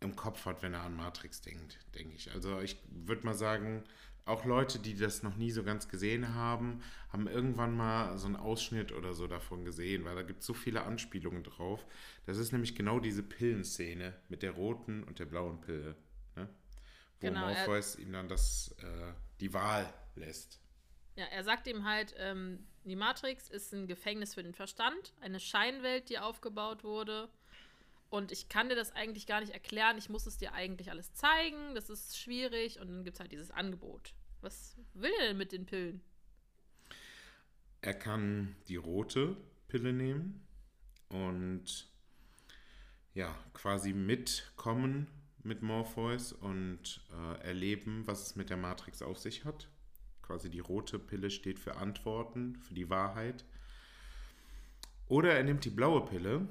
im 0.00 0.16
Kopf 0.16 0.46
hat, 0.46 0.62
wenn 0.62 0.74
er 0.74 0.82
an 0.82 0.96
Matrix 0.96 1.42
denkt, 1.42 1.78
denke 1.94 2.14
ich. 2.14 2.30
Also 2.32 2.60
ich 2.60 2.76
würde 2.88 3.26
mal 3.26 3.34
sagen, 3.34 3.84
auch 4.30 4.44
Leute, 4.44 4.78
die 4.78 4.96
das 4.96 5.22
noch 5.22 5.36
nie 5.36 5.50
so 5.50 5.62
ganz 5.62 5.88
gesehen 5.88 6.34
haben, 6.34 6.82
haben 7.10 7.26
irgendwann 7.26 7.76
mal 7.76 8.16
so 8.18 8.26
einen 8.26 8.36
Ausschnitt 8.36 8.92
oder 8.92 9.14
so 9.14 9.26
davon 9.26 9.64
gesehen, 9.64 10.04
weil 10.04 10.14
da 10.14 10.22
gibt 10.22 10.40
es 10.40 10.46
so 10.46 10.54
viele 10.54 10.82
Anspielungen 10.82 11.42
drauf. 11.42 11.84
Das 12.26 12.38
ist 12.38 12.52
nämlich 12.52 12.74
genau 12.74 13.00
diese 13.00 13.22
Pillenszene 13.22 14.14
mit 14.28 14.42
der 14.42 14.52
roten 14.52 15.04
und 15.04 15.18
der 15.18 15.26
blauen 15.26 15.60
Pille, 15.60 15.96
ne? 16.36 16.48
wo 17.20 17.26
Genau, 17.26 17.46
Morpheus 17.46 17.96
ihm 17.96 18.12
dann 18.12 18.28
das, 18.28 18.74
äh, 18.78 19.12
die 19.40 19.52
Wahl 19.52 19.92
lässt. 20.14 20.60
Ja, 21.16 21.24
er 21.26 21.44
sagt 21.44 21.66
ihm 21.66 21.84
halt, 21.84 22.14
ähm, 22.18 22.66
die 22.84 22.96
Matrix 22.96 23.50
ist 23.50 23.74
ein 23.74 23.86
Gefängnis 23.86 24.34
für 24.34 24.42
den 24.42 24.54
Verstand, 24.54 25.14
eine 25.20 25.40
Scheinwelt, 25.40 26.08
die 26.08 26.18
aufgebaut 26.18 26.84
wurde. 26.84 27.28
Und 28.08 28.32
ich 28.32 28.48
kann 28.48 28.68
dir 28.68 28.74
das 28.74 28.92
eigentlich 28.92 29.26
gar 29.26 29.40
nicht 29.40 29.52
erklären. 29.52 29.96
Ich 29.96 30.08
muss 30.08 30.26
es 30.26 30.36
dir 30.36 30.52
eigentlich 30.52 30.90
alles 30.90 31.14
zeigen. 31.14 31.76
Das 31.76 31.88
ist 31.88 32.18
schwierig. 32.18 32.80
Und 32.80 32.88
dann 32.88 33.04
gibt 33.04 33.14
es 33.14 33.20
halt 33.20 33.30
dieses 33.30 33.52
Angebot. 33.52 34.14
Was 34.40 34.76
will 34.94 35.12
er 35.20 35.28
denn 35.28 35.38
mit 35.38 35.52
den 35.52 35.66
Pillen? 35.66 36.00
Er 37.82 37.94
kann 37.94 38.56
die 38.68 38.76
rote 38.76 39.36
Pille 39.68 39.92
nehmen 39.92 40.46
und 41.08 41.88
ja, 43.14 43.34
quasi 43.52 43.92
mitkommen 43.92 45.08
mit 45.42 45.62
Morpheus 45.62 46.32
und 46.32 47.02
äh, 47.12 47.40
erleben, 47.42 48.06
was 48.06 48.22
es 48.26 48.36
mit 48.36 48.50
der 48.50 48.56
Matrix 48.56 49.02
auf 49.02 49.18
sich 49.18 49.44
hat. 49.44 49.68
Quasi 50.22 50.50
die 50.50 50.60
rote 50.60 50.98
Pille 50.98 51.30
steht 51.30 51.58
für 51.58 51.76
Antworten, 51.76 52.56
für 52.56 52.74
die 52.74 52.90
Wahrheit. 52.90 53.44
Oder 55.08 55.34
er 55.34 55.42
nimmt 55.42 55.64
die 55.64 55.70
blaue 55.70 56.04
Pille 56.04 56.46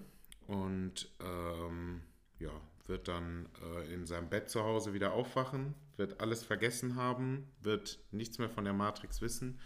und 0.48 1.10
ähm, 1.22 2.02
ja, 2.40 2.52
wird 2.88 3.08
dann 3.08 3.48
äh, 3.62 3.94
in 3.94 4.06
seinem 4.06 4.30
Bett 4.30 4.50
zu 4.50 4.64
Hause 4.64 4.94
wieder 4.94 5.14
aufwachen, 5.14 5.76
wird 6.00 6.20
alles 6.22 6.44
vergessen 6.44 6.96
haben, 6.96 7.52
wird 7.62 8.00
nichts 8.12 8.40
mehr 8.40 8.50
von 8.50 8.64
der 8.64 8.74
Matrix 8.74 9.22
wissen 9.22 9.60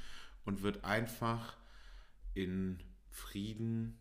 und 0.44 0.62
wird 0.64 0.84
einfach 0.84 1.56
in 2.34 2.84
Frieden 3.10 3.98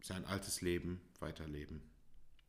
sein 0.00 0.24
altes 0.24 0.60
Leben 0.62 1.00
weiterleben. 1.20 1.82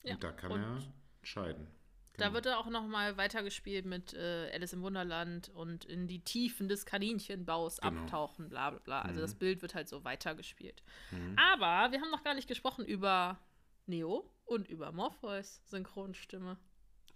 Ja, 0.03 0.15
und 0.15 0.23
da 0.23 0.31
kann 0.31 0.51
und 0.51 0.61
er 0.61 0.81
entscheiden. 1.19 1.67
Da 2.13 2.25
Genau. 2.25 2.33
wird 2.35 2.45
er 2.47 2.57
auch 2.59 2.69
noch 2.69 2.85
mal 2.87 3.15
weitergespielt 3.17 3.85
mit 3.85 4.13
äh, 4.13 4.49
Alice 4.53 4.73
im 4.73 4.81
Wunderland 4.81 5.49
und 5.49 5.85
in 5.85 6.07
die 6.07 6.23
Tiefen 6.23 6.67
des 6.67 6.85
Kaninchenbaus 6.85 7.77
Genau. 7.79 8.01
abtauchen, 8.01 8.49
bla 8.49 8.71
bla 8.71 8.79
bla. 8.79 9.01
Also 9.01 9.17
Mhm. 9.19 9.21
das 9.21 9.35
Bild 9.35 9.61
wird 9.61 9.73
halt 9.75 9.87
so 9.89 10.03
weitergespielt. 10.03 10.83
Mhm. 11.11 11.35
Aber 11.37 11.91
wir 11.91 12.01
haben 12.01 12.11
noch 12.11 12.23
gar 12.23 12.33
nicht 12.35 12.47
gesprochen 12.47 12.85
über 12.85 13.39
Neo 13.85 14.29
und 14.45 14.67
über 14.69 14.91
Morpheus 14.91 15.61
Synchronstimme. 15.65 16.57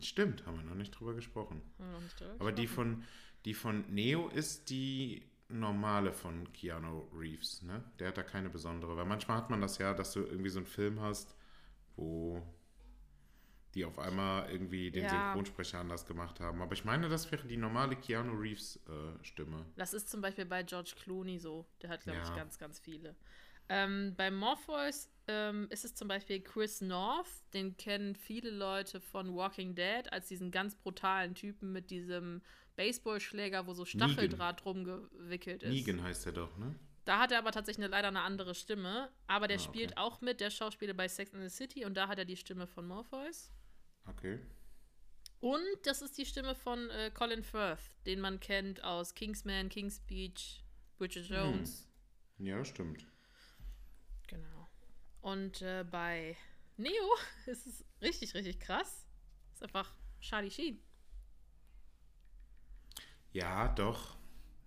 Stimmt, 0.06 0.46
haben 0.46 0.58
wir 0.58 0.64
noch 0.66 0.76
nicht 0.76 0.92
drüber 0.92 1.14
gesprochen. 1.14 1.62
Nicht 2.04 2.20
drüber 2.20 2.36
Aber 2.40 2.52
die 2.52 2.64
gesprochen. 2.64 2.96
von, 2.96 3.04
die 3.46 3.54
von 3.54 3.94
Neo 3.94 4.28
ist 4.30 4.70
die 4.70 5.24
normale 5.50 6.14
von 6.14 6.52
Keanu 6.54 7.08
Reeves, 7.14 7.62
ne? 7.62 7.84
Der 8.00 8.10
hat 8.10 8.18
da 8.18 8.24
keine 8.24 8.50
besondere. 8.50 8.96
Weil 8.98 9.06
manchmal 9.06 9.38
hat 9.38 9.50
man 9.50 9.62
das 9.62 9.78
ja, 9.78 9.94
dass 9.94 10.14
du 10.14 10.22
irgendwie 10.22 10.50
so 10.50 10.60
einen 10.60 10.66
Film 10.66 11.00
hast, 11.02 11.36
wo 11.96 12.42
die 13.76 13.86
auf 13.86 13.98
einmal 13.98 14.50
irgendwie 14.52 14.92
den 14.92 15.04
Ja. 15.06 15.10
Synchronsprecher 15.10 15.80
anders 15.80 16.06
gemacht 16.06 16.40
haben. 16.40 16.62
Aber 16.62 16.74
ich 16.74 16.86
meine, 16.86 17.10
das 17.10 17.32
wäre 17.32 17.48
die 17.48 17.58
normale 17.58 17.96
Keanu 17.96 18.34
Reeves 18.34 18.80
äh, 18.88 19.24
Stimme. 19.24 19.66
Das 19.76 19.94
ist 19.94 20.10
zum 20.10 20.22
Beispiel 20.22 20.46
bei 20.46 20.62
George 20.64 20.94
Clooney 21.04 21.40
so. 21.40 21.66
Der 21.82 21.90
hat, 21.90 22.02
glaube 22.02 22.20
ich, 22.22 22.30
Ja. 22.30 22.36
ganz, 22.36 22.60
ganz 22.60 22.80
viele. 22.80 23.16
Ähm, 23.70 24.14
bei 24.18 24.30
Morpheus 24.30 25.10
ähm, 25.28 25.68
ist 25.70 25.86
es 25.86 25.96
zum 25.96 26.08
Beispiel 26.08 26.42
Chris 26.42 26.82
North. 26.82 27.30
Den 27.54 27.78
kennen 27.78 28.16
viele 28.16 28.50
Leute 28.52 29.00
von 29.00 29.34
Walking 29.36 29.74
Dead 29.76 30.12
als 30.12 30.28
diesen 30.28 30.52
ganz 30.52 30.76
brutalen 30.76 31.34
Typen 31.36 31.72
mit 31.72 31.90
diesem 31.92 32.42
Baseballschläger, 32.76 33.66
wo 33.68 33.74
so 33.74 33.86
Stacheldraht 33.86 34.66
rumgewickelt 34.66 35.64
ist. 35.64 35.70
Negan 35.72 36.04
heißt 36.04 36.26
er 36.26 36.32
doch, 36.34 36.58
ne? 36.58 36.76
Da 37.06 37.20
hat 37.20 37.32
er 37.32 37.40
aber 37.40 37.52
tatsächlich 37.52 37.84
eine, 37.86 37.92
leider 37.92 38.08
eine 38.08 38.22
andere 38.22 38.56
Stimme. 38.56 39.10
Aber 39.28 39.48
der 39.48 39.58
Ah, 39.58 39.62
okay. 39.62 39.70
spielt 39.70 39.98
auch 39.98 40.22
mit, 40.22 40.40
der 40.40 40.50
Schauspieler 40.50 40.94
bei 40.94 41.08
Sex 41.08 41.34
and 41.34 41.44
the 41.44 41.50
City. 41.50 41.86
Und 41.86 41.96
da 41.96 42.08
hat 42.08 42.18
er 42.18 42.26
die 42.26 42.38
Stimme 42.38 42.66
von 42.66 42.88
Morpheus. 42.88 43.52
Okay. 44.06 44.40
Und 45.42 45.60
das 45.84 46.02
ist 46.02 46.18
die 46.18 46.26
Stimme 46.26 46.56
von 46.56 46.90
äh, 46.90 47.12
Colin 47.14 47.44
Firth, 47.44 47.82
den 48.06 48.22
man 48.22 48.40
kennt 48.40 48.84
aus 48.86 49.14
Kingsman, 49.14 49.68
King's 49.68 49.98
Speech, 49.98 50.64
Bridget 50.98 51.28
Hm. 51.30 51.36
Jones. 51.36 51.90
Ja, 52.40 52.64
stimmt. 52.64 53.06
Und 55.24 55.62
äh, 55.62 55.86
bei 55.90 56.36
Neo 56.76 57.16
ist 57.46 57.66
es 57.66 57.86
richtig, 58.02 58.34
richtig 58.36 58.60
krass. 58.60 59.08
Ist 59.54 59.64
einfach 59.64 59.96
Charlie 60.20 60.52
Sheen. 60.52 60.80
Ja, 63.32 63.70
doch. 63.70 64.18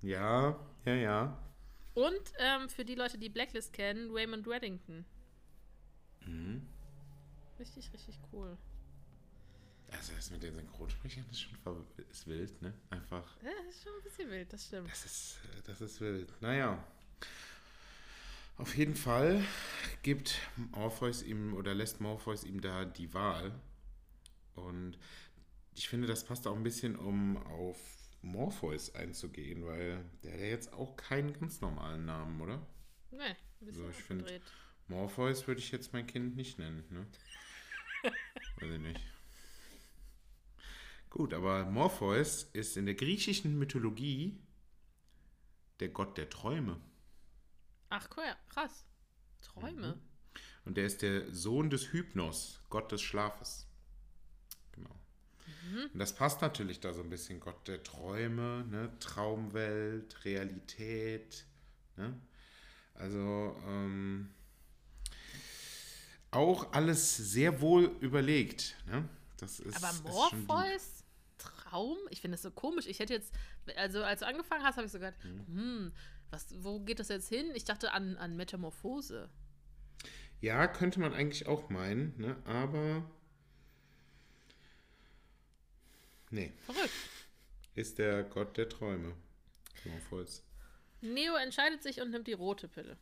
Ja, 0.00 0.58
ja, 0.86 0.94
ja. 0.94 1.52
Und 1.94 2.32
ähm, 2.38 2.70
für 2.70 2.86
die 2.86 2.94
Leute, 2.94 3.18
die 3.18 3.28
Blacklist 3.28 3.74
kennen, 3.74 4.10
Raymond 4.10 4.48
Reddington. 4.48 5.04
Mhm. 6.24 6.66
Richtig, 7.58 7.92
richtig 7.92 8.18
cool. 8.32 8.56
Also 9.90 10.14
das 10.14 10.30
mit 10.30 10.42
den 10.42 10.54
Synchronsprechern 10.54 11.24
ist 11.30 11.42
schon 11.42 11.86
ist 12.10 12.26
wild, 12.26 12.60
ne? 12.62 12.72
Einfach. 12.90 13.36
Ja, 13.42 13.50
ist 13.68 13.82
schon 13.82 13.92
ein 13.94 14.02
bisschen 14.02 14.30
wild, 14.30 14.52
das 14.52 14.66
stimmt. 14.66 14.90
Das 14.90 15.04
ist, 15.04 15.38
äh, 15.54 15.62
das 15.66 15.80
ist 15.82 16.00
wild. 16.00 16.32
Naja. 16.40 16.82
Auf 18.58 18.76
jeden 18.76 18.94
Fall 18.94 19.44
gibt 20.02 20.38
Morpheus 20.72 21.22
ihm 21.22 21.54
oder 21.54 21.74
lässt 21.74 22.00
Morpheus 22.00 22.44
ihm 22.44 22.60
da 22.60 22.84
die 22.84 23.12
Wahl. 23.12 23.52
Und 24.54 24.98
ich 25.74 25.88
finde, 25.88 26.06
das 26.06 26.24
passt 26.24 26.46
auch 26.46 26.56
ein 26.56 26.62
bisschen, 26.62 26.96
um 26.96 27.36
auf 27.36 27.78
Morpheus 28.22 28.94
einzugehen, 28.94 29.66
weil 29.66 30.04
der 30.22 30.32
hat 30.32 30.40
ja 30.40 30.46
jetzt 30.46 30.72
auch 30.72 30.96
keinen 30.96 31.32
ganz 31.34 31.60
normalen 31.60 32.06
Namen, 32.06 32.40
oder? 32.40 32.66
Nee, 33.10 33.24
ein 33.60 33.66
bisschen 33.66 33.82
So, 33.82 33.90
ich 33.90 33.96
find-. 33.96 34.40
Morpheus 34.88 35.46
würde 35.46 35.60
ich 35.60 35.70
jetzt 35.70 35.92
mein 35.92 36.06
Kind 36.06 36.36
nicht 36.36 36.58
nennen, 36.58 36.84
ne? 36.90 37.06
Weiß 38.60 38.70
ich 38.70 38.80
nicht. 38.80 39.00
Gut, 41.10 41.34
aber 41.34 41.64
Morpheus 41.66 42.44
ist 42.52 42.76
in 42.76 42.86
der 42.86 42.94
griechischen 42.94 43.58
Mythologie 43.58 44.38
der 45.80 45.88
Gott 45.88 46.16
der 46.16 46.30
Träume. 46.30 46.80
Ach, 47.90 48.08
cool, 48.16 48.24
krass. 48.48 48.84
Träume. 49.42 49.94
Mhm. 49.94 50.00
Und 50.64 50.76
der 50.76 50.86
ist 50.86 51.02
der 51.02 51.32
Sohn 51.32 51.70
des 51.70 51.92
Hypnos, 51.92 52.60
Gott 52.70 52.90
des 52.90 53.00
Schlafes. 53.02 53.66
Genau. 54.72 54.94
Mhm. 55.70 55.90
Und 55.92 55.98
das 55.98 56.14
passt 56.14 56.40
natürlich 56.42 56.80
da 56.80 56.92
so 56.92 57.02
ein 57.02 57.10
bisschen. 57.10 57.38
Gott 57.40 57.66
der 57.68 57.82
Träume, 57.82 58.64
ne? 58.68 58.90
Traumwelt, 58.98 60.24
Realität. 60.24 61.46
Ne? 61.96 62.20
Also 62.94 63.56
ähm, 63.66 64.30
auch 66.30 66.72
alles 66.72 67.16
sehr 67.16 67.60
wohl 67.60 67.84
überlegt. 68.00 68.76
Ne? 68.86 69.08
Das 69.38 69.60
ist, 69.60 69.76
Aber. 69.82 69.92
Morpheus? 70.10 71.04
Traum? 71.38 71.98
Ich 72.10 72.20
finde 72.20 72.34
das 72.36 72.42
so 72.42 72.50
komisch. 72.50 72.86
Ich 72.86 72.98
hätte 72.98 73.12
jetzt, 73.12 73.32
also 73.76 74.02
als 74.02 74.20
du 74.20 74.26
angefangen 74.26 74.64
hast, 74.64 74.76
habe 74.76 74.86
ich 74.86 74.92
so 74.92 74.98
gedacht, 74.98 75.16
Mhm. 75.24 75.46
hm, 75.46 75.92
was, 76.36 76.54
wo 76.62 76.80
geht 76.80 77.00
das 77.00 77.08
jetzt 77.08 77.28
hin? 77.28 77.50
Ich 77.54 77.64
dachte 77.64 77.92
an, 77.92 78.16
an 78.18 78.36
Metamorphose. 78.36 79.30
Ja, 80.42 80.66
könnte 80.68 81.00
man 81.00 81.14
eigentlich 81.14 81.46
auch 81.46 81.70
meinen, 81.70 82.14
ne? 82.18 82.36
aber 82.44 83.10
nee, 86.30 86.52
Verrückt. 86.66 86.90
ist 87.74 87.98
der 87.98 88.22
Gott 88.22 88.56
der 88.58 88.68
Träume. 88.68 89.14
Morpheus. 89.84 90.42
Neo 91.00 91.34
entscheidet 91.36 91.82
sich 91.82 92.00
und 92.00 92.10
nimmt 92.10 92.26
die 92.26 92.32
rote 92.34 92.68
Pille. 92.68 92.98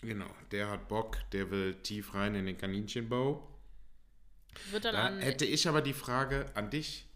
Genau, 0.00 0.30
der 0.52 0.68
hat 0.70 0.88
Bock, 0.88 1.18
der 1.32 1.50
will 1.50 1.74
tief 1.82 2.14
rein 2.14 2.34
in 2.34 2.46
den 2.46 2.56
Kaninchenbau. 2.56 3.46
Wird 4.70 4.84
dann 4.86 4.94
Da 4.94 5.06
an. 5.06 5.18
hätte 5.18 5.44
ich 5.44 5.68
aber 5.68 5.82
die 5.82 5.92
Frage 5.94 6.46
an 6.54 6.70
dich. 6.70 7.06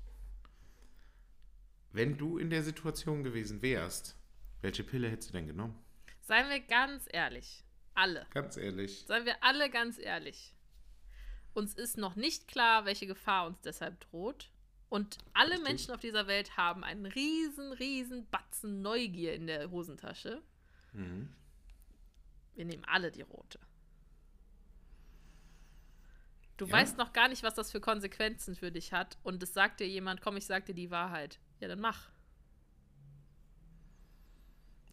Wenn 1.92 2.18
du 2.18 2.38
in 2.38 2.50
der 2.50 2.62
Situation 2.62 3.24
gewesen 3.24 3.62
wärst, 3.62 4.16
welche 4.62 4.84
Pille 4.84 5.08
hättest 5.08 5.30
du 5.30 5.32
denn 5.32 5.46
genommen? 5.46 5.78
Seien 6.22 6.48
wir 6.48 6.60
ganz 6.60 7.06
ehrlich. 7.10 7.64
Alle. 7.94 8.26
Ganz 8.32 8.56
ehrlich. 8.56 9.04
Seien 9.06 9.24
wir 9.26 9.42
alle 9.42 9.68
ganz 9.70 9.98
ehrlich. 9.98 10.54
Uns 11.54 11.74
ist 11.74 11.96
noch 11.98 12.14
nicht 12.16 12.46
klar, 12.46 12.84
welche 12.84 13.06
Gefahr 13.06 13.46
uns 13.46 13.60
deshalb 13.62 13.98
droht. 14.00 14.50
Und 14.88 15.18
alle 15.34 15.52
Richtig. 15.52 15.68
Menschen 15.68 15.94
auf 15.94 16.00
dieser 16.00 16.26
Welt 16.26 16.56
haben 16.56 16.84
einen 16.84 17.06
riesen, 17.06 17.72
riesen 17.72 18.28
Batzen 18.30 18.82
Neugier 18.82 19.34
in 19.34 19.46
der 19.46 19.70
Hosentasche. 19.70 20.42
Mhm. 20.92 21.32
Wir 22.54 22.64
nehmen 22.64 22.84
alle 22.84 23.10
die 23.10 23.22
rote. 23.22 23.58
Du 26.56 26.66
Ja. 26.66 26.72
weißt 26.72 26.98
noch 26.98 27.12
gar 27.12 27.28
nicht, 27.28 27.42
was 27.42 27.54
das 27.54 27.72
für 27.72 27.80
Konsequenzen 27.80 28.54
für 28.54 28.70
dich 28.70 28.92
hat. 28.92 29.16
Und 29.22 29.42
es 29.42 29.54
sagt 29.54 29.80
dir 29.80 29.88
jemand, 29.88 30.20
komm, 30.20 30.36
ich 30.36 30.46
sag 30.46 30.66
dir 30.66 30.74
die 30.74 30.90
Wahrheit. 30.90 31.38
Ja, 31.60 31.68
dann 31.68 31.80
mach. 31.80 32.08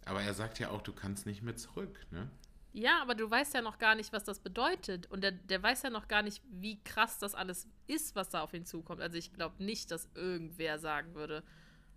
Aber 0.07 0.21
er 0.21 0.33
sagt 0.33 0.59
ja 0.59 0.69
auch, 0.69 0.81
du 0.81 0.93
kannst 0.93 1.25
nicht 1.25 1.41
mehr 1.41 1.55
zurück, 1.55 1.99
ne? 2.11 2.29
Ja, 2.73 3.01
aber 3.01 3.15
du 3.15 3.29
weißt 3.29 3.53
ja 3.55 3.61
noch 3.61 3.79
gar 3.79 3.95
nicht, 3.95 4.13
was 4.13 4.23
das 4.23 4.39
bedeutet. 4.39 5.07
Und 5.09 5.21
der, 5.21 5.31
der 5.31 5.63
weiß 5.63 5.81
ja 5.83 5.89
noch 5.89 6.07
gar 6.07 6.21
nicht, 6.21 6.43
wie 6.49 6.81
krass 6.83 7.17
das 7.17 7.33
alles 7.33 7.67
ist, 7.87 8.15
was 8.15 8.29
da 8.29 8.41
auf 8.41 8.53
ihn 8.53 8.65
zukommt. 8.65 9.01
Also 9.01 9.17
ich 9.17 9.33
glaube 9.33 9.63
nicht, 9.63 9.89
dass 9.89 10.09
irgendwer 10.13 10.77
sagen 10.77 11.15
würde, 11.15 11.43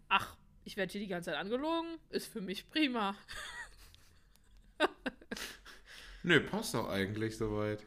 ach, 0.09 0.37
ich 0.65 0.77
werde 0.77 0.91
hier 0.93 1.01
die 1.03 1.07
ganze 1.09 1.31
Zeit 1.31 1.39
angelogen, 1.39 1.99
ist 2.09 2.33
für 2.33 2.41
mich 2.41 2.69
prima. 2.71 3.15
Nö, 6.23 6.41
passt 6.41 6.75
doch 6.75 6.89
eigentlich 6.89 7.37
soweit. 7.37 7.85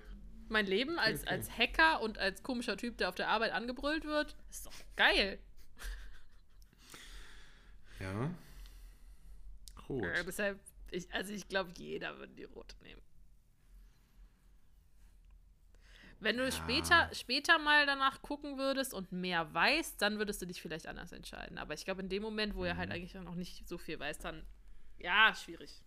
Mein 0.50 0.66
Leben 0.68 1.00
als, 1.00 1.22
Okay. 1.22 1.30
als 1.32 1.58
Hacker 1.58 2.02
und 2.02 2.18
als 2.20 2.44
komischer 2.44 2.78
Typ, 2.78 2.98
der 2.98 3.10
auf 3.10 3.16
der 3.16 3.30
Arbeit 3.30 3.54
angebrüllt 3.54 4.06
wird, 4.06 4.36
ist 4.50 4.66
doch 4.68 4.74
geil. 4.96 5.40
Ja. 8.00 8.30
Gut. 9.88 10.04
Äh, 10.04 10.24
deshalb, 10.26 10.60
ich, 10.92 11.12
also 11.14 11.34
ich 11.34 11.48
glaube, 11.48 11.72
jeder 11.78 12.18
würde 12.18 12.34
die 12.34 12.44
rote 12.46 12.76
nehmen. 12.84 13.02
Wenn 16.20 16.38
du 16.38 16.46
Ja. 16.46 16.52
später, 16.52 17.10
später 17.14 17.58
mal 17.60 17.86
danach 17.86 18.22
gucken 18.22 18.58
würdest 18.58 18.94
und 18.94 19.12
mehr 19.12 19.54
weißt, 19.54 20.02
dann 20.02 20.18
würdest 20.20 20.42
du 20.42 20.46
dich 20.46 20.62
vielleicht 20.62 20.88
anders 20.88 21.12
entscheiden. 21.12 21.58
Aber 21.58 21.74
ich 21.74 21.84
glaube, 21.84 22.02
in 22.02 22.10
dem 22.10 22.24
Moment, 22.24 22.56
wo 22.56 22.64
er 22.64 22.76
Mhm. 22.76 22.78
halt 22.78 22.92
eigentlich 22.92 23.14
noch 23.16 23.36
nicht 23.36 23.68
so 23.68 23.78
viel 23.78 24.00
weiß, 24.00 24.20
dann, 24.20 24.46
ja, 25.00 25.36
schwierig. 25.36 25.82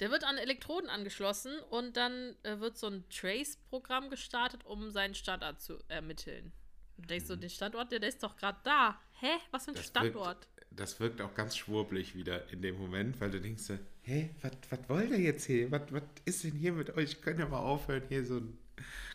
Der 0.00 0.10
wird 0.10 0.24
an 0.24 0.38
Elektroden 0.38 0.88
angeschlossen 0.90 1.58
und 1.70 1.96
dann 1.96 2.34
äh, 2.44 2.58
wird 2.60 2.78
so 2.78 2.88
ein 2.88 3.08
Trace-Programm 3.10 4.10
gestartet, 4.10 4.64
um 4.64 4.90
seinen 4.90 5.14
Standort 5.14 5.60
zu 5.60 5.78
ermitteln. 5.88 6.52
Du 6.96 7.06
denkst 7.06 7.26
so, 7.26 7.36
den 7.36 7.50
Standort, 7.50 7.92
der, 7.92 8.00
der 8.00 8.08
ist 8.08 8.22
doch 8.22 8.36
gerade 8.36 8.58
da. 8.64 9.00
Hä? 9.20 9.32
Was 9.50 9.64
für 9.66 9.72
ein 9.72 9.74
Mhm. 9.74 9.76
Das 9.78 9.86
Standort? 9.86 10.48
Das 10.76 11.00
wirkt 11.00 11.20
auch 11.20 11.34
ganz 11.34 11.56
schwurblig 11.56 12.14
wieder 12.14 12.48
in 12.50 12.62
dem 12.62 12.78
Moment, 12.78 13.20
weil 13.20 13.30
du 13.30 13.40
denkst, 13.40 13.62
so, 13.62 13.78
hä, 14.02 14.30
was 14.42 14.52
wollt 14.88 15.10
ihr 15.10 15.20
jetzt 15.20 15.44
hier? 15.46 15.70
Was 15.70 15.82
ist 16.24 16.44
denn 16.44 16.52
hier 16.52 16.72
mit 16.72 16.96
euch? 16.96 17.20
Könnt 17.20 17.38
ihr 17.38 17.46
mal 17.46 17.58
aufhören, 17.58 18.02
hier 18.08 18.24
so 18.24 18.38
ein 18.38 18.58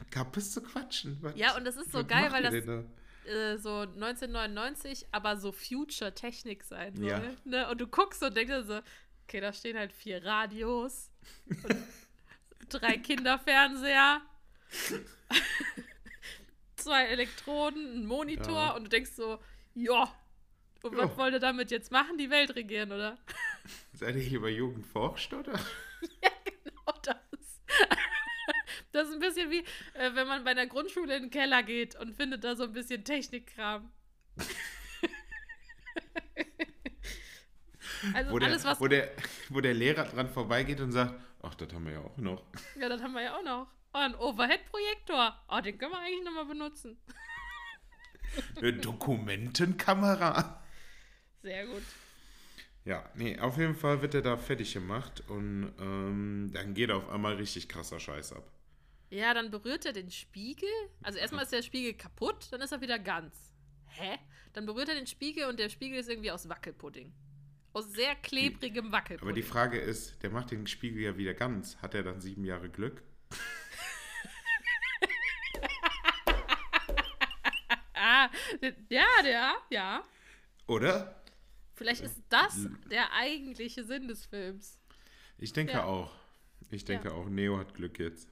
Kappes 0.10 0.52
zu 0.52 0.62
quatschen? 0.62 1.18
Was, 1.22 1.36
Ja, 1.36 1.56
und 1.58 1.66
das 1.66 1.78
ist 1.78 1.92
so 1.92 2.06
geil, 2.06 2.32
weil 2.32 2.44
das 2.44 2.54
äh, 2.54 3.58
so 3.58 3.82
1999, 3.82 5.08
aber 5.12 5.38
so 5.38 5.52
Future-Technik 5.52 6.64
sein 6.64 6.96
soll. 6.96 7.08
Ja. 7.08 7.22
Ne? 7.46 7.70
Und 7.70 7.80
du 7.80 7.88
guckst 7.88 8.24
und 8.24 8.36
denkst 8.36 8.68
so, 8.68 8.80
okay, 9.24 9.42
da 9.42 9.54
stehen 9.54 9.78
halt 9.78 9.92
vier 9.92 10.24
Radios, 10.24 11.12
und 11.64 11.76
drei 12.70 12.98
Kinderfernseher, 12.98 14.22
zwei 16.76 17.06
Elektroden, 17.06 18.02
ein 18.02 18.06
Monitor 18.06 18.54
Ja. 18.54 18.72
und 18.76 18.86
du 18.86 18.90
denkst 18.90 19.12
so, 19.12 19.40
ja, 19.76 20.12
und 20.84 20.96
was 20.98 21.10
Ja. 21.12 21.18
wollt 21.18 21.34
ihr 21.34 21.40
damit 21.40 21.72
jetzt 21.72 21.92
machen? 21.92 22.18
Die 22.18 22.30
Welt 22.30 22.56
regieren, 22.56 22.92
oder? 22.92 23.18
Seid 23.94 24.16
ihr 24.16 24.22
hier 24.22 24.42
bei 24.42 24.50
Jugend 24.50 24.86
forscht, 24.86 25.34
oder? 25.34 25.54
Genau 26.64 26.94
das. 27.04 27.16
Das 28.92 29.08
ist 29.08 29.14
ein 29.14 29.20
bisschen 29.20 29.52
wie, 29.52 29.60
äh, 29.94 30.16
wenn 30.16 30.28
man 30.28 30.44
bei 30.44 30.52
einer 30.52 30.66
Grundschule 30.66 31.16
in 31.16 31.24
den 31.24 31.30
Keller 31.32 31.62
geht 31.62 31.96
und 31.96 32.16
findet 32.16 32.44
da 32.44 32.56
so 32.56 32.64
ein 32.64 32.72
bisschen 32.74 33.04
Technikkram. 33.04 33.92
also 38.14 38.32
Wo 38.32 38.40
der, 38.40 38.48
alles, 38.50 38.64
was. 38.66 38.80
wo, 38.80 38.88
der, 38.88 39.12
wo 39.50 39.62
der 39.62 39.74
Lehrer 39.76 40.06
dran 40.06 40.30
vorbeigeht 40.30 40.82
und 40.82 40.92
sagt, 40.92 41.14
ach, 41.44 41.54
das 41.56 41.72
haben 41.74 41.86
wir 41.86 41.94
ja 41.94 42.00
auch 42.00 42.18
noch. 42.18 42.44
Ja, 42.80 42.90
das 42.90 43.02
haben 43.04 43.14
wir 43.14 43.22
ja 43.22 43.36
auch 43.38 43.44
noch. 43.44 43.68
Oh, 43.94 43.98
ein 43.98 44.16
Overhead-Projektor. 44.16 45.40
Oh, 45.50 45.60
den 45.62 45.78
können 45.78 45.92
wir 45.92 46.00
eigentlich 46.00 46.24
nochmal 46.24 46.46
benutzen. 46.46 46.98
Eine 48.58 48.74
Dokumentenkamera. 48.74 50.64
Sehr 51.42 51.66
gut. 51.68 51.84
Ja, 52.86 53.10
nee, 53.16 53.38
auf 53.40 53.58
jeden 53.58 53.76
Fall 53.76 54.02
wird 54.02 54.16
er 54.16 54.22
da 54.22 54.38
fertig 54.38 54.74
gemacht 54.74 55.24
und 55.28 55.74
ähm, 55.80 56.50
dann 56.54 56.74
geht 56.74 56.92
auf 56.92 57.10
einmal 57.10 57.36
richtig 57.36 57.70
krasser 57.70 58.00
Scheiß 58.00 58.34
ab. 58.34 58.50
Ja, 59.10 59.34
dann 59.34 59.52
berührt 59.52 59.86
er 59.86 59.94
den 59.94 60.12
Spiegel. 60.12 60.70
Also 61.02 61.20
erstmal 61.20 61.44
ist 61.44 61.54
der 61.54 61.62
Spiegel 61.62 61.94
kaputt, 61.94 62.48
dann 62.52 62.62
ist 62.62 62.72
er 62.72 62.82
wieder 62.82 63.00
ganz. 63.00 63.54
Hä? 63.88 64.18
Dann 64.54 64.66
berührt 64.66 64.90
er 64.90 64.96
den 64.96 65.08
Spiegel 65.08 65.46
und 65.46 65.60
der 65.60 65.70
Spiegel 65.70 66.00
ist 66.00 66.10
irgendwie 66.10 66.32
aus 66.32 66.48
Wackelpudding. 66.48 67.12
Aus 67.74 67.92
sehr 67.92 68.16
klebrigem 68.16 68.92
Wackelpudding. 68.92 69.28
Aber 69.28 69.34
die 69.34 69.44
Frage 69.44 69.78
ist, 69.78 70.22
der 70.24 70.32
macht 70.32 70.52
den 70.52 70.66
Spiegel 70.66 71.04
ja 71.04 71.18
wieder 71.18 71.34
ganz. 71.34 71.78
Hat 71.78 71.94
er 71.94 72.04
dann 72.04 72.22
sieben 72.22 72.46
Jahre 72.46 72.70
Glück? 72.70 73.04
Ja, 78.90 79.06
der, 79.24 79.54
ja. 79.70 80.04
Oder? 80.68 81.19
Vielleicht 81.80 82.02
ist 82.02 82.22
das 82.30 82.68
der 82.92 83.14
eigentliche 83.14 83.84
Sinn 83.84 84.08
des 84.08 84.26
Films. 84.26 84.80
Ich 85.38 85.54
denke 85.54 85.74
Ja. 85.74 85.86
auch. 85.86 86.12
Ich 86.70 86.86
denke 86.86 87.08
Ja. 87.08 87.14
auch, 87.16 87.28
Neo 87.30 87.58
hat 87.58 87.74
Glück 87.74 87.98
jetzt. 88.00 88.30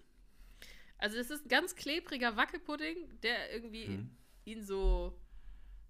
Also 0.99 1.17
es 1.17 1.29
ist 1.31 1.45
ein 1.45 1.49
ganz 1.49 1.75
klebriger 1.75 2.35
Wackelpudding, 2.35 3.19
der 3.21 3.51
irgendwie 3.53 3.87
Mhm. 3.87 4.17
ihn 4.45 4.63
so 4.63 5.17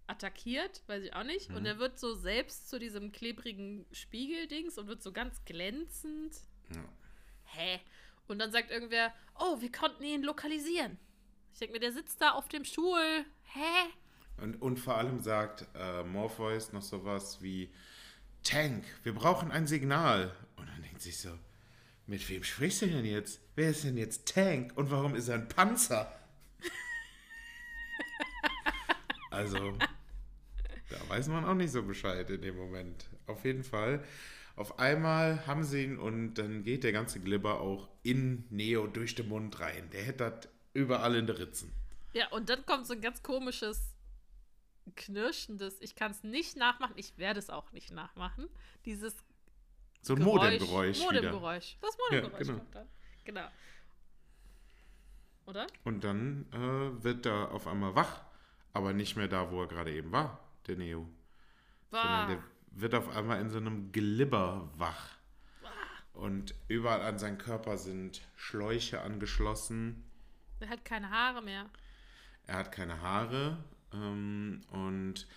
attackiert, 0.05 0.83
weiß 0.87 1.03
ich 1.03 1.13
auch 1.13 1.23
nicht. 1.23 1.49
Mhm. 1.49 1.55
Und 1.57 1.65
er 1.65 1.79
wird 1.79 1.99
so 1.99 2.13
selbst 2.13 2.69
zu 2.69 2.79
diesem 2.79 3.11
klebrigen 3.11 3.85
Spiegeldings 3.91 4.77
und 4.77 4.87
wird 4.87 5.01
so 5.01 5.11
ganz 5.11 5.43
glänzend. 5.43 6.37
Ja. 6.73 6.83
Hä? 7.45 7.79
Und 8.27 8.39
dann 8.39 8.51
sagt 8.51 8.69
irgendwer, 8.71 9.13
oh, 9.39 9.59
wir 9.61 9.71
konnten 9.71 10.03
ihn 10.03 10.23
lokalisieren. 10.23 10.97
Ich 11.53 11.59
denke 11.59 11.73
mir, 11.73 11.79
der 11.79 11.91
sitzt 11.91 12.21
da 12.21 12.31
auf 12.31 12.47
dem 12.49 12.63
Stuhl. 12.65 13.25
Hä? 13.45 13.89
Und, 14.41 14.61
und 14.61 14.79
vor 14.79 14.97
allem 14.97 15.19
sagt 15.19 15.65
äh, 15.75 16.03
Morpheus 16.03 16.73
noch 16.73 16.81
sowas 16.81 17.41
wie 17.41 17.69
Tank, 18.43 18.85
wir 19.03 19.13
brauchen 19.13 19.51
ein 19.51 19.67
Signal. 19.67 20.31
Und 20.55 20.69
dann 20.69 20.81
denkt 20.81 21.01
sich 21.01 21.17
so, 21.17 21.29
mit 22.05 22.27
wem 22.29 22.43
sprichst 22.43 22.83
du 22.83 22.88
denn 22.88 23.05
jetzt? 23.05 23.41
Wer 23.55 23.71
ist 23.71 23.83
denn 23.83 23.97
jetzt 23.97 24.33
Tank 24.33 24.71
und 24.75 24.91
warum 24.91 25.15
ist 25.15 25.27
er 25.27 25.35
ein 25.35 25.49
Panzer? 25.49 26.11
also, 29.31 29.77
da 30.89 31.09
weiß 31.09 31.27
man 31.27 31.45
auch 31.45 31.55
nicht 31.55 31.71
so 31.71 31.83
Bescheid 31.83 32.29
in 32.29 32.41
dem 32.41 32.55
Moment. 32.55 33.05
Auf 33.25 33.43
jeden 33.43 33.63
Fall. 33.63 34.03
Auf 34.55 34.79
einmal 34.79 35.45
haben 35.45 35.63
sie 35.63 35.83
ihn 35.83 35.99
und 35.99 36.35
dann 36.35 36.63
geht 36.63 36.83
der 36.83 36.91
ganze 36.91 37.19
Glibber 37.19 37.59
auch 37.59 37.89
in 38.03 38.45
Neo 38.49 38.88
durch 38.88 39.13
den 39.13 39.27
Mund 39.27 39.59
rein. 39.59 39.89
Der 39.91 40.03
hätte 40.03 40.31
das 40.31 40.49
überall 40.73 41.15
in 41.15 41.27
der 41.27 41.38
Ritzen. 41.38 41.71
Ja, 42.13 42.29
und 42.29 42.49
dann 42.49 42.65
kommt 42.65 42.88
so 42.88 42.93
ein 42.93 43.01
ganz 43.01 43.21
komisches, 43.21 43.93
knirschendes, 44.95 45.81
ich 45.81 45.95
kann 45.95 46.11
es 46.11 46.23
nicht 46.23 46.57
nachmachen, 46.57 46.93
ich 46.95 47.17
werde 47.17 47.39
es 47.39 47.49
auch 47.49 47.71
nicht 47.71 47.91
nachmachen. 47.91 48.47
Dieses 48.85 49.15
So 50.01 50.13
ein 50.13 50.19
Geräusch. 50.19 50.41
Modemgeräusch. 50.41 50.99
Modemgeräusch. 50.99 51.77
Das 51.81 51.97
Modemgeräusch 51.97 52.47
genau. 52.47 52.59
kommt 52.59 52.75
dann. 52.75 52.88
Genau. 53.25 53.47
Oder? 55.45 55.67
Und 55.83 56.03
dann 56.03 56.45
äh, 56.51 57.03
wird 57.03 57.25
er 57.25 57.51
auf 57.51 57.67
einmal 57.67 57.95
wach, 57.95 58.21
aber 58.73 58.93
nicht 58.93 59.15
mehr 59.15 59.27
da, 59.27 59.49
wo 59.51 59.61
er 59.61 59.67
gerade 59.67 59.93
eben 59.93 60.11
war, 60.11 60.39
der 60.67 60.75
Neo. 60.75 61.07
Sondern 61.89 62.09
War. 62.09 62.27
der 62.27 62.43
wird 62.71 62.93
auf 62.95 63.15
einmal 63.15 63.39
in 63.39 63.49
so 63.49 63.57
einem 63.57 63.91
Glibber 63.91 64.69
wach. 64.75 65.17
Und 66.13 66.55
überall 66.67 67.01
an 67.03 67.19
seinem 67.19 67.38
Körper 67.38 67.77
sind 67.77 68.21
Schläuche 68.35 69.01
angeschlossen. 69.01 70.03
Der 70.59 70.69
hat 70.69 70.83
keine 70.83 71.11
Haare 71.11 71.43
mehr. 71.43 71.69
Er 72.47 72.55
hat 72.55 72.71
keine 72.71 73.01
Haare 73.01 73.63
ähm, 74.03 74.61
und 74.71 75.27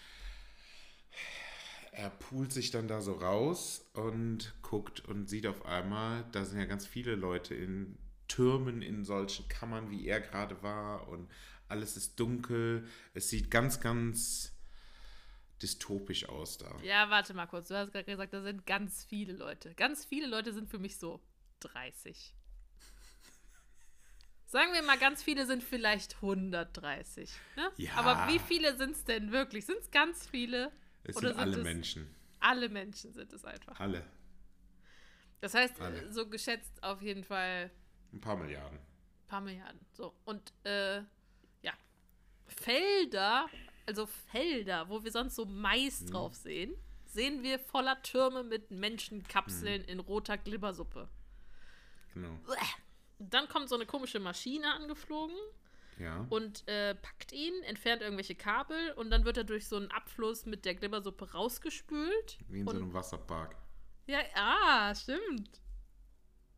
er 1.92 2.10
poolt 2.10 2.52
sich 2.52 2.70
dann 2.70 2.88
da 2.88 3.00
so 3.00 3.14
raus 3.14 3.90
und 3.94 4.54
guckt 4.62 5.00
und 5.00 5.28
sieht 5.28 5.46
auf 5.46 5.66
einmal, 5.66 6.24
da 6.32 6.44
sind 6.44 6.58
ja 6.58 6.64
ganz 6.64 6.86
viele 6.86 7.14
Leute 7.14 7.54
in 7.54 7.98
Türmen, 8.28 8.80
in 8.80 9.04
solchen 9.04 9.48
Kammern, 9.48 9.90
wie 9.90 10.06
er 10.06 10.20
gerade 10.20 10.62
war 10.62 11.08
und 11.08 11.28
alles 11.68 11.96
ist 11.96 12.18
dunkel. 12.18 12.86
Es 13.14 13.28
sieht 13.28 13.50
ganz, 13.50 13.80
ganz 13.80 14.52
dystopisch 15.62 16.28
aus 16.28 16.58
da. 16.58 16.74
Ja, 16.82 17.10
warte 17.10 17.34
mal 17.34 17.46
kurz. 17.46 17.68
Du 17.68 17.76
hast 17.76 17.92
gerade 17.92 18.04
gesagt, 18.04 18.32
da 18.32 18.42
sind 18.42 18.66
ganz 18.66 19.04
viele 19.04 19.32
Leute. 19.32 19.74
Ganz 19.74 20.04
viele 20.04 20.26
Leute 20.26 20.52
sind 20.52 20.70
für 20.70 20.78
mich 20.78 20.98
so 20.98 21.20
30. 21.60 22.34
Sagen 24.50 24.72
wir 24.72 24.82
mal, 24.82 24.98
ganz 24.98 25.22
viele 25.22 25.46
sind 25.46 25.62
vielleicht 25.62 26.16
130. 26.16 27.30
Ne? 27.56 27.70
Ja. 27.76 27.92
Aber 27.94 28.32
wie 28.32 28.40
viele 28.40 28.76
sind 28.76 28.90
es 28.96 29.04
denn 29.04 29.30
wirklich? 29.30 29.64
Sind 29.64 29.78
es 29.78 29.88
ganz 29.92 30.26
viele? 30.26 30.72
Es 31.04 31.14
Oder 31.16 31.28
sind 31.28 31.36
sind 31.36 31.40
alle 31.40 31.56
es- 31.58 31.62
Menschen. 31.62 32.14
Alle 32.40 32.68
Menschen 32.68 33.12
sind 33.12 33.32
es 33.32 33.44
einfach. 33.44 33.78
Alle. 33.78 34.04
Das 35.40 35.54
heißt, 35.54 35.80
Alle. 35.80 36.12
so 36.12 36.28
geschätzt 36.28 36.82
auf 36.82 37.00
jeden 37.00 37.22
Fall 37.22 37.70
Ein 38.12 38.20
paar 38.20 38.36
Milliarden. 38.36 38.78
ein 38.78 39.26
paar 39.28 39.40
Milliarden. 39.40 39.78
So. 39.92 40.14
Und 40.24 40.52
äh, 40.64 40.96
ja. 41.62 41.72
Felder, 42.48 43.46
also 43.86 44.06
Felder, 44.32 44.88
wo 44.88 45.04
wir 45.04 45.12
sonst 45.12 45.36
so 45.36 45.44
Mais 45.44 46.04
drauf 46.06 46.34
sehen, 46.34 46.74
sehen 47.04 47.44
wir 47.44 47.60
voller 47.60 48.02
Türme 48.02 48.42
mit 48.42 48.72
Menschenkapseln 48.72 49.84
in 49.84 50.00
roter 50.00 50.38
Glibbersuppe. 50.38 51.08
Genau. 52.14 52.36
Uäh. 52.48 52.56
Und 53.20 53.32
dann 53.34 53.48
kommt 53.48 53.68
so 53.68 53.76
eine 53.76 53.86
komische 53.86 54.18
Maschine 54.18 54.72
angeflogen 54.74 55.36
Ja. 55.98 56.26
und 56.30 56.66
äh, 56.66 56.94
packt 56.96 57.30
ihn, 57.32 57.52
entfernt 57.64 58.02
irgendwelche 58.02 58.34
Kabel 58.34 58.92
und 58.92 59.10
dann 59.10 59.24
wird 59.24 59.36
er 59.36 59.44
durch 59.44 59.68
so 59.68 59.76
einen 59.76 59.90
Abfluss 59.92 60.46
mit 60.46 60.64
der 60.64 60.74
Glibbersuppe 60.74 61.30
rausgespült. 61.32 62.38
Wie 62.48 62.60
in 62.60 62.66
so 62.66 62.72
einem 62.72 62.92
Wasserpark. 62.94 63.54
ja, 64.06 64.18
ah, 64.34 64.94
stimmt. 64.94 65.60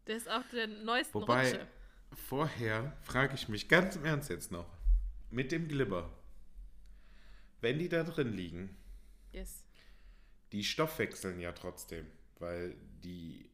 Der 0.07 0.17
ist 0.17 0.29
auch 0.31 0.43
der 0.53 0.67
neuesten 0.69 1.15
Wobei, 1.15 1.51
Rutsche. 1.51 1.67
vorher 2.13 2.97
frage 3.03 3.35
ich 3.35 3.49
mich 3.49 3.69
ganz 3.69 3.97
im 3.97 4.05
Ernst 4.05 4.31
jetzt 4.31 4.51
noch, 4.53 4.67
mit 5.31 5.53
dem 5.53 5.69
Glibber, 5.69 6.11
wenn 7.61 7.79
die 7.79 7.89
da 7.89 8.03
drin 8.05 8.33
liegen, 8.33 8.77
Yes. 9.33 9.65
die 10.53 10.63
stoffwechseln 10.65 11.41
ja 11.41 11.53
trotzdem, 11.53 12.07
weil 12.39 12.77
die, 13.03 13.49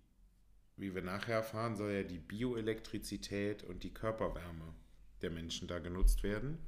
wie 0.79 0.95
wir 0.95 1.03
nachher 1.03 1.37
erfahren, 1.37 1.77
soll 1.77 1.93
ja 1.93 2.03
die 2.03 2.19
Bioelektrizität 2.19 3.63
und 3.65 3.83
die 3.83 3.93
Körperwärme 3.93 4.75
der 5.23 5.31
Menschen 5.31 5.69
da 5.69 5.79
genutzt 5.79 6.23
werden. 6.23 6.59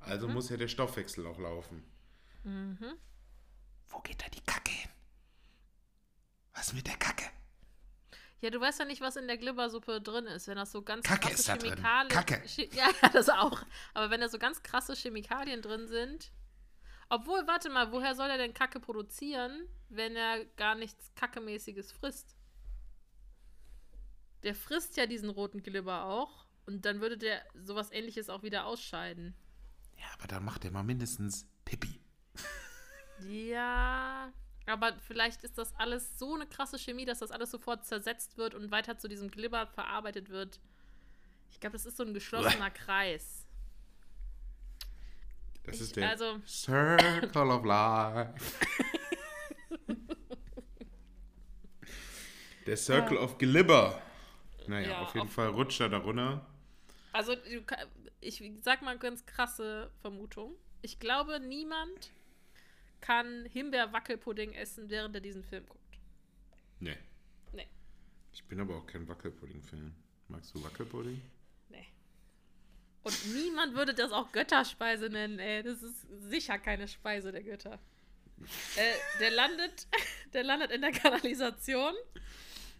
Also 0.00 0.28
muss 0.28 0.48
ja 0.48 0.56
der 0.56 0.68
Stoffwechsel 0.68 1.26
auch 1.26 1.38
laufen. 1.38 1.84
Mhm. 2.44 2.94
Wo 3.88 3.98
geht 4.00 4.22
da 4.22 4.28
die 4.28 4.40
Kacke 4.40 4.70
hin? 4.72 4.90
Was 6.54 6.72
mit 6.72 6.86
der 6.86 6.96
Kacke? 6.96 7.24
Ja, 8.40 8.50
du 8.50 8.60
weißt 8.60 8.80
ja 8.80 8.84
nicht, 8.84 9.00
was 9.00 9.14
in 9.16 9.28
der 9.28 9.38
Glibbersuppe 9.38 10.00
drin 10.00 10.26
ist. 10.26 10.48
Wenn 10.48 10.56
das 10.56 10.72
so 10.72 10.82
ganz 10.82 11.06
Kacke 11.06 11.28
krasse 11.28 11.34
ist 11.34 11.48
da 11.48 11.56
drin. 11.56 11.70
Chemikalien. 11.70 12.08
Kacke. 12.08 12.42
Chi- 12.46 12.70
Ja, 12.74 12.90
ja, 13.02 13.08
das 13.12 13.28
auch. 13.28 13.62
Aber 13.94 14.10
wenn 14.10 14.20
da 14.20 14.28
so 14.28 14.38
ganz 14.38 14.62
krasse 14.62 14.94
Chemikalien 14.94 15.62
drin 15.62 15.86
sind. 15.86 16.32
Obwohl, 17.08 17.46
warte 17.46 17.68
mal, 17.70 17.92
woher 17.92 18.14
soll 18.14 18.28
er 18.30 18.38
denn 18.38 18.54
Kacke 18.54 18.80
produzieren, 18.80 19.68
wenn 19.90 20.16
er 20.16 20.44
gar 20.56 20.74
nichts 20.74 21.12
Kackemäßiges 21.14 21.92
frisst? 21.92 22.34
Der 24.42 24.54
frisst 24.54 24.96
ja 24.96 25.06
diesen 25.06 25.28
roten 25.30 25.62
Glibber 25.62 26.04
auch. 26.04 26.46
Und 26.66 26.84
dann 26.84 27.00
würde 27.00 27.18
der 27.18 27.42
sowas 27.54 27.90
ähnliches 27.92 28.28
auch 28.28 28.42
wieder 28.42 28.66
ausscheiden. 28.66 29.34
Ja, 29.98 30.06
aber 30.18 30.26
dann 30.28 30.44
macht 30.44 30.64
er 30.64 30.70
mal 30.70 30.82
mindestens 30.82 31.46
Pipi. 31.64 32.00
Ja, 33.28 34.32
Aber 34.66 34.96
vielleicht 35.06 35.42
ist 35.44 35.58
das 35.58 35.74
alles 35.76 36.18
so 36.18 36.34
eine 36.34 36.46
krasse 36.46 36.78
Chemie, 36.78 37.04
dass 37.04 37.18
das 37.20 37.30
alles 37.30 37.50
sofort 37.52 37.84
zersetzt 37.86 38.36
wird 38.36 38.54
und 38.54 38.70
weiter 38.72 38.96
zu 38.98 39.08
diesem 39.08 39.30
Glibber 39.30 39.66
verarbeitet 39.68 40.28
wird. 40.28 40.60
Ich 41.50 41.60
glaube, 41.60 41.72
das 41.74 41.84
ist 41.86 41.96
so 41.96 42.04
ein 42.04 42.14
geschlossener 42.14 42.70
Kreis. 42.74 43.46
Das 45.64 45.76
Ich- 45.76 45.82
ist 45.82 45.96
der 45.96 46.08
also- 46.10 46.40
Circle 46.46 47.50
of 47.50 47.64
Life. 47.64 48.34
der 52.66 52.76
Circle 52.76 53.18
of 53.18 53.38
Glibber. 53.38 54.00
Naja, 54.68 54.88
Ja, 54.88 55.02
auf 55.02 55.14
jeden 55.14 55.28
Fall 55.28 55.48
rutscht 55.48 55.80
er 55.80 55.88
da 55.88 55.98
runter. 55.98 56.46
Also, 57.12 57.36
ich 58.20 58.42
sag 58.62 58.82
mal 58.82 58.98
ganz 58.98 59.26
krasse 59.26 59.90
Vermutung. 60.00 60.54
Ich 60.80 60.98
glaube, 60.98 61.40
niemand 61.40 62.10
kann 63.00 63.44
Himbeer-Wackelpudding 63.46 64.52
essen, 64.54 64.88
während 64.88 65.14
er 65.14 65.20
diesen 65.20 65.44
Film 65.44 65.66
guckt. 65.68 65.98
Nee. 66.80 66.96
Nee. 67.52 67.68
Ich 68.32 68.44
bin 68.44 68.60
aber 68.60 68.76
auch 68.76 68.86
kein 68.86 69.06
Wackelpudding-Fan. 69.06 69.94
Magst 70.28 70.54
du 70.54 70.62
Wackelpudding? 70.64 71.20
Nee. 71.68 71.86
Und 73.02 73.34
niemand 73.34 73.74
würde 73.74 73.92
das 73.94 74.12
auch 74.12 74.32
Götterspeise 74.32 75.10
nennen, 75.10 75.38
ey. 75.38 75.62
Das 75.62 75.82
ist 75.82 76.06
sicher 76.30 76.58
keine 76.58 76.88
Speise 76.88 77.32
der 77.32 77.42
Götter. 77.42 77.78
Äh, 78.76 78.94
der 79.20 79.30
landet, 79.30 79.86
der 80.32 80.42
landet 80.42 80.72
in 80.72 80.80
der 80.80 80.90
Kanalisation 80.90 81.94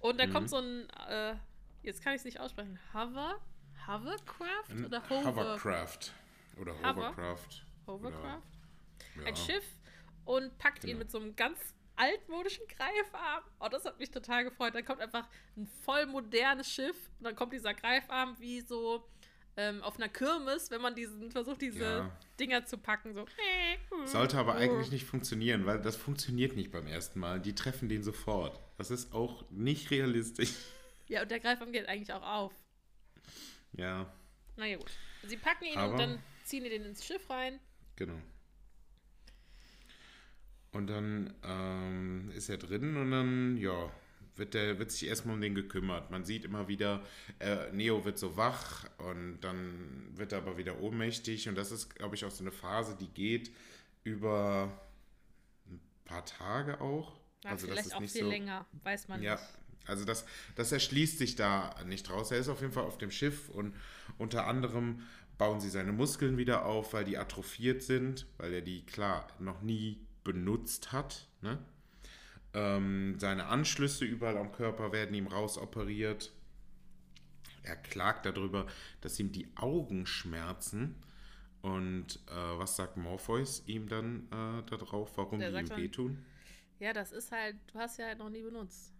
und 0.00 0.18
da 0.18 0.26
kommt 0.26 0.50
so 0.50 0.56
ein, 0.56 0.88
äh, 1.08 1.36
jetzt 1.82 2.02
kann 2.02 2.12
ich 2.14 2.18
es 2.20 2.24
nicht 2.24 2.40
aussprechen, 2.40 2.78
Hover? 2.94 3.40
Hovercraft 3.86 4.70
Ein 4.70 4.84
oder 4.86 5.02
Hover? 5.10 5.24
Hovercraft. 5.34 6.12
Oder 6.60 6.72
Hover? 6.78 6.88
Hovercraft. 7.08 7.66
Hovercraft? 7.86 8.42
Oder, 9.16 9.26
Ein 9.26 9.34
ja. 9.34 9.36
Schiff 9.36 9.64
und 10.24 10.56
packt 10.58 10.84
ihn 10.84 10.90
Genau. 10.90 10.98
mit 11.00 11.10
so 11.10 11.18
einem 11.18 11.34
ganz 11.34 11.58
altmodischen 11.96 12.64
Greifarm. 12.68 13.42
Oh, 13.60 13.68
das 13.70 13.84
hat 13.84 13.98
mich 13.98 14.10
total 14.10 14.44
gefreut. 14.44 14.74
Dann 14.74 14.84
kommt 14.84 15.00
einfach 15.00 15.28
ein 15.56 15.66
voll 15.84 16.06
modernes 16.06 16.70
Schiff 16.70 16.96
und 17.18 17.24
dann 17.24 17.36
kommt 17.36 17.52
dieser 17.52 17.74
Greifarm 17.74 18.36
wie 18.38 18.60
so 18.60 19.04
ähm, 19.56 19.82
auf 19.82 19.96
einer 19.96 20.08
Kirmes, 20.08 20.70
wenn 20.70 20.80
man 20.80 20.94
diesen 20.94 21.30
versucht, 21.30 21.60
diese 21.60 21.84
Ja. 21.84 22.10
Dinger 22.40 22.64
zu 22.64 22.78
packen. 22.78 23.12
So. 23.12 23.26
Sollte 24.06 24.38
aber 24.38 24.54
eigentlich 24.54 24.90
nicht 24.90 25.04
funktionieren, 25.04 25.66
weil 25.66 25.80
das 25.82 25.96
funktioniert 25.96 26.56
nicht 26.56 26.70
beim 26.70 26.86
ersten 26.86 27.20
Mal. 27.20 27.40
Die 27.40 27.54
treffen 27.54 27.88
den 27.90 28.02
sofort. 28.02 28.58
Das 28.78 28.90
ist 28.90 29.12
auch 29.12 29.44
nicht 29.50 29.90
realistisch. 29.90 30.54
Ja, 31.12 31.20
und 31.22 31.30
der 31.30 31.40
Greifarm 31.40 31.72
geht 31.72 31.86
eigentlich 31.88 32.10
auch 32.12 32.22
auf. 32.22 32.52
Ja, 33.74 34.10
Naja, 34.56 34.78
gut. 34.78 34.90
Sie 35.26 35.36
packen 35.36 35.64
ihn 35.64 35.76
Aber- 35.76 35.92
und 35.92 35.98
dann 35.98 36.18
ziehen 36.44 36.64
die 36.64 36.70
den 36.70 36.84
ins 36.86 37.04
Schiff 37.04 37.28
rein. 37.28 37.60
genau. 37.96 38.18
Und 40.72 40.86
dann 40.86 41.34
ähm, 41.42 42.30
ist 42.34 42.48
er 42.48 42.56
drin 42.56 42.96
und 42.96 43.10
dann, 43.10 43.58
ja, 43.58 43.92
wird, 44.36 44.54
der, 44.54 44.78
wird 44.78 44.90
sich 44.90 45.06
erstmal 45.06 45.34
um 45.34 45.42
den 45.42 45.54
gekümmert. 45.54 46.10
Man 46.10 46.24
sieht 46.24 46.46
immer 46.46 46.66
wieder, 46.66 47.04
äh, 47.40 47.70
Neo 47.72 48.06
wird 48.06 48.18
so 48.18 48.38
wach 48.38 48.88
und 48.96 49.40
dann 49.42 50.08
wird 50.16 50.32
er 50.32 50.38
aber 50.38 50.56
wieder 50.56 50.80
ohnmächtig. 50.80 51.46
Und 51.50 51.56
das 51.56 51.72
ist, 51.72 51.94
glaube 51.94 52.14
ich, 52.14 52.24
auch 52.24 52.30
so 52.30 52.42
eine 52.42 52.52
Phase, 52.52 52.96
die 52.98 53.08
geht 53.08 53.54
über 54.02 54.72
ein 55.66 55.80
paar 56.06 56.24
Tage 56.24 56.80
auch. 56.80 57.20
Ja, 57.44 57.50
also 57.50 57.66
das 57.66 57.74
vielleicht 57.74 57.86
ist 57.88 57.94
auch 57.94 58.00
nicht 58.00 58.12
viel 58.12 58.22
so. 58.22 58.30
länger, 58.30 58.64
weiß 58.82 59.08
man 59.08 59.22
Ja, 59.22 59.34
nicht. 59.34 59.44
Also 59.86 60.04
das, 60.04 60.24
das 60.54 60.72
erschließt 60.72 61.18
sich 61.18 61.36
da 61.36 61.74
nicht 61.86 62.10
raus. 62.10 62.30
Er 62.30 62.38
ist 62.38 62.48
auf 62.48 62.60
jeden 62.60 62.72
Fall 62.72 62.84
auf 62.84 62.98
dem 62.98 63.10
Schiff 63.10 63.48
und 63.48 63.74
unter 64.18 64.46
anderem 64.46 65.02
bauen 65.38 65.60
sie 65.60 65.70
seine 65.70 65.92
Muskeln 65.92 66.36
wieder 66.36 66.64
auf, 66.66 66.92
weil 66.92 67.04
die 67.04 67.18
atrophiert 67.18 67.82
sind, 67.82 68.26
weil 68.38 68.52
er 68.52 68.60
die, 68.60 68.84
klar, 68.86 69.26
noch 69.38 69.62
nie 69.62 69.98
benutzt 70.24 70.92
hat. 70.92 71.26
Ne? 71.40 71.58
Ähm, 72.54 73.16
seine 73.18 73.46
Anschlüsse 73.46 74.04
überall 74.04 74.36
am 74.36 74.52
Körper 74.52 74.92
werden 74.92 75.14
ihm 75.14 75.26
rausoperiert. 75.26 76.32
Er 77.62 77.76
klagt 77.76 78.26
darüber, 78.26 78.66
dass 79.00 79.18
ihm 79.18 79.32
die 79.32 79.48
Augen 79.56 80.06
schmerzen. 80.06 80.96
Und 81.62 82.18
äh, 82.26 82.58
was 82.58 82.76
sagt 82.76 82.96
Morpheus 82.96 83.62
ihm 83.66 83.88
dann 83.88 84.26
äh, 84.32 84.68
darauf, 84.68 85.16
warum 85.16 85.38
Der 85.38 85.50
die 85.50 85.58
ihm 85.58 85.76
wehtun? 85.76 86.24
Ja, 86.80 86.92
das 86.92 87.12
ist 87.12 87.30
halt, 87.30 87.56
du 87.72 87.78
hast 87.78 87.98
ja 87.98 88.06
halt 88.06 88.18
noch 88.18 88.30
nie 88.30 88.42
benutzt. 88.42 88.92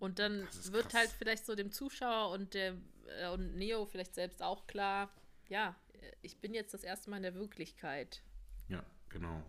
Und 0.00 0.18
dann 0.18 0.48
wird 0.72 0.88
krass. 0.88 0.94
halt 0.94 1.10
vielleicht 1.10 1.46
so 1.46 1.54
dem 1.54 1.70
Zuschauer 1.70 2.32
und 2.32 2.54
der 2.54 2.74
äh, 3.20 3.28
und 3.28 3.54
Neo 3.56 3.84
vielleicht 3.84 4.14
selbst 4.14 4.42
auch 4.42 4.66
klar, 4.66 5.10
ja, 5.48 5.76
äh, 5.92 6.12
ich 6.22 6.38
bin 6.38 6.54
jetzt 6.54 6.74
das 6.74 6.82
erste 6.82 7.10
Mal 7.10 7.18
in 7.18 7.22
der 7.22 7.34
Wirklichkeit. 7.34 8.22
Ja, 8.68 8.82
genau. 9.10 9.42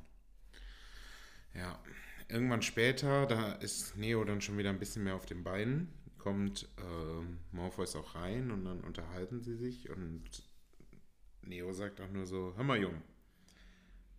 Ja, 1.54 1.82
irgendwann 2.28 2.62
später, 2.62 3.26
da 3.28 3.54
ist 3.54 3.96
Neo 3.98 4.24
dann 4.24 4.42
schon 4.42 4.58
wieder 4.58 4.70
ein 4.70 4.80
bisschen 4.80 5.04
mehr 5.04 5.16
auf 5.16 5.26
den 5.26 5.44
Beinen, 5.44 5.94
kommt 6.18 6.68
ähm, 6.78 7.40
Morpheus 7.52 7.96
auch 7.96 8.16
rein 8.16 8.52
und 8.52 8.66
dann 8.66 8.82
unterhalten 8.82 9.42
sie 9.42 9.56
sich 9.56 9.90
und 9.90 10.24
Neo 11.44 11.74
sagt 11.74 12.00
auch 12.02 12.10
nur 12.10 12.26
so, 12.26 12.54
hör 12.56 12.64
mal 12.64 12.80
Jung, 12.80 13.02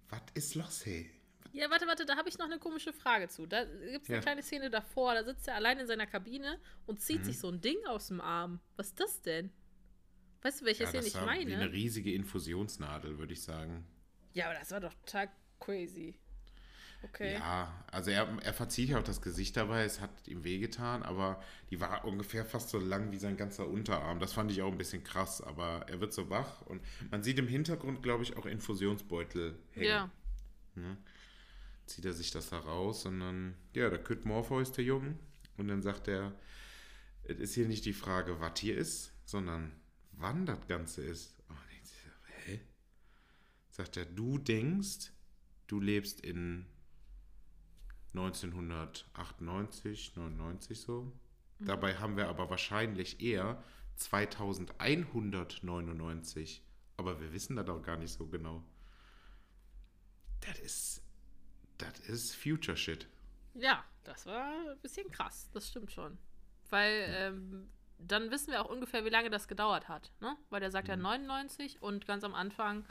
was 0.08 0.22
ist 0.34 0.54
los, 0.54 0.84
hey? 0.86 1.10
Ja, 1.52 1.70
warte, 1.70 1.86
warte, 1.86 2.06
da 2.06 2.16
habe 2.16 2.28
ich 2.28 2.38
noch 2.38 2.46
eine 2.46 2.58
komische 2.58 2.92
Frage 2.92 3.28
zu. 3.28 3.46
Da 3.46 3.64
gibt 3.64 4.04
es 4.04 4.08
eine 4.08 4.18
Ja. 4.18 4.22
kleine 4.22 4.42
Szene 4.42 4.70
davor, 4.70 5.14
da 5.14 5.22
sitzt 5.24 5.46
er 5.48 5.54
allein 5.56 5.78
in 5.78 5.86
seiner 5.86 6.06
Kabine 6.06 6.58
und 6.86 7.00
zieht 7.00 7.20
Mhm. 7.20 7.24
sich 7.24 7.38
so 7.38 7.48
ein 7.50 7.60
Ding 7.60 7.76
aus 7.86 8.08
dem 8.08 8.20
Arm. 8.20 8.60
Was 8.76 8.88
ist 8.88 9.00
das 9.00 9.20
denn? 9.22 9.50
Weißt 10.40 10.62
du, 10.62 10.64
welche 10.64 10.84
Ja, 10.84 10.88
Szene 10.88 11.06
ich 11.06 11.14
war 11.14 11.26
wie 11.26 11.40
eine 11.40 11.56
meine? 11.56 11.72
riesige 11.72 12.12
Infusionsnadel, 12.14 13.18
würde 13.18 13.34
ich 13.34 13.42
sagen. 13.42 13.86
Ja, 14.32 14.46
aber 14.46 14.54
das 14.58 14.70
war 14.70 14.80
doch 14.80 14.94
total 14.94 15.28
crazy. 15.60 16.18
Okay. 17.04 17.34
Ja, 17.34 17.84
also 17.90 18.10
er, 18.12 18.28
er 18.42 18.54
verzieht 18.54 18.88
ja 18.90 18.98
auch 18.98 19.02
das 19.02 19.20
Gesicht 19.20 19.56
dabei, 19.56 19.84
es 19.84 20.00
hat 20.00 20.10
ihm 20.28 20.44
wehgetan, 20.44 21.02
aber 21.02 21.42
die 21.70 21.80
war 21.80 22.04
ungefähr 22.04 22.44
fast 22.44 22.68
so 22.70 22.78
lang 22.78 23.10
wie 23.10 23.16
sein 23.18 23.36
ganzer 23.36 23.66
Unterarm. 23.68 24.20
Das 24.20 24.32
fand 24.32 24.50
ich 24.52 24.62
auch 24.62 24.70
ein 24.70 24.78
bisschen 24.78 25.02
krass, 25.02 25.40
aber 25.42 25.84
er 25.88 26.00
wird 26.00 26.12
so 26.12 26.30
wach 26.30 26.62
und 26.62 26.80
man 27.10 27.22
sieht 27.24 27.38
im 27.40 27.48
Hintergrund, 27.48 28.02
glaube 28.04 28.22
ich, 28.22 28.36
auch 28.36 28.46
Infusionsbeutel 28.46 29.58
hängen. 29.72 29.86
Ja. 29.88 30.10
Zieht 31.92 32.06
er 32.06 32.14
sich 32.14 32.30
das 32.30 32.48
da 32.48 32.58
raus 32.58 33.04
und 33.04 33.20
dann, 33.20 33.54
ja, 33.74 33.90
da 33.90 33.98
kütt 33.98 34.24
Morpheus 34.24 34.72
der 34.72 34.84
Jungen 34.84 35.18
und 35.58 35.68
dann 35.68 35.82
sagt 35.82 36.08
er, 36.08 36.34
es 37.22 37.38
ist 37.38 37.52
hier 37.52 37.68
nicht 37.68 37.84
die 37.84 37.92
Frage, 37.92 38.40
was 38.40 38.58
hier 38.58 38.78
ist, 38.78 39.12
sondern 39.26 39.78
wann 40.12 40.46
das 40.46 40.66
Ganze 40.68 41.02
ist. 41.02 41.38
Und 41.48 41.58
denkt 41.70 41.86
sich 41.86 41.98
so, 42.02 42.08
hä? 42.46 42.62
Sagt 43.68 43.98
er, 43.98 44.06
du 44.06 44.38
denkst, 44.38 45.12
du 45.66 45.80
lebst 45.80 46.22
in 46.22 46.64
1998, 48.14 50.16
99 50.16 50.80
so. 50.80 51.12
Dabei 51.58 51.96
haben 51.96 52.16
wir 52.16 52.28
aber 52.28 52.48
wahrscheinlich 52.48 53.20
eher 53.20 53.62
2199. 53.96 56.64
Aber 56.96 57.20
wir 57.20 57.34
wissen 57.34 57.56
das 57.56 57.68
auch 57.68 57.82
gar 57.82 57.98
nicht 57.98 58.12
so 58.12 58.26
genau. 58.26 58.64
Das 60.40 60.58
ist, 60.58 61.02
das 61.90 62.08
ist 62.08 62.34
Future 62.36 62.76
Shit. 62.76 63.06
Ja, 63.54 63.84
das 64.04 64.26
war 64.26 64.70
ein 64.70 64.78
bisschen 64.80 65.10
krass, 65.10 65.48
das 65.52 65.68
stimmt 65.68 65.92
schon. 65.92 66.18
Weil 66.70 67.06
ähm, 67.16 67.70
dann 67.98 68.30
wissen 68.30 68.50
wir 68.52 68.64
auch 68.64 68.70
ungefähr, 68.70 69.04
wie 69.04 69.10
lange 69.10 69.30
das 69.30 69.46
gedauert 69.48 69.88
hat, 69.88 70.10
ne? 70.20 70.36
Weil 70.50 70.60
der 70.60 70.70
sagt 70.70 70.88
ja 70.88 70.96
Mhm. 70.96 71.02
99 71.02 71.82
und 71.82 72.06
ganz 72.06 72.24
am 72.24 72.34
Anfang 72.34 72.84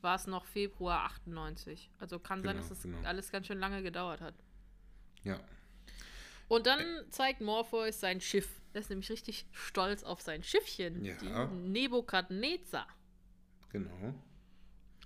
war 0.00 0.14
es 0.16 0.26
noch 0.26 0.44
Februar 0.44 1.04
98. 1.04 1.90
Also 1.98 2.18
kann 2.18 2.42
sein, 2.42 2.52
Genau, 2.56 2.60
dass 2.60 2.68
das 2.70 2.82
genau. 2.82 3.06
alles 3.06 3.30
ganz 3.30 3.46
schön 3.46 3.58
lange 3.58 3.82
gedauert 3.82 4.20
hat. 4.20 4.34
Ja. 5.22 5.40
Und 6.48 6.66
dann 6.66 6.84
zeigt 7.10 7.40
Morpheus 7.40 7.98
sein 8.00 8.20
Schiff. 8.20 8.60
Er 8.72 8.80
ist 8.80 8.90
nämlich 8.90 9.10
richtig 9.10 9.46
stolz 9.52 10.04
auf 10.04 10.20
sein 10.20 10.42
Schiffchen. 10.42 11.04
Ja. 11.04 11.14
Die 11.16 11.28
Nebukadnezar. 11.54 12.86
Genau. 13.70 14.14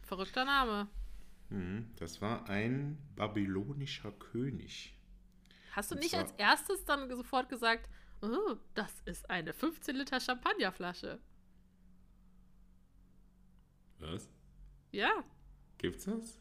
Verrückter 0.03 0.45
Name. 0.45 0.88
Mhm. 1.51 1.90
Das 1.96 2.20
war 2.22 2.48
ein 2.48 2.98
babylonischer 3.16 4.12
König. 4.12 4.94
Hast 5.72 5.90
du 5.90 5.94
Und 5.94 6.01
nicht 6.01 6.14
als 6.14 6.32
erstes 6.38 6.84
dann 6.84 7.09
sofort 7.14 7.48
gesagt, 7.48 7.88
oh, 8.22 8.57
das 8.74 9.01
ist 9.05 9.28
eine 9.30 9.53
15 9.53 9.96
Liter 9.96 10.20
Champagnerflasche? 10.20 11.20
Was? 13.98 14.28
Ja, 14.92 15.24
Gibt's 15.78 16.05
das? 16.05 16.38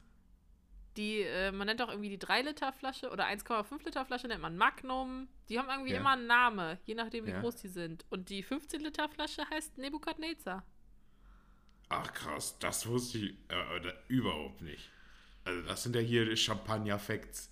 Die, 0.97 1.21
äh, 1.21 1.51
man 1.51 1.67
nennt 1.67 1.81
auch 1.81 1.89
irgendwie 1.89 2.09
die 2.09 2.17
3-Liter-Flasche 2.19 3.09
oder 3.09 3.25
1,5 3.25 3.85
Liter 3.85 4.05
Flasche 4.05 4.27
nennt 4.27 4.41
man 4.41 4.57
Magnum. 4.57 5.27
Die 5.47 5.57
haben 5.57 5.69
irgendwie 5.69 5.93
Ja. 5.93 5.99
immer 5.99 6.11
einen 6.11 6.27
Namen, 6.27 6.77
je 6.85 6.95
nachdem, 6.95 7.25
wie 7.25 7.31
Ja. 7.31 7.39
groß 7.41 7.55
die 7.57 7.69
sind. 7.69 8.05
Und 8.09 8.29
die 8.29 8.43
15 8.43 8.81
Liter 8.81 9.07
Flasche 9.09 9.49
heißt 9.49 9.77
Nebukadnezar. 9.77 10.65
Ach 11.89 12.11
krass, 12.13 12.57
das 12.59 12.87
wusste 12.87 13.17
ich 13.19 13.35
äh, 13.49 13.93
überhaupt 14.07 14.61
nicht. 14.61 14.91
Also 15.49 15.61
das 15.67 15.83
sind 15.83 15.95
ja 15.95 16.01
hier 16.01 16.35
Champagner-Facts. 16.35 17.49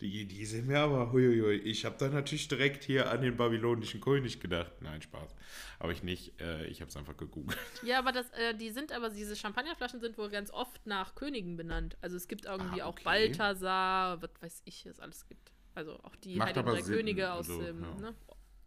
Die, 0.00 0.26
die 0.26 0.46
sind 0.46 0.68
mir 0.68 0.78
aber, 0.78 1.10
huiuiui, 1.12 1.56
ich 1.56 1.84
habe 1.84 1.96
da 1.98 2.08
natürlich 2.08 2.46
direkt 2.46 2.84
hier 2.84 3.10
an 3.10 3.20
den 3.20 3.36
babylonischen 3.36 4.00
König 4.00 4.38
gedacht. 4.38 4.70
Nein, 4.80 5.02
Spaß. 5.02 5.34
Aber 5.80 5.90
ich 5.90 6.04
nicht, 6.04 6.40
äh, 6.40 6.66
ich 6.66 6.80
habe 6.80 6.88
es 6.88 6.96
einfach 6.96 7.16
gegoogelt. 7.16 7.58
Ja, 7.82 7.98
aber 7.98 8.12
das, 8.12 8.30
äh, 8.30 8.54
die 8.54 8.70
sind 8.70 8.92
aber, 8.92 9.10
diese 9.10 9.34
Champagnerflaschen 9.34 10.00
sind 10.00 10.16
wohl 10.18 10.30
ganz 10.30 10.50
oft 10.52 10.86
nach 10.86 11.14
Königen 11.16 11.56
benannt. 11.56 11.96
Also 12.00 12.16
es 12.16 12.28
gibt 12.28 12.44
irgendwie 12.44 12.82
Ah, 12.82 12.86
auch 12.86 12.92
okay. 12.92 13.04
Balthasar, 13.04 14.22
was 14.22 14.30
weiß 14.40 14.62
ich, 14.66 14.86
es 14.86 15.00
alles 15.00 15.26
gibt. 15.26 15.50
Also 15.74 15.98
auch 16.04 16.14
die 16.16 16.36
Macht 16.36 16.56
Heiligen 16.56 16.84
Sinn, 16.84 16.94
Könige 16.96 17.32
aus 17.32 17.48
also, 17.50 17.60
dem, 17.62 17.82
ja. 17.82 17.94
ne? 17.94 18.14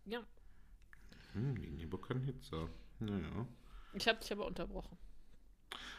Ja, 0.06 0.24
Hm, 1.34 1.56
die 1.62 1.72
Nebuchadnezzar. 1.72 2.70
Naja. 3.00 3.48
ich 3.94 4.08
habe 4.08 4.20
dich 4.20 4.32
aber 4.34 4.46
unterbrochen. 4.46 4.98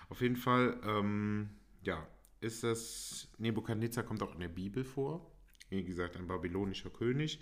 Auf 0.09 0.20
jeden 0.20 0.37
Fall, 0.37 0.78
ähm, 0.85 1.51
ja, 1.83 2.07
ist 2.43 2.64
das, 2.64 3.28
Nebukadnezar 3.38 4.05
kommt 4.05 4.22
auch 4.22 4.34
in 4.34 4.40
der 4.40 4.49
Bibel 4.49 4.84
vor. 4.84 5.30
Wie 5.70 5.84
gesagt, 5.84 6.16
ein 6.16 6.26
babylonischer 6.26 6.90
König. 6.90 7.40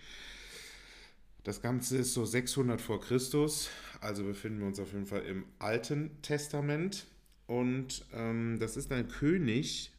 Das 1.43 1.63
Ganze 1.63 1.97
ist 1.99 2.13
so 2.13 2.25
600 2.25 2.81
vor 2.81 3.01
Christus, 3.01 3.71
also 4.01 4.25
befinden 4.25 4.61
wir 4.61 4.67
uns 4.67 4.79
auf 4.79 4.93
jeden 4.93 5.07
Fall 5.07 5.23
im 5.23 5.47
Alten 5.59 6.21
Testament. 6.21 7.07
Und 7.47 8.05
ähm, 8.13 8.59
das 8.61 8.77
ist 8.77 8.93
ein 8.93 9.09
König, 9.09 9.91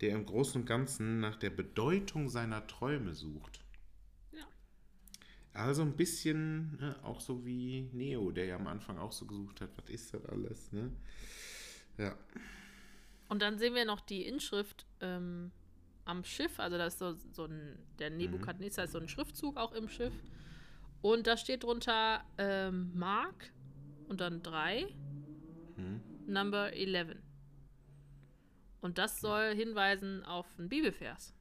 der 0.00 0.10
im 0.10 0.26
Großen 0.26 0.60
und 0.60 0.66
Ganzen 0.66 1.20
nach 1.20 1.36
der 1.36 1.50
Bedeutung 1.50 2.28
seiner 2.28 2.66
Träume 2.66 3.14
sucht. 3.14 3.60
Ja. 4.32 4.44
Also 5.54 5.82
ein 5.82 5.96
bisschen, 5.96 6.76
ne, 6.78 6.96
auch 7.04 7.20
so 7.20 7.46
wie 7.46 7.88
Neo, 7.92 8.32
der 8.32 8.46
ja 8.46 8.56
am 8.56 8.66
Anfang 8.66 8.98
auch 8.98 9.12
so 9.12 9.24
gesucht 9.24 9.60
hat, 9.60 9.70
was 9.76 9.88
ist 9.88 10.12
das 10.12 10.26
alles, 10.26 10.72
ne? 10.72 10.90
Ja. 11.96 12.16
Und 13.32 13.40
dann 13.40 13.56
sehen 13.56 13.74
wir 13.74 13.86
noch 13.86 14.02
die 14.02 14.26
Inschrift 14.26 14.84
ähm, 15.00 15.52
am 16.04 16.22
Schiff. 16.22 16.60
Also 16.60 16.76
da 16.76 16.84
ist 16.84 16.98
so, 16.98 17.14
so 17.32 17.46
ein, 17.46 17.78
der 17.98 18.10
Nebukadnezar 18.10 18.84
ist 18.84 18.92
so 18.92 18.98
ein 18.98 19.08
Schriftzug 19.08 19.56
auch 19.56 19.72
im 19.72 19.88
Schiff. 19.88 20.12
Und 21.00 21.26
da 21.26 21.38
steht 21.38 21.62
drunter 21.62 22.22
ähm, 22.36 22.92
Mark 22.94 23.50
und 24.06 24.20
dann 24.20 24.42
3, 24.42 24.86
Hm. 25.76 26.02
Number 26.26 26.74
11. 26.74 27.16
Und 28.82 28.98
das 28.98 29.22
soll 29.22 29.54
hinweisen 29.54 30.22
auf 30.26 30.46
einen 30.58 30.68
Bibelvers. 30.68 31.34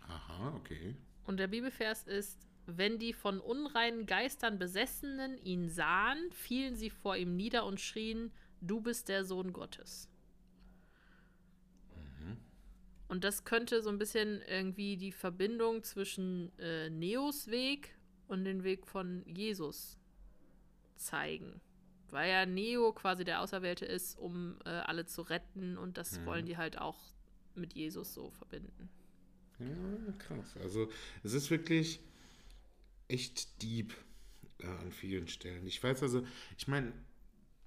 Aha, 0.00 0.52
okay. 0.56 0.96
Und 1.28 1.36
der 1.36 1.46
Bibelvers 1.46 2.08
ist, 2.08 2.44
wenn 2.66 2.98
die 2.98 3.12
von 3.12 3.38
unreinen 3.38 4.06
Geistern 4.06 4.58
Besessenen 4.58 5.38
ihn 5.44 5.68
sahen, 5.68 6.32
fielen 6.32 6.74
sie 6.74 6.90
vor 6.90 7.16
ihm 7.16 7.36
nieder 7.36 7.66
und 7.66 7.80
schrien, 7.80 8.32
du 8.60 8.80
bist 8.80 9.08
der 9.08 9.24
Sohn 9.24 9.52
Gottes. 9.52 10.07
Und 13.08 13.24
das 13.24 13.44
könnte 13.44 13.82
so 13.82 13.88
ein 13.88 13.98
bisschen 13.98 14.42
irgendwie 14.42 14.96
die 14.96 15.12
Verbindung 15.12 15.82
zwischen 15.82 16.52
äh, 16.58 16.90
Neos 16.90 17.48
Weg 17.48 17.96
und 18.26 18.44
den 18.44 18.64
Weg 18.64 18.86
von 18.86 19.24
Jesus 19.26 19.98
zeigen. 20.96 21.60
Weil 22.10 22.30
ja 22.30 22.46
Neo 22.46 22.92
quasi 22.92 23.24
der 23.24 23.40
Auserwählte 23.42 23.84
ist, 23.86 24.18
um 24.18 24.58
äh, 24.64 24.70
alle 24.70 25.06
zu 25.06 25.22
retten 25.22 25.76
und 25.78 25.98
das 25.98 26.20
Mhm. 26.20 26.26
wollen 26.26 26.46
die 26.46 26.56
halt 26.56 26.78
auch 26.78 26.98
mit 27.54 27.74
Jesus 27.74 28.14
so 28.14 28.30
verbinden. 28.30 28.90
Ja, 29.58 30.12
krass. 30.18 30.56
Also 30.62 30.90
es 31.22 31.32
ist 31.32 31.50
wirklich 31.50 32.00
echt 33.08 33.62
deep 33.62 33.94
äh, 34.58 34.66
an 34.66 34.92
vielen 34.92 35.28
Stellen. 35.28 35.66
Ich 35.66 35.82
weiß 35.82 36.02
also, 36.02 36.26
ich 36.56 36.68
meine, 36.68 36.92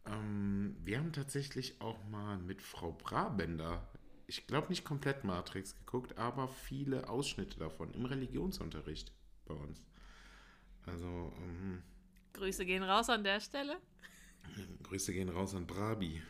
ähm, 0.06 0.76
wir 0.84 1.00
haben 1.00 1.14
tatsächlich 1.14 1.80
auch 1.82 2.04
mal 2.10 2.38
mit 2.38 2.62
Frau 2.62 2.92
Brabender, 2.94 3.88
ich 4.32 4.48
glaube 4.48 4.70
nicht 4.70 4.86
komplett 4.86 5.26
Matrix 5.26 5.76
geguckt, 5.76 6.18
aber 6.18 6.48
viele 6.48 7.10
Ausschnitte 7.10 7.60
davon 7.60 7.94
im 7.94 8.06
Religionsunterricht 8.06 9.12
bei 9.46 9.54
uns. 9.54 9.84
Also, 10.86 11.34
ähm, 11.38 11.84
Grüße 12.32 12.66
gehen 12.66 12.82
raus 12.84 13.10
an 13.10 13.26
der 13.26 13.42
Stelle. 13.42 13.78
Grüße 14.84 15.12
gehen 15.12 15.28
raus 15.28 15.54
an 15.54 15.68
Brabi. 15.68 16.22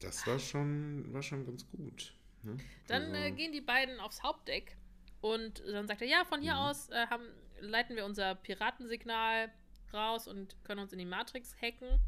Das 0.00 0.26
war 0.26 0.38
schon, 0.38 1.12
war 1.12 1.22
schon 1.22 1.44
ganz 1.44 1.68
gut. 1.70 2.14
Ne? 2.42 2.56
Dann 2.86 3.02
Also- 3.02 3.14
äh, 3.14 3.30
gehen 3.32 3.52
die 3.52 3.60
beiden 3.60 4.00
aufs 4.00 4.22
Hauptdeck 4.22 4.76
und 5.20 5.62
dann 5.66 5.86
sagt 5.86 6.00
er, 6.00 6.08
ja, 6.08 6.24
von 6.24 6.40
hier 6.40 6.54
Mhm. 6.54 6.58
aus 6.60 6.88
äh, 6.88 7.06
haben, 7.08 7.24
leiten 7.60 7.94
wir 7.94 8.06
unser 8.06 8.34
Piratensignal 8.36 9.52
raus 9.92 10.28
und 10.28 10.56
können 10.64 10.80
uns 10.80 10.92
in 10.94 10.98
die 10.98 11.04
Matrix 11.04 11.54
hacken. 11.60 11.98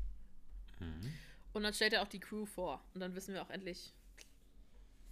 Mhm. 0.79 1.13
Und 1.53 1.63
dann 1.63 1.75
stellt 1.75 1.93
er 1.93 2.03
auch 2.03 2.09
die 2.09 2.21
Crew 2.21 2.47
vor. 2.47 2.83
Und 2.95 3.01
dann 3.01 3.15
wissen 3.15 3.35
wir 3.35 3.43
auch 3.43 3.51
endlich, 3.51 3.93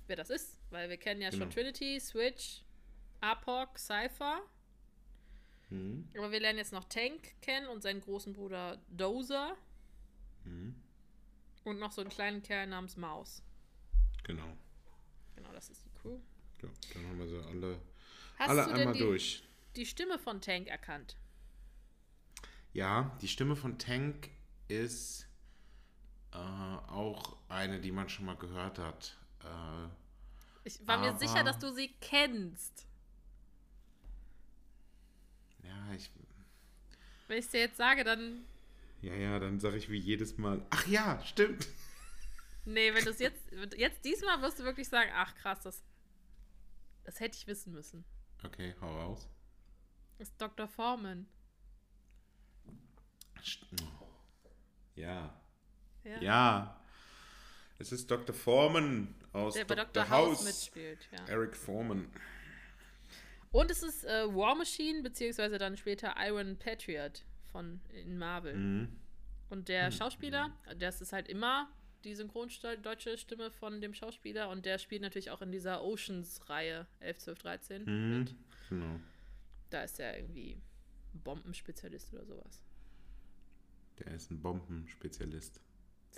wer 0.07 0.16
das 0.16 0.30
ist. 0.30 0.61
Weil 0.70 0.89
wir 0.89 0.97
kennen 0.97 1.20
ja 1.20 1.30
schon 1.30 1.41
Genau. 1.41 1.53
Trinity, 1.53 1.99
Switch, 2.01 2.62
Apoc, 3.20 3.78
Cypher. 3.78 4.41
Mhm. 5.70 6.09
Aber 6.16 6.30
wir 6.30 6.41
lernen 6.41 6.59
jetzt 6.59 6.72
noch 6.72 6.84
Tank 6.84 7.34
kennen 7.43 7.66
und 7.68 7.82
seinen 7.82 8.01
großen 8.01 8.32
Bruder 8.32 8.80
Dozer. 8.89 9.57
Mhm. 10.45 10.74
Und 11.64 11.78
noch 11.78 11.93
so 11.93 12.01
einen 12.01 12.11
kleinen 12.11 12.43
Kerl 12.43 12.66
namens 12.66 12.97
Maus. 12.97 13.43
Genau. 14.24 14.57
Genau, 15.36 15.53
das 15.53 15.68
ist 15.70 15.84
die 15.84 15.91
Crew. 16.01 16.18
Ja, 16.62 16.68
dann 16.95 17.07
haben 17.07 17.18
wir 17.18 17.28
sie 17.28 17.39
alle, 17.47 17.80
Hast 18.39 18.49
alle 18.51 18.64
du 18.64 18.70
einmal 18.72 18.93
die, 18.95 19.01
durch. 19.01 19.43
die 19.76 19.86
Stimme 19.86 20.18
von 20.18 20.41
Tank 20.41 20.68
erkannt? 20.68 21.16
Ja, 22.72 23.16
die 23.20 23.28
Stimme 23.28 23.57
von 23.57 23.78
Tank 23.78 24.30
ist 24.68 25.28
äh, 26.33 26.37
auch 26.37 27.37
eine, 27.49 27.81
die 27.81 27.93
man 27.93 28.09
schon 28.09 28.26
mal 28.26 28.37
gehört 28.37 28.79
hat. 28.79 29.16
Äh, 29.43 29.89
Ich 30.64 30.87
war 30.87 30.99
mir 30.99 31.11
Aber- 31.11 31.18
sicher, 31.18 31.43
dass 31.45 31.59
du 31.59 31.72
sie 31.72 31.89
kennst. 32.01 32.87
ja, 35.62 35.93
ich, 35.95 36.11
Wenn 37.29 37.39
ich 37.39 37.49
dir 37.49 37.61
jetzt 37.61 37.76
sage, 37.76 38.05
dann. 38.05 38.45
ja, 39.03 39.14
ja, 39.14 39.39
dann 39.39 39.61
sage 39.61 39.76
ich 39.76 39.89
wie 39.91 39.99
jedes 39.99 40.37
Mal, 40.39 40.64
ach 40.70 40.87
ja, 40.87 41.22
stimmt. 41.24 41.68
Nee, 42.64 42.93
wenn 42.95 43.05
du 43.05 43.11
es 43.11 43.18
jetzt. 43.18 43.41
Jetzt 43.76 44.05
diesmal 44.05 44.43
wirst 44.43 44.59
du 44.59 44.64
wirklich 44.64 44.89
sagen, 44.89 45.11
ach 45.14 45.35
krass, 45.37 45.61
das. 45.62 45.83
Das 47.05 47.18
hätte 47.20 47.39
ich 47.39 47.47
wissen 47.47 47.72
müssen. 47.72 48.05
Okay, 48.45 48.74
hau 48.83 48.95
raus. 49.01 49.26
Das 50.18 50.29
ist 50.29 50.39
Dr. 50.41 50.68
Foreman. 50.68 51.26
Oh. 53.81 53.87
Ja, 54.97 55.35
Ja. 56.05 56.20
ja. 56.20 56.80
Es 57.78 57.92
ist 57.92 58.11
Dr. 58.11 58.34
Foreman 58.34 59.14
aus 59.32 59.55
Der 59.55 59.64
bei 59.64 59.74
Dr. 59.76 60.05
Dr. 60.05 60.09
House 60.11 60.38
House. 60.38 60.44
mitspielt, 60.44 61.09
ja. 61.12 61.24
Eric 61.28 61.57
Foreman. 61.57 62.09
Und 63.51 63.70
es 63.70 63.82
ist 63.82 64.05
äh, 64.05 64.26
War 64.34 64.55
Machine, 64.57 65.03
beziehungsweise 65.03 65.59
dann 65.59 65.76
später 65.76 66.14
Iron 66.18 66.57
Patriot 66.59 67.24
von 67.53 67.80
in 67.92 68.18
Marvel. 68.18 68.55
Mhm. 68.55 68.88
Und 69.49 69.68
der 69.68 69.90
Schauspieler, 69.90 70.51
das 70.78 71.01
ist 71.01 71.12
halt 71.12 71.28
immer 71.28 71.70
die 72.05 72.14
synchrondeutsche 72.14 73.16
Stimme 73.16 73.51
von 73.51 73.80
dem 73.80 73.94
Schauspieler 73.94 74.51
und 74.51 74.66
der 74.66 74.78
spielt 74.78 75.03
natürlich 75.03 75.30
auch 75.30 75.40
in 75.42 75.51
dieser 75.51 75.82
Oceans-Reihe 75.82 76.86
11, 77.01 77.18
12, 77.18 77.38
13 77.38 77.84
Mhm. 77.84 78.18
mit. 78.18 78.34
Genau. 78.68 79.01
Da 79.70 79.82
ist 79.82 79.99
er 79.99 80.16
irgendwie 80.18 80.61
Bombenspezialist 81.14 82.12
oder 82.12 82.26
sowas. 82.26 82.62
Der 83.99 84.09
ist 84.14 84.30
ein 84.30 84.40
Bombenspezialist. 84.40 85.61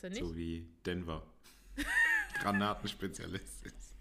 Ist 0.01 0.05
er 0.05 0.11
nicht? 0.11 0.20
So 0.20 0.34
wie 0.34 0.66
Denver. 0.86 1.22
Granatenspezialist 2.40 3.66
ist. 3.66 3.76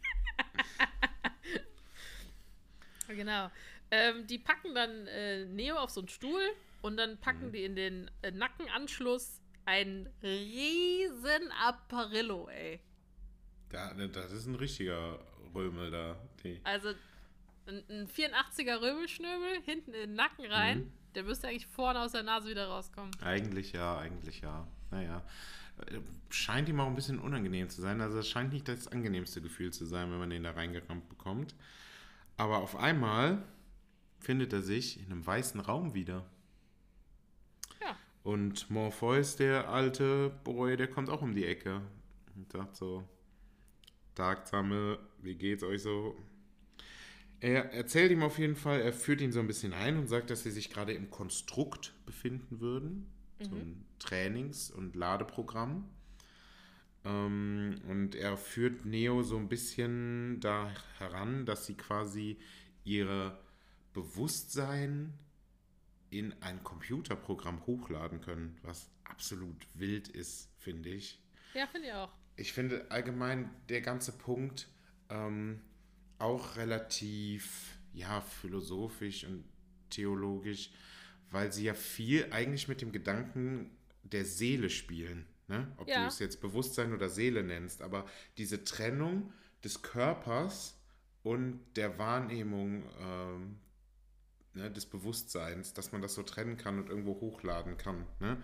Genau. 3.08 3.50
Ähm, 3.91 4.28
die 4.28 4.38
packen 4.38 4.76
dann 4.76 5.08
äh, 5.08 5.43
Neo 5.45 5.76
auf 5.78 5.89
so 5.89 6.02
einen 6.02 6.10
Stuhl 6.10 6.43
und 6.84 6.95
dann 6.97 7.18
packen 7.18 7.47
Mhm. 7.47 7.52
die 7.52 7.64
in 7.64 7.76
den 7.76 8.12
äh, 8.22 8.30
Nackenanschluss 8.30 9.41
ein 9.66 10.08
riesen 10.22 11.52
Apparillo, 11.60 12.47
ey. 12.50 12.80
Da, 13.70 13.93
das 13.95 14.32
ist 14.32 14.45
ein 14.45 14.54
richtiger 14.56 15.20
Römel 15.56 15.89
da. 15.89 16.16
Die. 16.43 16.62
Also 16.64 16.89
ein, 17.66 17.84
ein 17.89 18.08
84er 18.08 18.80
Römelschnöbel 18.80 19.62
hinten 19.66 19.93
in 19.95 20.02
den 20.02 20.14
Nacken 20.14 20.45
rein. 20.45 20.80
Mhm. 20.80 20.91
Der 21.16 21.24
müsste 21.24 21.47
eigentlich 21.47 21.66
vorne 21.66 22.02
aus 22.02 22.12
der 22.12 22.22
Nase 22.24 22.47
wieder 22.47 22.68
rauskommen. 22.68 23.12
Eigentlich 23.22 23.72
ja, 23.72 23.97
eigentlich 23.97 24.41
ja. 24.41 24.68
Naja. 24.91 25.24
Scheint 26.30 26.69
ihm 26.69 26.80
auch 26.80 26.88
ein 26.88 26.95
bisschen 26.95 27.19
unangenehm 27.19 27.69
zu 27.69 27.82
sein. 27.82 28.01
Also 28.01 28.19
es 28.19 28.27
scheint 28.27 28.53
nicht 28.53 28.67
das 28.67 28.88
angenehmste 28.88 29.41
Gefühl 29.41 29.71
zu 29.71 29.86
sein, 29.86 30.11
wenn 30.11 30.19
man 30.19 30.30
den 30.30 30.43
da 30.43 30.51
reingerammt 30.51 31.09
bekommt. 31.09 31.55
Aber 32.38 32.59
auf 32.59 32.75
einmal 32.75 33.43
findet 34.19 34.53
er 34.53 34.61
sich 34.61 34.99
in 34.99 35.05
einem 35.07 35.25
weißen 35.25 35.59
Raum 35.59 35.93
wieder. 35.93 36.25
Ja. 37.82 37.97
Und 38.23 38.69
Morpheus, 38.69 39.38
der 39.38 39.69
alte 39.69 40.30
Boy, 40.43 40.77
der 40.77 40.88
kommt 40.88 41.09
auch 41.09 41.21
um 41.21 41.34
die 41.34 41.45
Ecke 41.45 41.82
und 42.36 42.51
sagt 42.51 42.75
so, 42.75 43.03
Tagsame, 44.15 44.99
wie 45.21 45.36
geht's 45.36 45.63
euch 45.63 45.82
so? 45.82 46.15
Er 47.39 47.73
erzählt 47.73 48.11
ihm 48.11 48.21
auf 48.21 48.38
jeden 48.38 48.55
Fall, 48.55 48.82
er 48.82 48.91
führt 48.91 49.21
ihn 49.21 49.32
so 49.32 49.39
ein 49.39 49.47
bisschen 49.47 49.73
ein 49.73 49.97
und 49.97 50.07
sagt, 50.07 50.30
dass 50.30 50.43
sie 50.43 50.51
sich 50.51 50.69
gerade 50.69 50.93
im 50.93 51.09
Konstrukt 51.09 51.93
befinden 52.05 52.59
würden. 52.59 53.07
So 53.41 53.55
ein 53.55 53.86
Trainings- 54.00 54.72
und 54.72 54.95
Ladeprogramm. 54.95 55.89
Ähm, 57.06 57.82
und 57.88 58.16
er 58.16 58.38
führt 58.38 58.86
Neo 58.86 59.24
so 59.24 59.38
ein 59.38 59.50
bisschen 59.50 60.39
da 60.39 60.72
heran, 60.97 61.45
dass 61.45 61.66
sie 61.66 61.76
quasi 61.76 62.38
ihre 62.84 63.39
Bewusstsein 63.93 65.14
in 66.10 66.34
ein 66.41 66.64
Computerprogramm 66.64 67.66
hochladen 67.66 68.22
können, 68.22 68.58
was 68.64 68.89
absolut 69.04 69.56
wild 69.76 70.08
ist, 70.08 70.50
finde 70.58 70.89
ich. 70.89 71.22
Ja, 71.54 71.68
finde 71.68 71.88
ich 71.88 71.93
auch. 71.93 72.12
Ich 72.36 72.54
finde 72.54 72.89
allgemein 72.89 73.50
der 73.70 73.82
ganze 73.82 74.12
Punkt, 74.12 74.68
ähm, 75.10 75.62
auch 76.18 76.56
relativ, 76.58 77.78
ja, 77.93 78.22
philosophisch 78.22 79.26
und 79.26 79.43
theologisch, 79.89 80.72
weil 81.32 81.52
sie 81.52 81.66
ja 81.66 81.74
viel 81.74 82.32
eigentlich 82.32 82.68
mit 82.68 82.82
dem 82.82 82.91
Gedanken 82.91 83.72
der 84.04 84.26
Seele 84.26 84.70
spielen. 84.70 85.26
Ne? 85.47 85.72
Ob 85.78 85.88
Ja. 85.88 86.02
du 86.02 86.08
es 86.08 86.20
jetzt 86.20 86.41
Bewusstsein 86.41 86.93
oder 86.93 87.10
Seele 87.10 87.43
nennst, 87.43 87.82
aber 87.82 88.06
diese 88.38 88.64
Trennung 88.64 89.34
des 89.64 89.82
Körpers 89.82 90.80
und 91.24 91.60
der 91.76 91.97
Wahrnehmung 91.97 92.84
ähm, 93.00 93.60
ne, 94.54 94.72
des 94.72 94.86
Bewusstseins, 94.86 95.74
dass 95.74 95.91
man 95.91 96.02
das 96.02 96.14
so 96.14 96.24
trennen 96.24 96.58
kann 96.58 96.80
und 96.80 96.89
irgendwo 96.89 97.20
hochladen 97.20 97.78
kann. 97.78 98.06
Ne? 98.20 98.41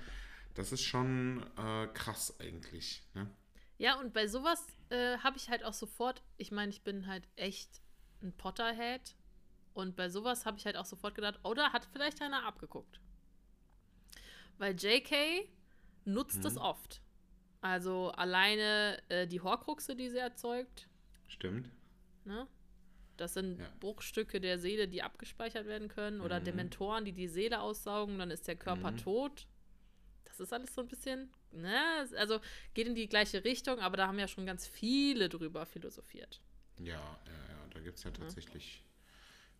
Das 0.56 0.72
ist 0.72 0.84
schon 0.84 1.44
äh, 1.58 1.88
krass 1.94 2.40
eigentlich. 2.40 3.04
Ne? 3.14 3.30
Ja, 3.78 4.00
und 4.00 4.14
bei 4.14 4.28
sowas 4.28 4.66
äh, 4.90 5.18
habe 5.20 5.38
ich 5.38 5.50
halt 5.50 5.64
auch 5.64 5.74
sofort, 5.74 6.24
ich 6.38 6.52
meine, 6.52 6.72
ich 6.72 6.84
bin 6.84 7.08
halt 7.08 7.28
echt 7.36 7.82
ein 8.22 8.34
Potterhead. 8.36 9.16
Und 9.74 9.98
bei 9.98 10.08
sowas 10.10 10.46
habe 10.46 10.58
ich 10.58 10.66
halt 10.66 10.78
auch 10.78 10.86
sofort 10.86 11.16
gedacht, 11.16 11.40
oder 11.44 11.74
hat 11.74 11.86
vielleicht 11.92 12.22
einer 12.22 12.46
abgeguckt. 12.46 13.02
Weil 14.58 14.76
JK 14.76 15.50
nutzt 16.06 16.44
es 16.46 16.58
oft. 16.58 17.02
Also 17.62 18.12
alleine 18.12 19.02
äh, 19.10 19.28
die 19.28 19.42
Horcruxe, 19.42 19.96
die 19.96 20.10
sie 20.10 20.18
erzeugt, 20.20 20.88
Stimmt. 21.28 21.70
ne? 22.26 22.48
Das 23.18 23.34
sind 23.34 23.60
Ja. 23.60 23.70
Bruchstücke 23.80 24.40
der 24.42 24.60
Seele, 24.60 24.88
die 24.88 25.02
abgespeichert 25.02 25.66
werden 25.68 25.88
können. 25.88 26.20
Oder 26.22 26.40
Mhm. 26.42 26.46
Dementoren, 26.46 27.06
die 27.06 27.14
die 27.14 27.28
Seele 27.30 27.62
aussaugen, 27.62 28.20
dann 28.20 28.30
ist 28.30 28.48
der 28.48 28.56
Körper 28.58 28.92
Mhm. 28.92 28.98
tot. 28.98 29.48
Das 30.26 30.40
ist 30.42 30.52
alles 30.52 30.76
so 30.76 30.82
ein 30.82 30.88
bisschen, 30.90 31.32
ne? 31.52 32.08
Also 32.18 32.40
geht 32.74 32.88
in 32.88 32.96
die 32.96 33.08
gleiche 33.08 33.44
Richtung, 33.46 33.80
aber 33.80 33.96
da 33.98 34.08
haben 34.08 34.20
ja 34.20 34.28
schon 34.28 34.46
ganz 34.46 34.68
viele 34.68 35.30
drüber 35.30 35.66
philosophiert. 35.66 36.42
Ja, 36.78 36.94
ja, 36.94 36.98
ja, 36.98 37.68
da 37.74 37.80
gibt 37.80 37.98
es 37.98 38.04
ja 38.04 38.12
tatsächlich 38.12 38.84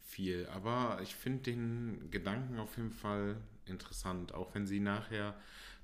viel. 0.02 0.46
Aber 0.48 1.00
ich 1.02 1.16
finde 1.16 1.44
den 1.44 2.12
Gedanken 2.12 2.60
auf 2.60 2.76
jeden 2.76 2.92
Fall 2.92 3.38
interessant, 3.70 4.34
auch 4.34 4.54
wenn 4.56 4.68
sie 4.68 4.80
nachher, 4.80 5.36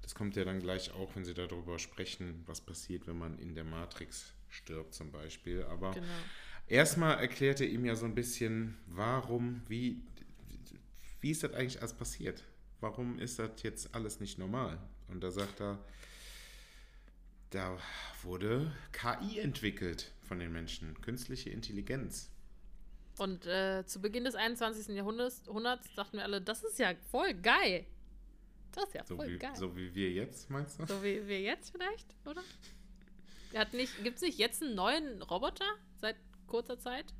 das 0.01 0.15
kommt 0.15 0.35
ja 0.35 0.43
dann 0.43 0.59
gleich 0.59 0.91
auch, 0.93 1.15
wenn 1.15 1.25
sie 1.25 1.33
darüber 1.33 1.79
sprechen, 1.79 2.43
was 2.47 2.61
passiert, 2.61 3.07
wenn 3.07 3.17
man 3.17 3.37
in 3.39 3.55
der 3.55 3.63
Matrix 3.63 4.33
stirbt 4.49 4.93
zum 4.93 5.11
Beispiel. 5.11 5.63
Aber 5.63 5.93
Genau. 5.93 6.07
erstmal 6.67 7.17
erklärt 7.19 7.61
er 7.61 7.67
ihm 7.67 7.85
ja 7.85 7.95
so 7.95 8.05
ein 8.05 8.15
bisschen, 8.15 8.77
warum, 8.87 9.61
wie, 9.67 10.01
wie 11.21 11.31
ist 11.31 11.43
das 11.43 11.53
eigentlich 11.53 11.79
alles 11.81 11.93
passiert? 11.93 12.43
Warum 12.79 13.19
ist 13.19 13.37
das 13.39 13.61
jetzt 13.61 13.93
alles 13.93 14.19
nicht 14.19 14.39
normal? 14.39 14.79
Und 15.07 15.21
da 15.23 15.29
sagt 15.31 15.61
er, 15.61 15.77
da 17.51 17.77
wurde 18.23 18.71
KI 18.93 19.39
entwickelt 19.39 20.11
von 20.23 20.39
den 20.39 20.51
Menschen, 20.51 20.99
künstliche 21.01 21.49
Intelligenz. 21.49 22.29
Und 23.21 23.45
äh, 23.45 23.85
zu 23.85 24.01
Beginn 24.01 24.23
des 24.23 24.33
21. 24.33 24.95
Jahrhunderts 24.95 25.43
dachten 25.95 26.17
wir 26.17 26.23
alle, 26.23 26.41
das 26.41 26.63
ist 26.63 26.79
ja 26.79 26.95
voll 27.11 27.35
geil. 27.35 27.85
Das 28.71 28.85
ist 28.85 28.95
ja 28.95 29.05
So 29.05 29.15
voll 29.15 29.27
wie, 29.27 29.37
geil. 29.37 29.51
So. 29.55 29.67
so 29.67 29.77
wie 29.77 29.93
wir 29.93 30.09
jetzt, 30.11 30.49
meinst 30.49 30.79
du? 30.79 31.03
wie 31.03 31.27
wir 31.27 31.39
jetzt 31.39 31.69
vielleicht, 31.69 32.07
oder? 32.25 32.41
Hat 33.53 33.73
nicht, 33.73 34.03
gibt 34.03 34.15
es 34.15 34.23
nicht 34.23 34.39
jetzt 34.39 34.63
einen 34.63 34.73
neuen 34.73 35.21
Roboter 35.21 35.65
seit 35.97 36.15
kurzer 36.47 36.79
Zeit? 36.79 37.13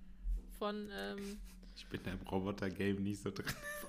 Von, 0.58 0.90
ähm, 0.92 1.40
Ich 1.76 1.86
bin 1.86 2.02
im 2.06 2.26
Roboter-Game 2.28 3.04
nicht 3.04 3.22
so 3.22 3.30
drin. 3.30 3.46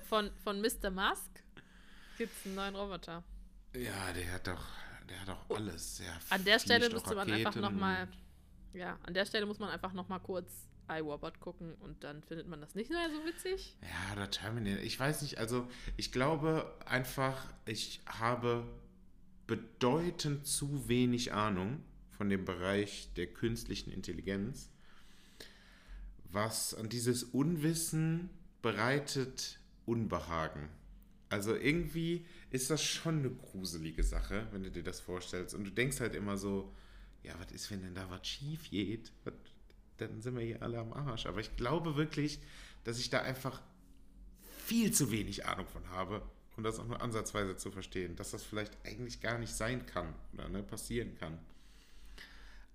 von, 0.07 0.29
von 0.43 0.61
Mr. 0.61 0.91
Musk 0.91 1.41
gibt 2.19 2.31
es 2.31 2.45
einen 2.45 2.53
neuen 2.53 2.75
Roboter. 2.75 3.23
Ja, 3.75 4.13
der 4.13 4.33
hat 4.33 4.45
doch, 4.45 4.67
der 5.09 5.19
hat 5.19 5.29
doch 5.29 5.49
alles. 5.57 5.97
Der 5.97 6.13
Oh, 6.13 6.35
An 6.35 6.45
der 6.45 6.59
Stelle 6.59 6.91
müsste 6.91 7.15
man 7.15 7.31
einfach 7.31 7.55
nochmal, 7.55 8.07
ja, 8.73 8.99
an 9.01 9.15
der 9.15 9.25
Stelle 9.25 9.47
muss 9.47 9.57
man 9.57 9.69
einfach 9.71 9.93
nochmal 9.93 10.19
kurz 10.19 10.67
iRobot 10.89 11.39
gucken 11.39 11.73
und 11.75 12.03
dann 12.03 12.21
findet 12.23 12.47
man 12.47 12.61
das 12.61 12.75
nicht 12.75 12.89
mehr 12.89 13.09
so 13.09 13.25
witzig. 13.25 13.77
Ja, 13.81 14.15
der 14.15 14.31
Terminator. 14.31 14.83
Ich 14.83 14.99
weiß 14.99 15.21
nicht, 15.21 15.37
also 15.37 15.67
ich 15.97 16.11
glaube 16.11 16.73
einfach, 16.85 17.53
ich 17.65 18.01
habe 18.05 18.65
bedeutend 19.47 20.45
zu 20.45 20.87
wenig 20.87 21.33
Ahnung 21.33 21.83
von 22.11 22.29
dem 22.29 22.45
Bereich 22.45 23.11
der 23.15 23.27
künstlichen 23.27 23.91
Intelligenz, 23.91 24.69
was 26.31 26.73
an 26.73 26.89
dieses 26.89 27.23
Unwissen 27.23 28.29
bereitet 28.61 29.59
Unbehagen. 29.85 30.69
Also 31.29 31.55
irgendwie 31.55 32.25
ist 32.51 32.69
das 32.69 32.83
schon 32.83 33.19
eine 33.19 33.31
gruselige 33.31 34.03
Sache, 34.03 34.47
wenn 34.51 34.63
du 34.63 34.71
dir 34.71 34.83
das 34.83 34.99
vorstellst. 34.99 35.55
Und 35.55 35.65
du 35.65 35.71
denkst 35.71 35.99
halt 35.99 36.15
immer 36.15 36.37
so, 36.37 36.73
ja, 37.23 37.33
was 37.39 37.51
ist, 37.51 37.71
wenn 37.71 37.81
denn 37.81 37.95
da 37.95 38.09
was 38.09 38.27
schief 38.27 38.69
geht? 38.69 39.11
Was, 39.23 39.33
dann 39.97 40.21
sind 40.21 40.35
wir 40.35 40.43
hier 40.43 40.61
alle 40.61 40.79
am 40.79 40.93
Arsch. 40.93 41.25
Aber 41.25 41.39
ich 41.39 41.55
glaube 41.55 41.95
wirklich, 41.95 42.39
dass 42.83 42.99
ich 42.99 43.09
da 43.09 43.21
einfach 43.21 43.61
viel 44.65 44.91
zu 44.91 45.11
wenig 45.11 45.45
Ahnung 45.45 45.67
von 45.67 45.87
habe, 45.89 46.21
um 46.57 46.63
das 46.63 46.79
auch 46.79 46.85
nur 46.87 47.01
ansatzweise 47.01 47.57
zu 47.57 47.71
verstehen, 47.71 48.15
dass 48.15 48.31
das 48.31 48.43
vielleicht 48.43 48.77
eigentlich 48.85 49.21
gar 49.21 49.37
nicht 49.37 49.53
sein 49.53 49.85
kann 49.85 50.13
oder 50.33 50.49
ne, 50.49 50.63
passieren 50.63 51.15
kann. 51.17 51.37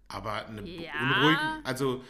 Aber 0.09 0.47
eine 0.47 0.63
Ja. 0.67 0.93
unruhigen, 1.03 1.65
also 1.65 2.03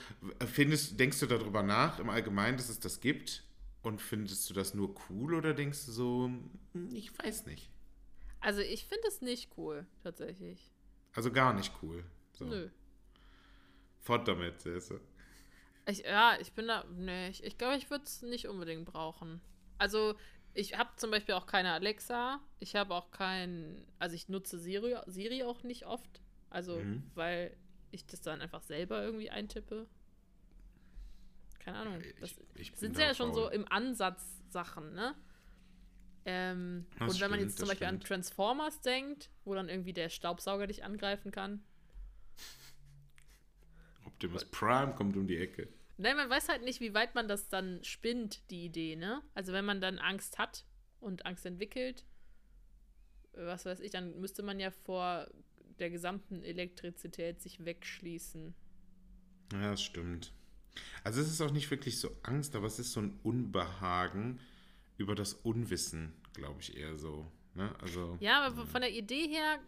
findest, 0.46 0.98
denkst 1.00 1.18
du 1.20 1.26
darüber 1.26 1.62
nach 1.62 1.98
im 1.98 2.10
Allgemeinen, 2.10 2.56
dass 2.56 2.68
es 2.68 2.78
das 2.78 3.00
gibt? 3.00 3.44
Und 3.82 4.00
findest 4.00 4.48
du 4.50 4.54
das 4.54 4.74
nur 4.74 4.94
cool 5.08 5.34
oder 5.34 5.54
denkst 5.54 5.86
du 5.86 5.92
so, 5.92 6.30
hm, 6.72 6.88
ich 6.92 7.16
weiß 7.18 7.46
nicht. 7.46 7.70
Also 8.40 8.60
ich 8.60 8.84
finde 8.86 9.06
es 9.08 9.20
nicht 9.20 9.50
cool, 9.56 9.86
tatsächlich. 10.02 10.72
Also 11.14 11.32
gar 11.32 11.52
nicht 11.54 11.72
cool. 11.82 12.04
So. 12.32 12.44
Nö. 12.44 12.68
Fort 14.00 14.26
damit, 14.28 14.60
siehst 14.60 14.90
du. 14.90 15.00
Ich, 15.86 15.98
ja, 16.00 16.36
ich 16.40 16.52
bin 16.52 16.66
da. 16.68 16.84
Nee, 16.96 17.28
ich, 17.28 17.42
ich 17.44 17.56
glaube, 17.58 17.76
ich 17.76 17.90
würde 17.90 18.04
es 18.04 18.22
nicht 18.22 18.46
unbedingt 18.48 18.84
brauchen. 18.84 19.40
Also, 19.78 20.14
ich 20.54 20.76
habe 20.76 20.90
zum 20.96 21.10
Beispiel 21.10 21.34
auch 21.34 21.46
keine 21.46 21.72
Alexa. 21.72 22.40
Ich 22.58 22.76
habe 22.76 22.94
auch 22.94 23.10
kein. 23.10 23.86
Also, 23.98 24.14
ich 24.14 24.28
nutze 24.28 24.58
Siri, 24.58 24.96
Siri 25.06 25.42
auch 25.44 25.62
nicht 25.62 25.86
oft. 25.86 26.20
Also, 26.50 26.76
Mhm. 26.76 27.02
weil 27.14 27.56
ich 27.90 28.06
das 28.06 28.20
dann 28.20 28.40
einfach 28.40 28.62
selber 28.62 29.02
irgendwie 29.02 29.30
eintippe. 29.30 29.86
Keine 31.60 31.78
Ahnung. 31.78 32.02
Das 32.20 32.32
Ich- 32.54 32.70
ich 32.72 32.76
sind 32.76 32.96
da 32.98 33.02
ja 33.02 33.14
schon 33.14 33.32
so 33.34 33.48
im 33.48 33.66
Ansatz 33.70 34.22
Sachen, 34.50 34.94
ne? 34.94 35.14
Ähm, 36.24 36.86
und 37.00 37.20
wenn 37.20 37.30
man 37.30 37.38
stimmt, 37.38 37.40
jetzt 37.42 37.58
zum 37.58 37.68
Beispiel 37.68 37.86
an 37.86 37.94
stimmt. 37.96 38.06
Transformers 38.08 38.80
denkt, 38.82 39.30
wo 39.44 39.54
dann 39.54 39.68
irgendwie 39.68 39.92
der 39.94 40.08
Staubsauger 40.10 40.66
dich 40.66 40.84
angreifen 40.84 41.30
kann, 41.30 41.62
Optimus 44.18 44.44
Prime 44.46 44.94
kommt 44.94 45.16
um 45.16 45.28
die 45.28 45.38
Ecke. 45.38 45.68
Nein, 45.96 46.16
man 46.16 46.28
weiß 46.28 46.48
halt 46.48 46.64
nicht, 46.64 46.80
wie 46.80 46.94
weit 46.94 47.14
man 47.14 47.28
das 47.28 47.48
dann 47.48 47.82
spinnt, 47.84 48.50
die 48.50 48.64
Idee, 48.64 48.96
ne? 48.96 49.22
Also 49.34 49.52
wenn 49.52 49.64
man 49.64 49.80
dann 49.80 49.98
Angst 49.98 50.38
hat 50.38 50.64
und 51.00 51.24
Angst 51.24 51.46
entwickelt, 51.46 52.04
was 53.32 53.64
weiß 53.64 53.80
ich, 53.80 53.92
dann 53.92 54.20
müsste 54.20 54.42
man 54.42 54.58
ja 54.58 54.70
vor 54.70 55.28
der 55.78 55.90
gesamten 55.90 56.42
Elektrizität 56.42 57.40
sich 57.40 57.64
wegschließen. 57.64 58.54
Ja, 59.52 59.70
das 59.70 59.82
stimmt. 59.82 60.32
Also 61.04 61.20
es 61.20 61.28
ist 61.28 61.40
auch 61.40 61.52
nicht 61.52 61.70
wirklich 61.70 62.00
so 62.00 62.10
Angst, 62.22 62.56
aber 62.56 62.66
es 62.66 62.80
ist 62.80 62.92
so 62.92 63.00
ein 63.00 63.20
Unbehagen 63.22 64.40
über 64.96 65.14
das 65.14 65.32
Unwissen, 65.32 66.12
glaube 66.32 66.60
ich 66.60 66.76
eher 66.76 66.96
so. 66.96 67.30
Ne? 67.54 67.72
Also 67.80 68.16
Ja, 68.20 68.42
aber 68.42 68.66
von 68.66 68.80
der 68.80 68.92
Idee 68.92 69.28
her 69.28 69.60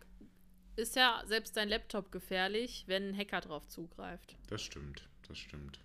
ist 0.80 0.96
ja 0.96 1.22
selbst 1.26 1.56
dein 1.56 1.68
Laptop 1.68 2.10
gefährlich, 2.10 2.84
wenn 2.86 3.10
ein 3.10 3.16
Hacker 3.16 3.40
drauf 3.40 3.68
zugreift. 3.68 4.36
das 4.48 4.62
stimmt, 4.62 5.08
das 5.28 5.38
stimmt. 5.38 5.78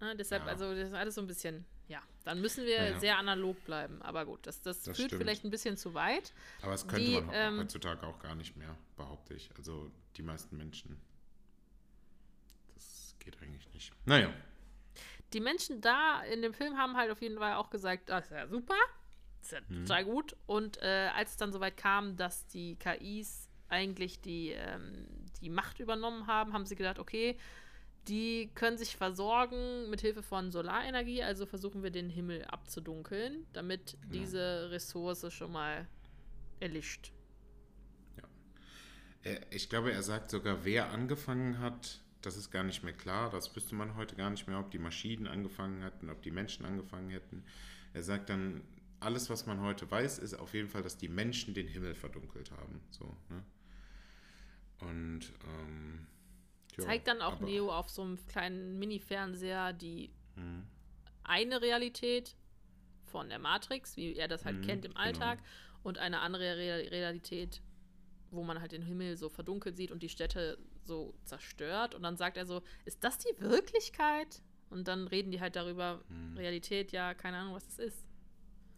Ne? 0.00 0.14
Deshalb, 0.16 0.42
Ja. 0.44 0.48
also 0.48 0.74
das 0.74 0.88
ist 0.88 0.94
alles 0.94 1.14
so 1.14 1.22
ein 1.22 1.26
bisschen, 1.26 1.64
ja, 1.88 2.02
dann 2.24 2.40
müssen 2.40 2.64
wir 2.66 2.74
Ja, 2.76 2.88
ja. 2.90 2.98
sehr 3.00 3.16
analog 3.18 3.64
bleiben. 3.64 4.02
Aber 4.02 4.26
gut, 4.26 4.46
das, 4.46 4.60
das, 4.60 4.82
Das 4.82 4.96
führt 4.96 5.08
stimmt. 5.10 5.22
vielleicht 5.22 5.44
ein 5.44 5.50
bisschen 5.50 5.76
zu 5.78 5.94
weit. 5.94 6.34
Aber 6.62 6.74
es 6.74 6.86
könnte 6.86 7.04
Die, 7.06 7.20
man 7.20 7.30
ähm, 7.32 7.58
heutzutage 7.60 8.06
auch 8.06 8.18
gar 8.18 8.34
nicht 8.34 8.56
mehr, 8.56 8.76
behaupte 8.96 9.32
ich. 9.34 9.50
Also 9.56 9.90
die 10.16 10.22
meisten 10.22 10.56
Menschen. 10.56 11.00
Das 12.74 13.14
geht 13.18 13.40
eigentlich 13.42 13.72
nicht. 13.72 13.92
Naja. 14.04 14.32
die 15.32 15.40
Menschen 15.40 15.80
da 15.80 16.22
in 16.22 16.40
dem 16.42 16.54
Film 16.54 16.76
haben 16.78 16.96
halt 16.96 17.10
auf 17.10 17.20
jeden 17.20 17.38
Fall 17.38 17.54
auch 17.54 17.68
gesagt, 17.70 18.08
das 18.10 18.26
ist 18.26 18.30
ja 18.30 18.46
super, 18.46 18.76
das 19.40 19.46
ist 19.46 19.52
ja 19.52 19.60
Mhm. 19.68 19.86
total 19.86 20.04
gut. 20.04 20.36
Und 20.46 20.80
äh, 20.82 21.10
als 21.14 21.32
es 21.32 21.36
dann 21.36 21.52
soweit 21.52 21.76
kam, 21.76 22.16
dass 22.16 22.46
die 22.46 22.76
KIs 22.76 23.45
eigentlich 23.68 24.20
die, 24.20 24.50
ähm, 24.50 25.06
die 25.40 25.50
Macht 25.50 25.80
übernommen 25.80 26.26
haben, 26.26 26.52
haben 26.52 26.66
sie 26.66 26.76
gedacht, 26.76 26.98
okay, 26.98 27.36
die 28.08 28.50
können 28.54 28.78
sich 28.78 28.96
versorgen 28.96 29.90
mit 29.90 30.00
Hilfe 30.00 30.22
von 30.22 30.50
Solarenergie, 30.52 31.22
also 31.22 31.44
versuchen 31.44 31.82
wir 31.82 31.90
den 31.90 32.08
Himmel 32.08 32.44
abzudunkeln, 32.44 33.46
damit 33.52 33.96
Genau. 34.02 34.12
diese 34.12 34.70
Ressource 34.70 35.32
schon 35.32 35.52
mal 35.52 35.88
erlischt. 36.60 37.12
Er, 39.22 39.40
ich 39.52 39.68
glaube, 39.68 39.92
er 39.92 40.04
sagt 40.04 40.30
sogar, 40.30 40.64
wer 40.64 40.90
angefangen 40.92 41.58
hat, 41.58 42.00
das 42.22 42.36
ist 42.36 42.52
gar 42.52 42.62
nicht 42.62 42.84
mehr 42.84 42.92
klar. 42.92 43.28
Das 43.30 43.54
wüsste 43.56 43.74
man 43.74 43.96
heute 43.96 44.14
gar 44.14 44.30
nicht 44.30 44.46
mehr, 44.46 44.60
ob 44.60 44.70
die 44.70 44.78
Maschinen 44.78 45.26
angefangen 45.26 45.82
hatten, 45.82 46.10
ob 46.10 46.22
die 46.22 46.30
Menschen 46.30 46.64
angefangen 46.64 47.10
hätten. 47.10 47.44
Er 47.92 48.04
sagt 48.04 48.30
dann, 48.30 48.62
alles, 49.00 49.28
was 49.28 49.46
man 49.46 49.60
heute 49.60 49.90
weiß, 49.90 50.18
ist 50.20 50.34
auf 50.34 50.54
jeden 50.54 50.68
Fall, 50.68 50.82
dass 50.82 50.96
die 50.96 51.08
Menschen 51.08 51.54
den 51.54 51.66
Himmel 51.66 51.94
verdunkelt 51.94 52.50
haben. 52.52 52.80
So, 52.90 53.16
ne? 53.28 53.42
Und 54.80 55.20
ähm, 55.44 56.06
zeigt 56.78 57.08
dann 57.08 57.22
auch 57.22 57.40
Neo 57.40 57.72
auf 57.72 57.88
so 57.88 58.02
einem 58.02 58.18
kleinen 58.26 58.78
Mini-Fernseher 58.78 59.72
die 59.72 60.10
Mhm. 60.36 60.66
eine 61.24 61.62
Realität 61.62 62.36
von 63.06 63.28
der 63.30 63.38
Matrix, 63.38 63.96
wie 63.96 64.14
er 64.14 64.28
das 64.28 64.44
halt 64.44 64.58
Mhm, 64.58 64.62
kennt 64.62 64.84
im 64.84 64.92
genau. 64.92 65.02
Alltag, 65.04 65.38
und 65.82 65.98
eine 65.98 66.20
andere 66.20 66.56
Re 66.56 66.90
Realität, 66.90 67.62
wo 68.30 68.42
man 68.42 68.60
halt 68.60 68.72
den 68.72 68.82
Himmel 68.82 69.16
so 69.16 69.28
verdunkelt 69.30 69.76
sieht 69.76 69.92
und 69.92 70.02
die 70.02 70.08
Städte 70.08 70.58
so 70.84 71.14
zerstört. 71.24 71.94
Und 71.94 72.02
dann 72.02 72.16
sagt 72.16 72.36
er 72.36 72.44
so, 72.44 72.62
ist 72.84 73.02
das 73.04 73.18
die 73.18 73.40
Wirklichkeit? 73.40 74.42
Und 74.68 74.88
dann 74.88 75.06
reden 75.06 75.30
die 75.30 75.40
halt 75.40 75.56
darüber, 75.56 76.02
Mhm. 76.08 76.36
Realität, 76.36 76.92
ja, 76.92 77.14
keine 77.14 77.38
Ahnung, 77.38 77.54
was 77.54 77.66
das 77.66 77.78
ist. 77.78 78.04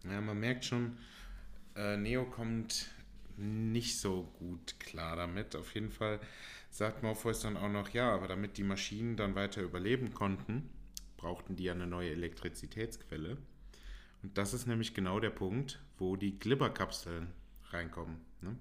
Ja, 0.04 0.20
man 0.20 0.38
merkt 0.38 0.64
schon, 0.66 0.98
äh, 1.74 1.96
Neo 1.96 2.24
kommt 2.30 2.90
nicht 3.38 3.98
so 3.98 4.24
gut 4.38 4.78
klar 4.80 5.16
damit. 5.16 5.56
Auf 5.56 5.74
jeden 5.74 5.90
Fall 5.90 6.20
sagt 6.70 7.02
Morpheus 7.02 7.40
dann 7.40 7.56
auch 7.56 7.70
noch, 7.70 7.90
ja, 7.90 8.12
aber 8.12 8.28
damit 8.28 8.58
die 8.58 8.64
Maschinen 8.64 9.16
dann 9.16 9.34
weiter 9.34 9.62
überleben 9.62 10.12
konnten, 10.12 10.68
brauchten 11.16 11.56
die 11.56 11.64
ja 11.64 11.72
eine 11.72 11.86
neue 11.86 12.10
Elektrizitätsquelle. 12.10 13.38
Und 14.22 14.36
das 14.36 14.54
ist 14.54 14.66
nämlich 14.66 14.94
genau 14.94 15.20
der 15.20 15.30
Punkt, 15.30 15.80
wo 15.98 16.16
die 16.16 16.38
Glibberkapseln 16.38 17.28
reinkommen. 17.70 18.16
Ne? 18.40 18.56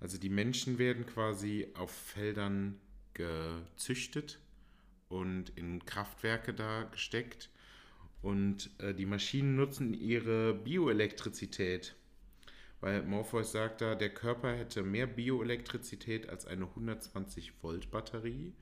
Also 0.00 0.18
die 0.18 0.28
Menschen 0.28 0.78
werden 0.78 1.06
quasi 1.06 1.68
auf 1.74 1.90
Feldern 1.90 2.78
gezüchtet 3.14 4.38
und 5.08 5.50
in 5.56 5.84
Kraftwerke 5.84 6.54
da 6.54 6.84
gesteckt. 6.84 7.50
Und 8.20 8.70
äh, 8.78 8.94
die 8.94 9.06
Maschinen 9.06 9.56
nutzen 9.56 9.94
ihre 9.94 10.54
Bioelektrizität. 10.54 11.94
Weil 12.80 13.02
Morpheus 13.02 13.52
sagt 13.52 13.80
da, 13.80 13.94
der 13.94 14.14
Körper 14.14 14.54
hätte 14.54 14.82
mehr 14.82 15.06
Bioelektrizität 15.06 16.28
als 16.28 16.46
eine 16.46 16.66
120 16.66 17.62
Volt 17.62 17.90
Batterie 17.90 18.54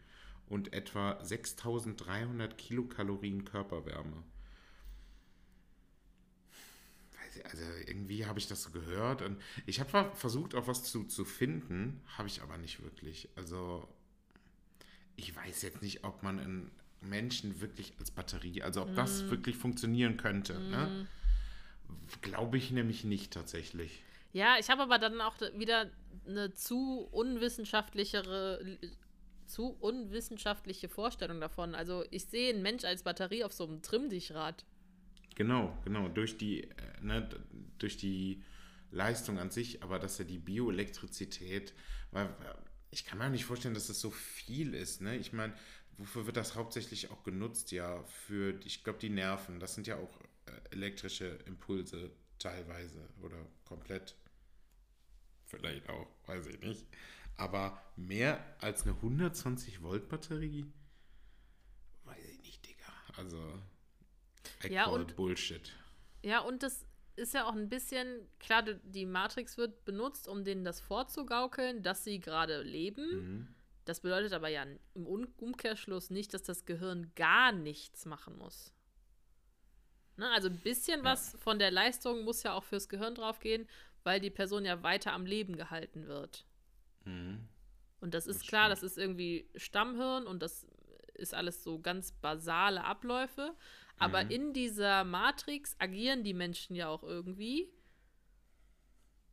und 0.49 0.73
etwa 0.73 1.23
6300 1.23 2.57
Kilokalorien 2.57 3.45
Körperwärme. 3.45 4.23
Also 7.45 7.65
irgendwie 7.87 8.25
habe 8.25 8.39
ich 8.39 8.49
das 8.49 8.63
so 8.63 8.71
gehört 8.71 9.21
und 9.21 9.41
ich 9.67 9.81
habe 9.81 10.11
versucht 10.15 10.55
auch 10.55 10.67
was 10.67 10.85
zu, 10.85 11.05
zu 11.05 11.27
finden, 11.27 12.01
habe 12.17 12.29
ich 12.29 12.41
aber 12.41 12.57
nicht 12.57 12.83
wirklich. 12.83 13.29
Also 13.37 13.87
ich 15.17 15.37
weiß 15.37 15.61
jetzt 15.63 15.83
nicht, 15.83 16.05
ob 16.05 16.23
man 16.23 16.39
einen 16.39 16.71
Menschen 17.03 17.61
wirklich 17.61 17.93
als 17.99 18.11
Batterie, 18.11 18.63
also 18.63 18.83
ob 18.83 18.95
das 18.95 19.29
wirklich 19.29 19.57
funktionieren 19.57 20.17
könnte. 20.17 20.59
Ne? 20.59 21.07
Glaube 22.23 22.57
ich 22.57 22.71
nämlich 22.71 23.05
nicht 23.05 23.33
tatsächlich. 23.33 24.03
Ja, 24.37 24.59
ich 24.61 24.69
habe 24.69 24.83
aber 24.83 24.99
dann 24.99 25.19
auch 25.23 25.41
wieder 25.55 25.91
eine 26.27 26.53
zu 26.53 27.09
unwissenschaftlichere, 27.11 28.61
zu 29.47 29.69
unwissenschaftliche 29.81 30.91
Vorstellung 30.91 31.41
davon. 31.41 31.75
Also 31.75 32.05
ich 32.11 32.27
sehe 32.27 32.53
einen 32.53 32.61
Mensch 32.61 32.85
als 32.85 33.03
Batterie 33.03 33.45
auf 33.45 33.55
so 33.55 33.67
einem 33.67 33.81
Trimmdichrad. 33.81 34.67
Genau, 35.37 35.75
genau. 35.85 36.09
Durch 36.09 36.37
die, 36.37 36.65
äh, 36.65 37.01
ne, 37.01 37.27
durch 37.79 37.97
die 37.97 38.45
Leistung 38.91 39.39
an 39.39 39.51
sich, 39.51 39.83
aber 39.83 39.99
dass 39.99 40.19
er 40.19 40.27
die 40.27 40.39
Bioelektrizität, 40.39 41.73
weil 42.11 42.29
ich 42.91 43.07
kann 43.07 43.17
mir 43.17 43.31
nicht 43.31 43.47
vorstellen, 43.47 43.73
dass 43.73 43.87
das 43.87 44.03
so 44.03 44.11
viel 44.11 44.75
ist. 44.75 45.01
Ne? 45.01 45.17
Ich 45.17 45.33
meine, 45.33 45.55
wofür 45.97 46.27
wird 46.27 46.37
das 46.37 46.57
hauptsächlich 46.57 47.11
auch 47.11 47.23
genutzt? 47.23 47.73
Ja, 47.73 48.03
für, 48.05 48.61
ich 48.67 48.85
glaube, 48.85 48.99
die 48.99 49.09
Nerven. 49.09 49.61
Das 49.61 49.75
sind 49.75 49.87
ja 49.87 49.97
auch 49.97 50.21
äh, 50.45 50.75
elektrische 50.75 51.39
Impulse 51.47 52.11
teilweise 52.39 53.09
oder 53.23 53.39
komplett. 53.65 54.15
Vielleicht 55.47 55.89
auch, 55.89 56.07
weiß 56.27 56.47
ich 56.49 56.61
nicht. 56.61 56.87
Aber 57.37 57.81
mehr 57.97 58.45
als 58.61 58.83
eine 58.83 58.95
120 58.95 59.83
Volt 59.83 60.09
Batterie? 60.09 60.67
Weiß 62.05 62.25
ich 62.31 62.39
nicht, 62.43 62.67
Digga. 62.67 62.93
Also, 63.17 63.59
I 64.65 64.73
Ja, 64.73 64.85
call 64.85 65.01
und- 65.01 65.17
Bullshit. 65.17 65.73
Ja, 66.23 66.41
und 66.41 66.63
das 66.63 66.85
ist 67.15 67.35
ja 67.35 67.47
auch 67.47 67.55
ein 67.55 67.69
bisschen, 67.69 68.29
klar, 68.39 68.63
die 68.63 69.07
Matrix 69.07 69.57
wird 69.57 69.85
benutzt, 69.85 70.29
um 70.29 70.45
denen 70.45 70.65
das 70.65 70.81
vorzugaukeln, 70.81 71.83
dass 71.83 72.05
sie 72.05 72.21
gerade 72.21 72.63
leben. 72.63 73.05
Mhm. 73.39 73.49
Das 73.85 74.01
bedeutet 74.01 74.33
aber 74.33 74.49
ja 74.49 74.65
im 74.95 75.07
Umkehrschluss 75.07 76.11
nicht, 76.11 76.35
dass 76.35 76.43
das 76.43 76.65
Gehirn 76.67 77.13
gar 77.15 77.53
nichts 77.53 78.05
machen 78.05 78.37
muss. 78.37 78.73
Ne? 80.17 80.29
Also 80.31 80.49
ein 80.49 80.59
bisschen 80.59 81.05
was 81.05 81.37
von 81.39 81.59
der 81.59 81.71
Leistung 81.71 82.25
muss 82.25 82.43
ja 82.43 82.55
auch 82.55 82.65
fürs 82.65 82.89
Gehirn 82.89 83.15
draufgehen, 83.15 83.69
weil 84.07 84.21
die 84.21 84.31
Person 84.31 84.65
ja 84.65 84.83
weiter 84.83 85.13
am 85.13 85.27
Leben 85.27 85.57
gehalten 85.57 86.07
wird. 86.07 86.47
Mhm. 87.05 87.49
Und 88.01 88.15
das 88.15 88.27
ist 88.27 88.41
Das 88.43 88.49
klar, 88.49 88.69
das 88.69 88.83
ist 88.83 88.99
irgendwie 88.99 89.49
Stammhirn 89.57 90.27
und 90.27 90.43
das 90.43 90.67
ist 91.15 91.35
alles 91.35 91.65
so 91.65 91.81
ganz 91.81 92.13
basale 92.13 92.85
Abläufe. 92.85 93.55
Aber 93.99 94.25
Mhm. 94.25 94.31
in 94.31 94.53
dieser 94.53 95.05
Matrix 95.05 95.75
agieren 95.79 96.23
die 96.23 96.35
Menschen 96.35 96.77
ja 96.77 96.89
auch 96.89 97.03
irgendwie 97.03 97.73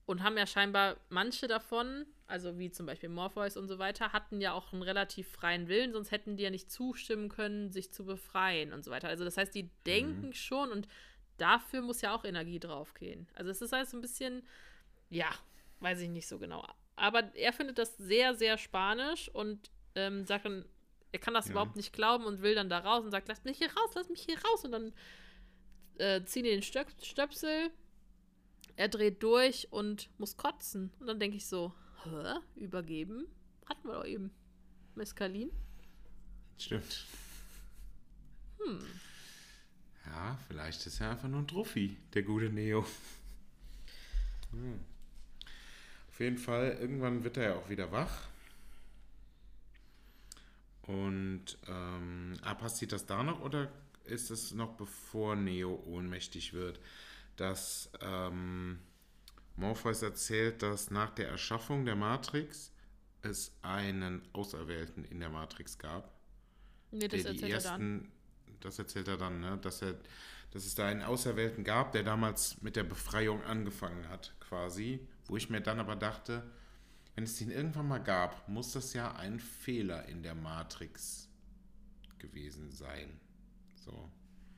und 0.06 0.24
haben 0.24 0.38
ja 0.38 0.48
scheinbar 0.48 0.98
manche 1.10 1.48
davon, 1.48 2.06
also 2.28 2.58
wie 2.58 2.72
zum 2.72 2.86
Beispiel 2.86 3.10
Morpheus 3.10 3.58
und 3.58 3.68
so 3.68 3.80
weiter, 3.80 4.12
hatten 4.12 4.42
ja 4.42 4.54
auch 4.54 4.74
einen 4.74 4.82
relativ 4.82 5.28
freien 5.30 5.68
Willen, 5.68 5.94
sonst 5.94 6.12
hätten 6.12 6.36
die 6.36 6.44
ja 6.44 6.50
nicht 6.50 6.72
zustimmen 6.72 7.30
können, 7.30 7.72
sich 7.72 7.92
zu 7.92 8.06
befreien 8.06 8.74
und 8.74 8.84
so 8.84 8.92
weiter. 8.92 9.08
Also 9.08 9.24
das 9.24 9.38
heißt, 9.38 9.54
die 9.54 9.70
denken 9.86 10.34
schon 10.34 10.72
und 10.72 10.88
dafür 11.38 11.82
muss 11.82 12.02
ja 12.02 12.16
auch 12.16 12.24
Energie 12.26 12.60
draufgehen. 12.60 13.28
Also 13.34 13.52
es 13.52 13.62
ist 13.62 13.74
alles 13.74 13.92
so 13.92 13.98
ein 13.98 14.02
bisschen, 14.02 14.46
ja, 15.10 15.30
weiß 15.80 16.00
ich 16.02 16.10
nicht 16.10 16.28
so 16.28 16.40
genau. 16.40 16.66
Aber 16.96 17.36
er 17.36 17.54
findet 17.54 17.78
das 17.80 17.98
sehr, 17.98 18.36
sehr 18.36 18.58
spanisch 18.58 19.30
und 19.30 19.72
ähm, 19.96 20.26
sagt 20.26 20.46
dann, 20.46 20.66
er 21.12 21.20
kann 21.20 21.34
das 21.34 21.46
Ja. 21.48 21.52
überhaupt 21.52 21.76
nicht 21.76 21.94
glauben 21.94 22.26
und 22.26 22.42
will 22.42 22.56
dann 22.56 22.70
da 22.70 22.80
raus 22.80 23.04
und 23.04 23.12
sagt, 23.12 23.28
lass 23.28 23.44
mich 23.44 23.58
hier 23.58 23.68
raus, 23.74 23.92
lass 23.96 24.10
mich 24.10 24.22
hier 24.22 24.38
raus. 24.44 24.64
Und 24.66 24.72
dann 24.72 24.94
äh, 25.98 26.24
ziehen 26.26 26.44
die 26.44 26.50
den 26.52 26.64
Stöp 26.64 26.88
Stöpsel, 27.04 27.70
er 28.76 28.88
dreht 28.90 29.22
durch 29.22 29.72
und 29.72 30.10
muss 30.20 30.38
kotzen. 30.38 30.92
Und 31.00 31.08
dann 31.08 31.20
denke 31.20 31.38
ich 31.38 31.48
so, 31.48 31.74
hä, 32.04 32.36
übergeben? 32.56 33.28
Hatten 33.70 33.88
wir 33.88 33.94
doch 33.94 34.06
eben. 34.06 34.32
Mescalin? 34.96 35.52
Stimmt. 36.58 37.06
Hm. 38.60 38.86
Ja, 40.06 40.38
vielleicht 40.47 40.86
ist 40.86 40.99
er 40.99 41.12
einfach 41.12 41.30
nur 41.30 41.39
ein 41.41 41.47
Trophy, 41.47 41.97
der 42.14 42.24
gute 42.24 42.49
Neo. 42.49 42.86
Hm. 44.52 44.80
Auf 46.10 46.19
jeden 46.19 46.38
Fall, 46.38 46.78
irgendwann 46.80 47.23
wird 47.23 47.38
er 47.38 47.44
ja 47.44 47.56
auch 47.56 47.69
wieder 47.69 47.91
wach. 47.91 48.28
Und 50.84 51.57
ähm, 51.68 52.38
ah, 52.41 52.53
passiert 52.53 52.91
das 52.91 53.06
da 53.06 53.23
noch 53.23 53.41
oder 53.41 53.72
ist 54.03 54.30
es 54.30 54.53
noch 54.53 54.76
bevor 54.76 55.36
Neo 55.36 55.82
ohnmächtig 55.86 56.53
wird? 56.53 56.80
Dass 57.38 57.90
ähm, 58.02 58.80
Morpheus 59.56 60.02
erzählt, 60.02 60.61
dass 60.61 60.91
nach 60.91 61.10
der 61.11 61.30
Erschaffung 61.30 61.86
der 61.86 61.95
Matrix 61.95 62.72
es 63.22 63.52
einen 63.61 64.22
Auserwählten 64.34 65.06
in 65.06 65.19
der 65.19 65.30
Matrix 65.30 65.78
gab. 65.78 66.11
Nee, 66.91 67.07
das 67.07 67.23
der 67.23 67.34
die 67.34 67.44
er 67.44 67.49
ersten, 67.49 68.11
das 68.65 68.80
erzählt 68.80 69.07
er 69.07 69.18
dann, 69.18 69.40
ne? 69.40 69.57
dass, 69.61 69.81
er, 69.81 69.95
dass 70.52 70.65
es 70.65 70.76
da 70.76 70.88
einen 70.88 71.02
Auserwählten 71.02 71.64
gab, 71.64 71.91
der 71.91 72.03
damals 72.03 72.61
mit 72.61 72.76
der 72.76 72.84
Befreiung 72.84 73.44
angefangen 73.44 74.07
hat, 74.10 74.34
quasi. 74.40 75.07
Wo 75.26 75.38
ich 75.38 75.49
mir 75.49 75.61
dann 75.61 75.80
aber 75.80 75.95
dachte, 75.95 76.44
wenn 77.15 77.23
es 77.23 77.38
den 77.38 77.52
irgendwann 77.52 77.88
mal 77.88 78.03
gab, 78.03 78.48
muss 78.49 78.73
das 78.73 78.94
ja 78.94 79.15
ein 79.15 79.40
Fehler 79.40 80.06
in 80.07 80.23
der 80.23 80.35
Matrix 80.35 81.30
gewesen 82.18 82.72
sein. 82.72 83.19
So. 83.76 84.10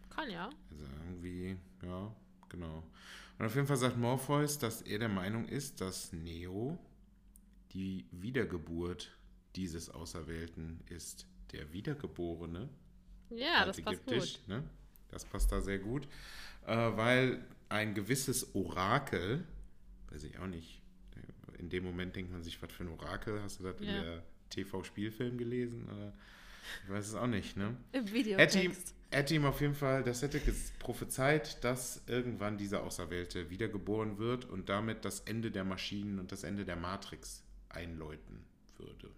Kann 0.10 0.30
ja. 0.30 0.50
Also 0.72 0.84
irgendwie, 1.06 1.58
ja, 1.84 2.16
genau. 2.50 2.84
Und 3.38 3.46
auf 3.46 3.56
jeden 3.56 3.68
Fall 3.68 3.78
sagt 3.78 3.98
Morpheus, 3.98 4.58
dass 4.58 4.82
er 4.82 5.00
der 5.00 5.10
Meinung 5.10 5.48
ist, 5.48 5.82
dass 5.82 6.14
Neo 6.14 6.80
die 7.74 8.06
Wiedergeburt 8.12 9.12
dieses 9.56 9.90
Auserwählten 9.90 10.80
ist. 10.88 11.28
Der 11.52 11.74
Wiedergeborene 11.74 12.70
Ja, 13.30 13.66
das 13.66 13.82
passt 13.82 14.06
gut. 14.06 14.40
Ne? 14.48 14.64
Das 15.10 15.26
passt 15.26 15.52
da 15.52 15.62
sehr 15.62 15.80
gut. 15.80 16.08
Äh, 16.66 16.76
weil 16.76 17.44
ein 17.70 17.94
gewisses 17.94 18.54
Orakel, 18.56 19.44
weiß 20.12 20.24
ich 20.24 20.38
auch 20.40 20.48
nicht, 20.48 20.82
in 21.58 21.70
dem 21.70 21.84
Moment 21.84 22.16
denkt 22.16 22.32
man 22.32 22.44
sich, 22.44 22.62
was 22.62 22.72
für 22.72 22.84
ein 22.84 22.90
Orakel? 22.90 23.42
Hast 23.42 23.60
du 23.60 23.64
das 23.64 23.80
in 23.80 23.88
Ja. 23.88 24.02
der 24.04 24.24
TV-Spielfilm 24.50 25.38
gelesen? 25.38 25.86
Oder? 25.86 26.14
Ich 26.84 26.90
weiß 26.92 27.08
es 27.08 27.16
auch 27.16 27.28
nicht, 27.28 27.56
ne? 27.58 27.76
Im 27.92 28.06
Hätte 28.06 28.10
ihm, 28.10 28.16
Videotext. 28.72 28.96
hätte 29.12 29.36
ihm 29.36 29.46
auf 29.46 29.62
jeden 29.62 29.76
Fall, 29.76 30.04
das 30.04 30.22
hätte 30.22 30.42
prophezeit, 30.80 31.64
dass 31.64 32.04
irgendwann 32.08 32.58
dieser 32.58 32.84
Auserwählte 32.84 33.50
wiedergeboren 33.50 34.18
wird 34.18 34.46
und 34.46 34.68
damit 34.70 35.06
das 35.06 35.22
Ende 35.22 35.52
der 35.52 35.64
Maschinen 35.64 36.20
und 36.20 36.32
das 36.32 36.44
Ende 36.44 36.66
der 36.66 36.76
Matrix 36.76 37.44
einläuten 37.70 38.44
würde. 38.78 39.10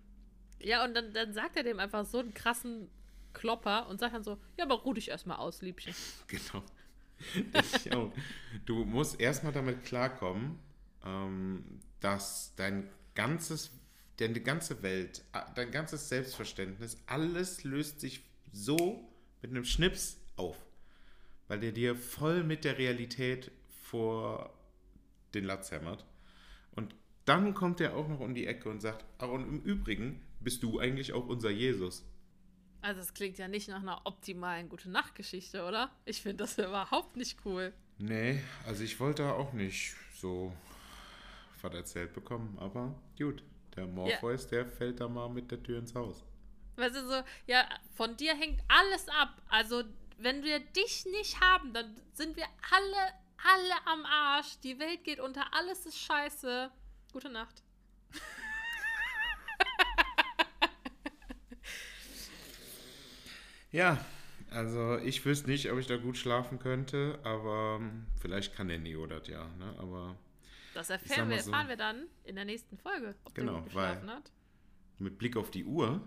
Ja, 0.59 0.83
und 0.83 0.93
dann, 0.93 1.13
dann 1.13 1.33
sagt 1.33 1.55
er 1.57 1.63
dem 1.63 1.79
einfach 1.79 2.05
so 2.05 2.19
einen 2.19 2.33
krassen 2.33 2.89
Klopper 3.37 3.87
und 3.87 3.99
sagt 3.99 4.15
dann 4.15 4.23
so, 4.23 4.37
ja, 4.57 4.65
aber 4.65 4.75
ruh 4.75 4.93
dich 4.93 5.09
erstmal 5.09 5.37
aus, 5.37 5.61
Liebchen. 5.61 5.93
Genau. 6.27 6.63
Ich 7.53 7.91
auch. 7.93 8.11
Du 8.65 8.85
musst 8.85 9.19
erstmal 9.19 9.51
damit 9.51 9.83
klarkommen, 9.83 10.59
ähm, 11.03 11.79
dass 11.99 12.53
dein 12.55 12.87
ganzes 13.15 13.71
deine 14.17 14.41
ganze 14.41 14.81
Welt, 14.81 15.23
dein 15.55 15.71
ganzes 15.71 16.09
Selbstverständnis, 16.09 16.97
alles 17.05 17.63
löst 17.63 17.99
sich 17.99 18.23
so 18.51 19.07
mit 19.41 19.51
einem 19.51 19.63
Schnips 19.63 20.19
auf. 20.35 20.57
Weil 21.47 21.59
der 21.59 21.71
dir 21.71 21.95
voll 21.95 22.43
mit 22.43 22.65
der 22.65 22.77
Realität 22.77 23.51
vor 23.83 24.53
den 25.33 25.45
Latz 25.45 25.71
hämmert. 25.71 26.05
Und 26.71 26.95
dann 27.25 27.53
kommt 27.53 27.79
er 27.79 27.95
auch 27.95 28.07
noch 28.07 28.19
um 28.19 28.33
die 28.33 28.47
Ecke 28.47 28.69
und 28.69 28.81
sagt, 28.81 29.05
aber 29.17 29.33
und 29.33 29.43
im 29.43 29.61
Übrigen 29.61 30.21
bist 30.39 30.63
du 30.63 30.79
eigentlich 30.79 31.13
auch 31.13 31.27
unser 31.27 31.49
Jesus. 31.49 32.05
Also 32.81 33.01
es 33.01 33.13
klingt 33.13 33.37
ja 33.37 33.47
nicht 33.47 33.67
nach 33.67 33.81
einer 33.81 34.01
optimalen 34.05 34.69
Gute-Nacht-Geschichte, 34.69 35.65
oder? 35.65 35.91
Ich 36.05 36.21
finde 36.21 36.43
das 36.43 36.57
überhaupt 36.57 37.17
nicht 37.17 37.39
cool. 37.45 37.73
Nee, 37.97 38.41
also 38.65 38.83
ich 38.83 38.99
wollte 38.99 39.33
auch 39.33 39.53
nicht 39.53 39.95
so 40.15 40.53
was 41.61 41.73
erzählt 41.73 42.13
bekommen, 42.13 42.57
aber 42.59 42.93
gut, 43.17 43.43
der 43.75 43.87
Morpheus, 43.87 44.43
ja. 44.45 44.49
der 44.49 44.65
fällt 44.67 44.99
da 44.99 45.07
mal 45.07 45.29
mit 45.29 45.51
der 45.51 45.61
Tür 45.61 45.79
ins 45.79 45.93
Haus. 45.95 46.23
Weißt 46.75 46.95
du, 46.95 47.07
so, 47.07 47.23
ja, 47.47 47.67
von 47.95 48.15
dir 48.17 48.35
hängt 48.35 48.61
alles 48.67 49.07
ab. 49.09 49.41
Also, 49.49 49.83
wenn 50.17 50.43
wir 50.43 50.59
dich 50.59 51.05
nicht 51.05 51.41
haben, 51.41 51.73
dann 51.73 51.95
sind 52.13 52.35
wir 52.35 52.45
alle, 52.71 53.13
alle 53.43 53.87
am 53.87 54.05
Arsch. 54.05 54.59
Die 54.63 54.79
Welt 54.79 55.03
geht 55.03 55.19
unter, 55.19 55.53
alles 55.53 55.85
ist 55.85 55.97
scheiße. 55.97 56.69
Gute 57.11 57.29
Nacht. 57.29 57.63
ja, 63.71 64.03
also 64.49 64.97
ich 64.99 65.25
wüsste 65.25 65.49
nicht, 65.49 65.69
ob 65.71 65.79
ich 65.79 65.87
da 65.87 65.97
gut 65.97 66.17
schlafen 66.17 66.59
könnte, 66.59 67.19
aber 67.23 67.79
ähm, 67.81 68.05
vielleicht 68.19 68.55
kann 68.55 68.67
der 68.67 68.79
Neo 68.79 69.05
das 69.05 69.27
ja, 69.27 69.47
ne? 69.57 69.75
Aber 69.77 70.17
das 70.73 70.89
erfahren 70.89 71.29
wir, 71.29 71.41
so, 71.41 71.51
erfahren 71.51 71.67
wir 71.67 71.77
dann 71.77 72.07
in 72.23 72.35
der 72.35 72.45
nächsten 72.45 72.77
Folge, 72.77 73.15
ob 73.23 73.35
genau, 73.35 73.53
der 73.53 73.61
gut 73.61 73.65
geschlafen 73.65 74.09
hat. 74.09 74.31
Mit 74.99 75.17
Blick 75.17 75.35
auf 75.35 75.51
die 75.51 75.65
Uhr 75.65 76.01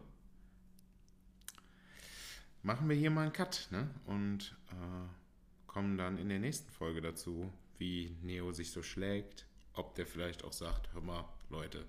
machen 2.63 2.89
wir 2.89 2.97
hier 2.97 3.11
mal 3.11 3.23
einen 3.23 3.33
Cut, 3.33 3.69
ne? 3.71 3.91
Und 4.07 4.57
äh, 4.71 5.67
kommen 5.67 5.97
dann 5.97 6.19
in 6.19 6.29
der 6.29 6.39
nächsten 6.39 6.71
Folge 6.71 7.01
dazu, 7.01 7.53
wie 7.79 8.17
Neo 8.23 8.53
sich 8.53 8.71
so 8.71 8.83
schlägt, 8.83 9.47
ob 9.75 9.95
der 9.95 10.07
vielleicht 10.07 10.45
auch 10.45 10.53
sagt, 10.53 10.93
hör 10.93 11.01
mal, 11.01 11.29
Leute, 11.49 11.85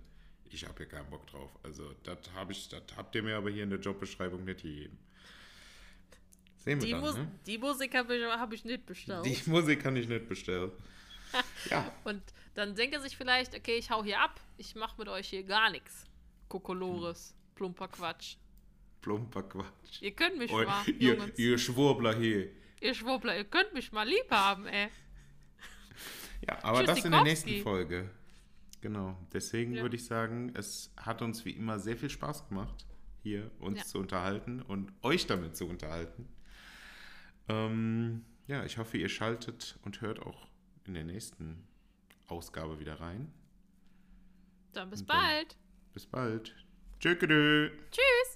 ich 0.45 0.65
habe 0.65 0.77
hier 0.77 0.87
keinen 0.87 1.09
Bock 1.09 1.25
drauf. 1.27 1.49
Also, 1.63 1.93
das 2.03 2.17
habe 2.33 2.51
ich, 2.51 2.69
das 2.69 2.83
habt 2.95 3.15
ihr 3.15 3.23
mir 3.23 3.37
aber 3.37 3.49
hier 3.49 3.63
in 3.63 3.69
der 3.69 3.79
Jobbeschreibung 3.79 4.43
nicht 4.43 4.63
gegeben. 4.63 4.97
Sehen 6.63 6.79
wir 6.79 6.85
die, 6.85 6.91
dann, 6.91 7.01
Mus 7.01 7.15
ne? 7.15 7.31
die 7.47 7.57
Musik 7.57 7.95
habe 7.95 8.15
ich, 8.15 8.23
hab 8.23 8.53
ich 8.53 8.63
nicht 8.65 8.85
bestellt. 8.85 9.25
Die 9.25 9.49
Musik 9.49 9.81
kann 9.81 9.95
ich 9.95 10.07
nicht 10.07 10.29
bestellen. 10.29 10.71
ja. 11.69 11.91
Und 12.03 12.21
dann 12.53 12.75
denkt 12.75 12.93
er 12.93 13.01
sich 13.01 13.17
vielleicht, 13.17 13.55
okay, 13.55 13.77
ich 13.77 13.89
hau 13.89 14.03
hier 14.03 14.19
ab, 14.19 14.39
ich 14.57 14.75
mache 14.75 14.95
mit 14.99 15.07
euch 15.07 15.29
hier 15.29 15.43
gar 15.43 15.71
nichts. 15.71 16.05
Kokolores, 16.49 17.35
plumper 17.55 17.87
Quatsch. 17.87 18.35
Plumper 19.01 19.41
Quatsch. 19.43 20.01
Ihr 20.01 20.11
könnt 20.11 20.37
mich 20.37 20.51
oh, 20.51 20.61
mal, 20.63 20.87
ihr, 20.87 21.15
Jungs. 21.15 21.39
ihr 21.39 21.57
Schwurbler 21.57 22.15
hier. 22.15 22.49
Ihr 22.79 22.93
Schwurbler, 22.93 23.35
ihr 23.35 23.45
könnt 23.45 23.73
mich 23.73 23.91
mal 23.91 24.07
lieb 24.07 24.29
haben, 24.29 24.67
ey. 24.67 24.89
Ja, 26.47 26.63
aber 26.63 26.83
das 26.83 27.03
in 27.03 27.11
der 27.11 27.23
nächsten 27.23 27.61
Folge. 27.61 28.09
Genau. 28.81 29.17
Deswegen 29.33 29.73
ja. 29.73 29.81
würde 29.81 29.95
ich 29.95 30.05
sagen, 30.05 30.51
es 30.55 30.91
hat 30.97 31.21
uns 31.21 31.45
wie 31.45 31.51
immer 31.51 31.79
sehr 31.79 31.97
viel 31.97 32.09
Spaß 32.09 32.49
gemacht, 32.49 32.85
hier 33.23 33.49
uns 33.59 33.79
ja. 33.79 33.85
zu 33.85 33.99
unterhalten 33.99 34.61
und 34.61 34.91
euch 35.03 35.27
damit 35.27 35.55
zu 35.55 35.67
unterhalten. 35.67 36.27
Ähm, 37.49 38.25
ja, 38.47 38.63
ich 38.65 38.77
hoffe, 38.77 38.97
ihr 38.97 39.09
schaltet 39.09 39.79
und 39.83 40.01
hört 40.01 40.19
auch 40.21 40.47
in 40.85 40.93
der 40.93 41.03
nächsten 41.03 41.67
Ausgabe 42.27 42.79
wieder 42.79 42.99
rein. 42.99 43.31
Dann 44.73 44.89
bis 44.89 45.05
dann 45.05 45.17
bald. 45.17 45.57
Bis 45.93 46.05
bald. 46.05 46.55
Tschüss. 46.99 47.71
Tschüss. 47.91 48.30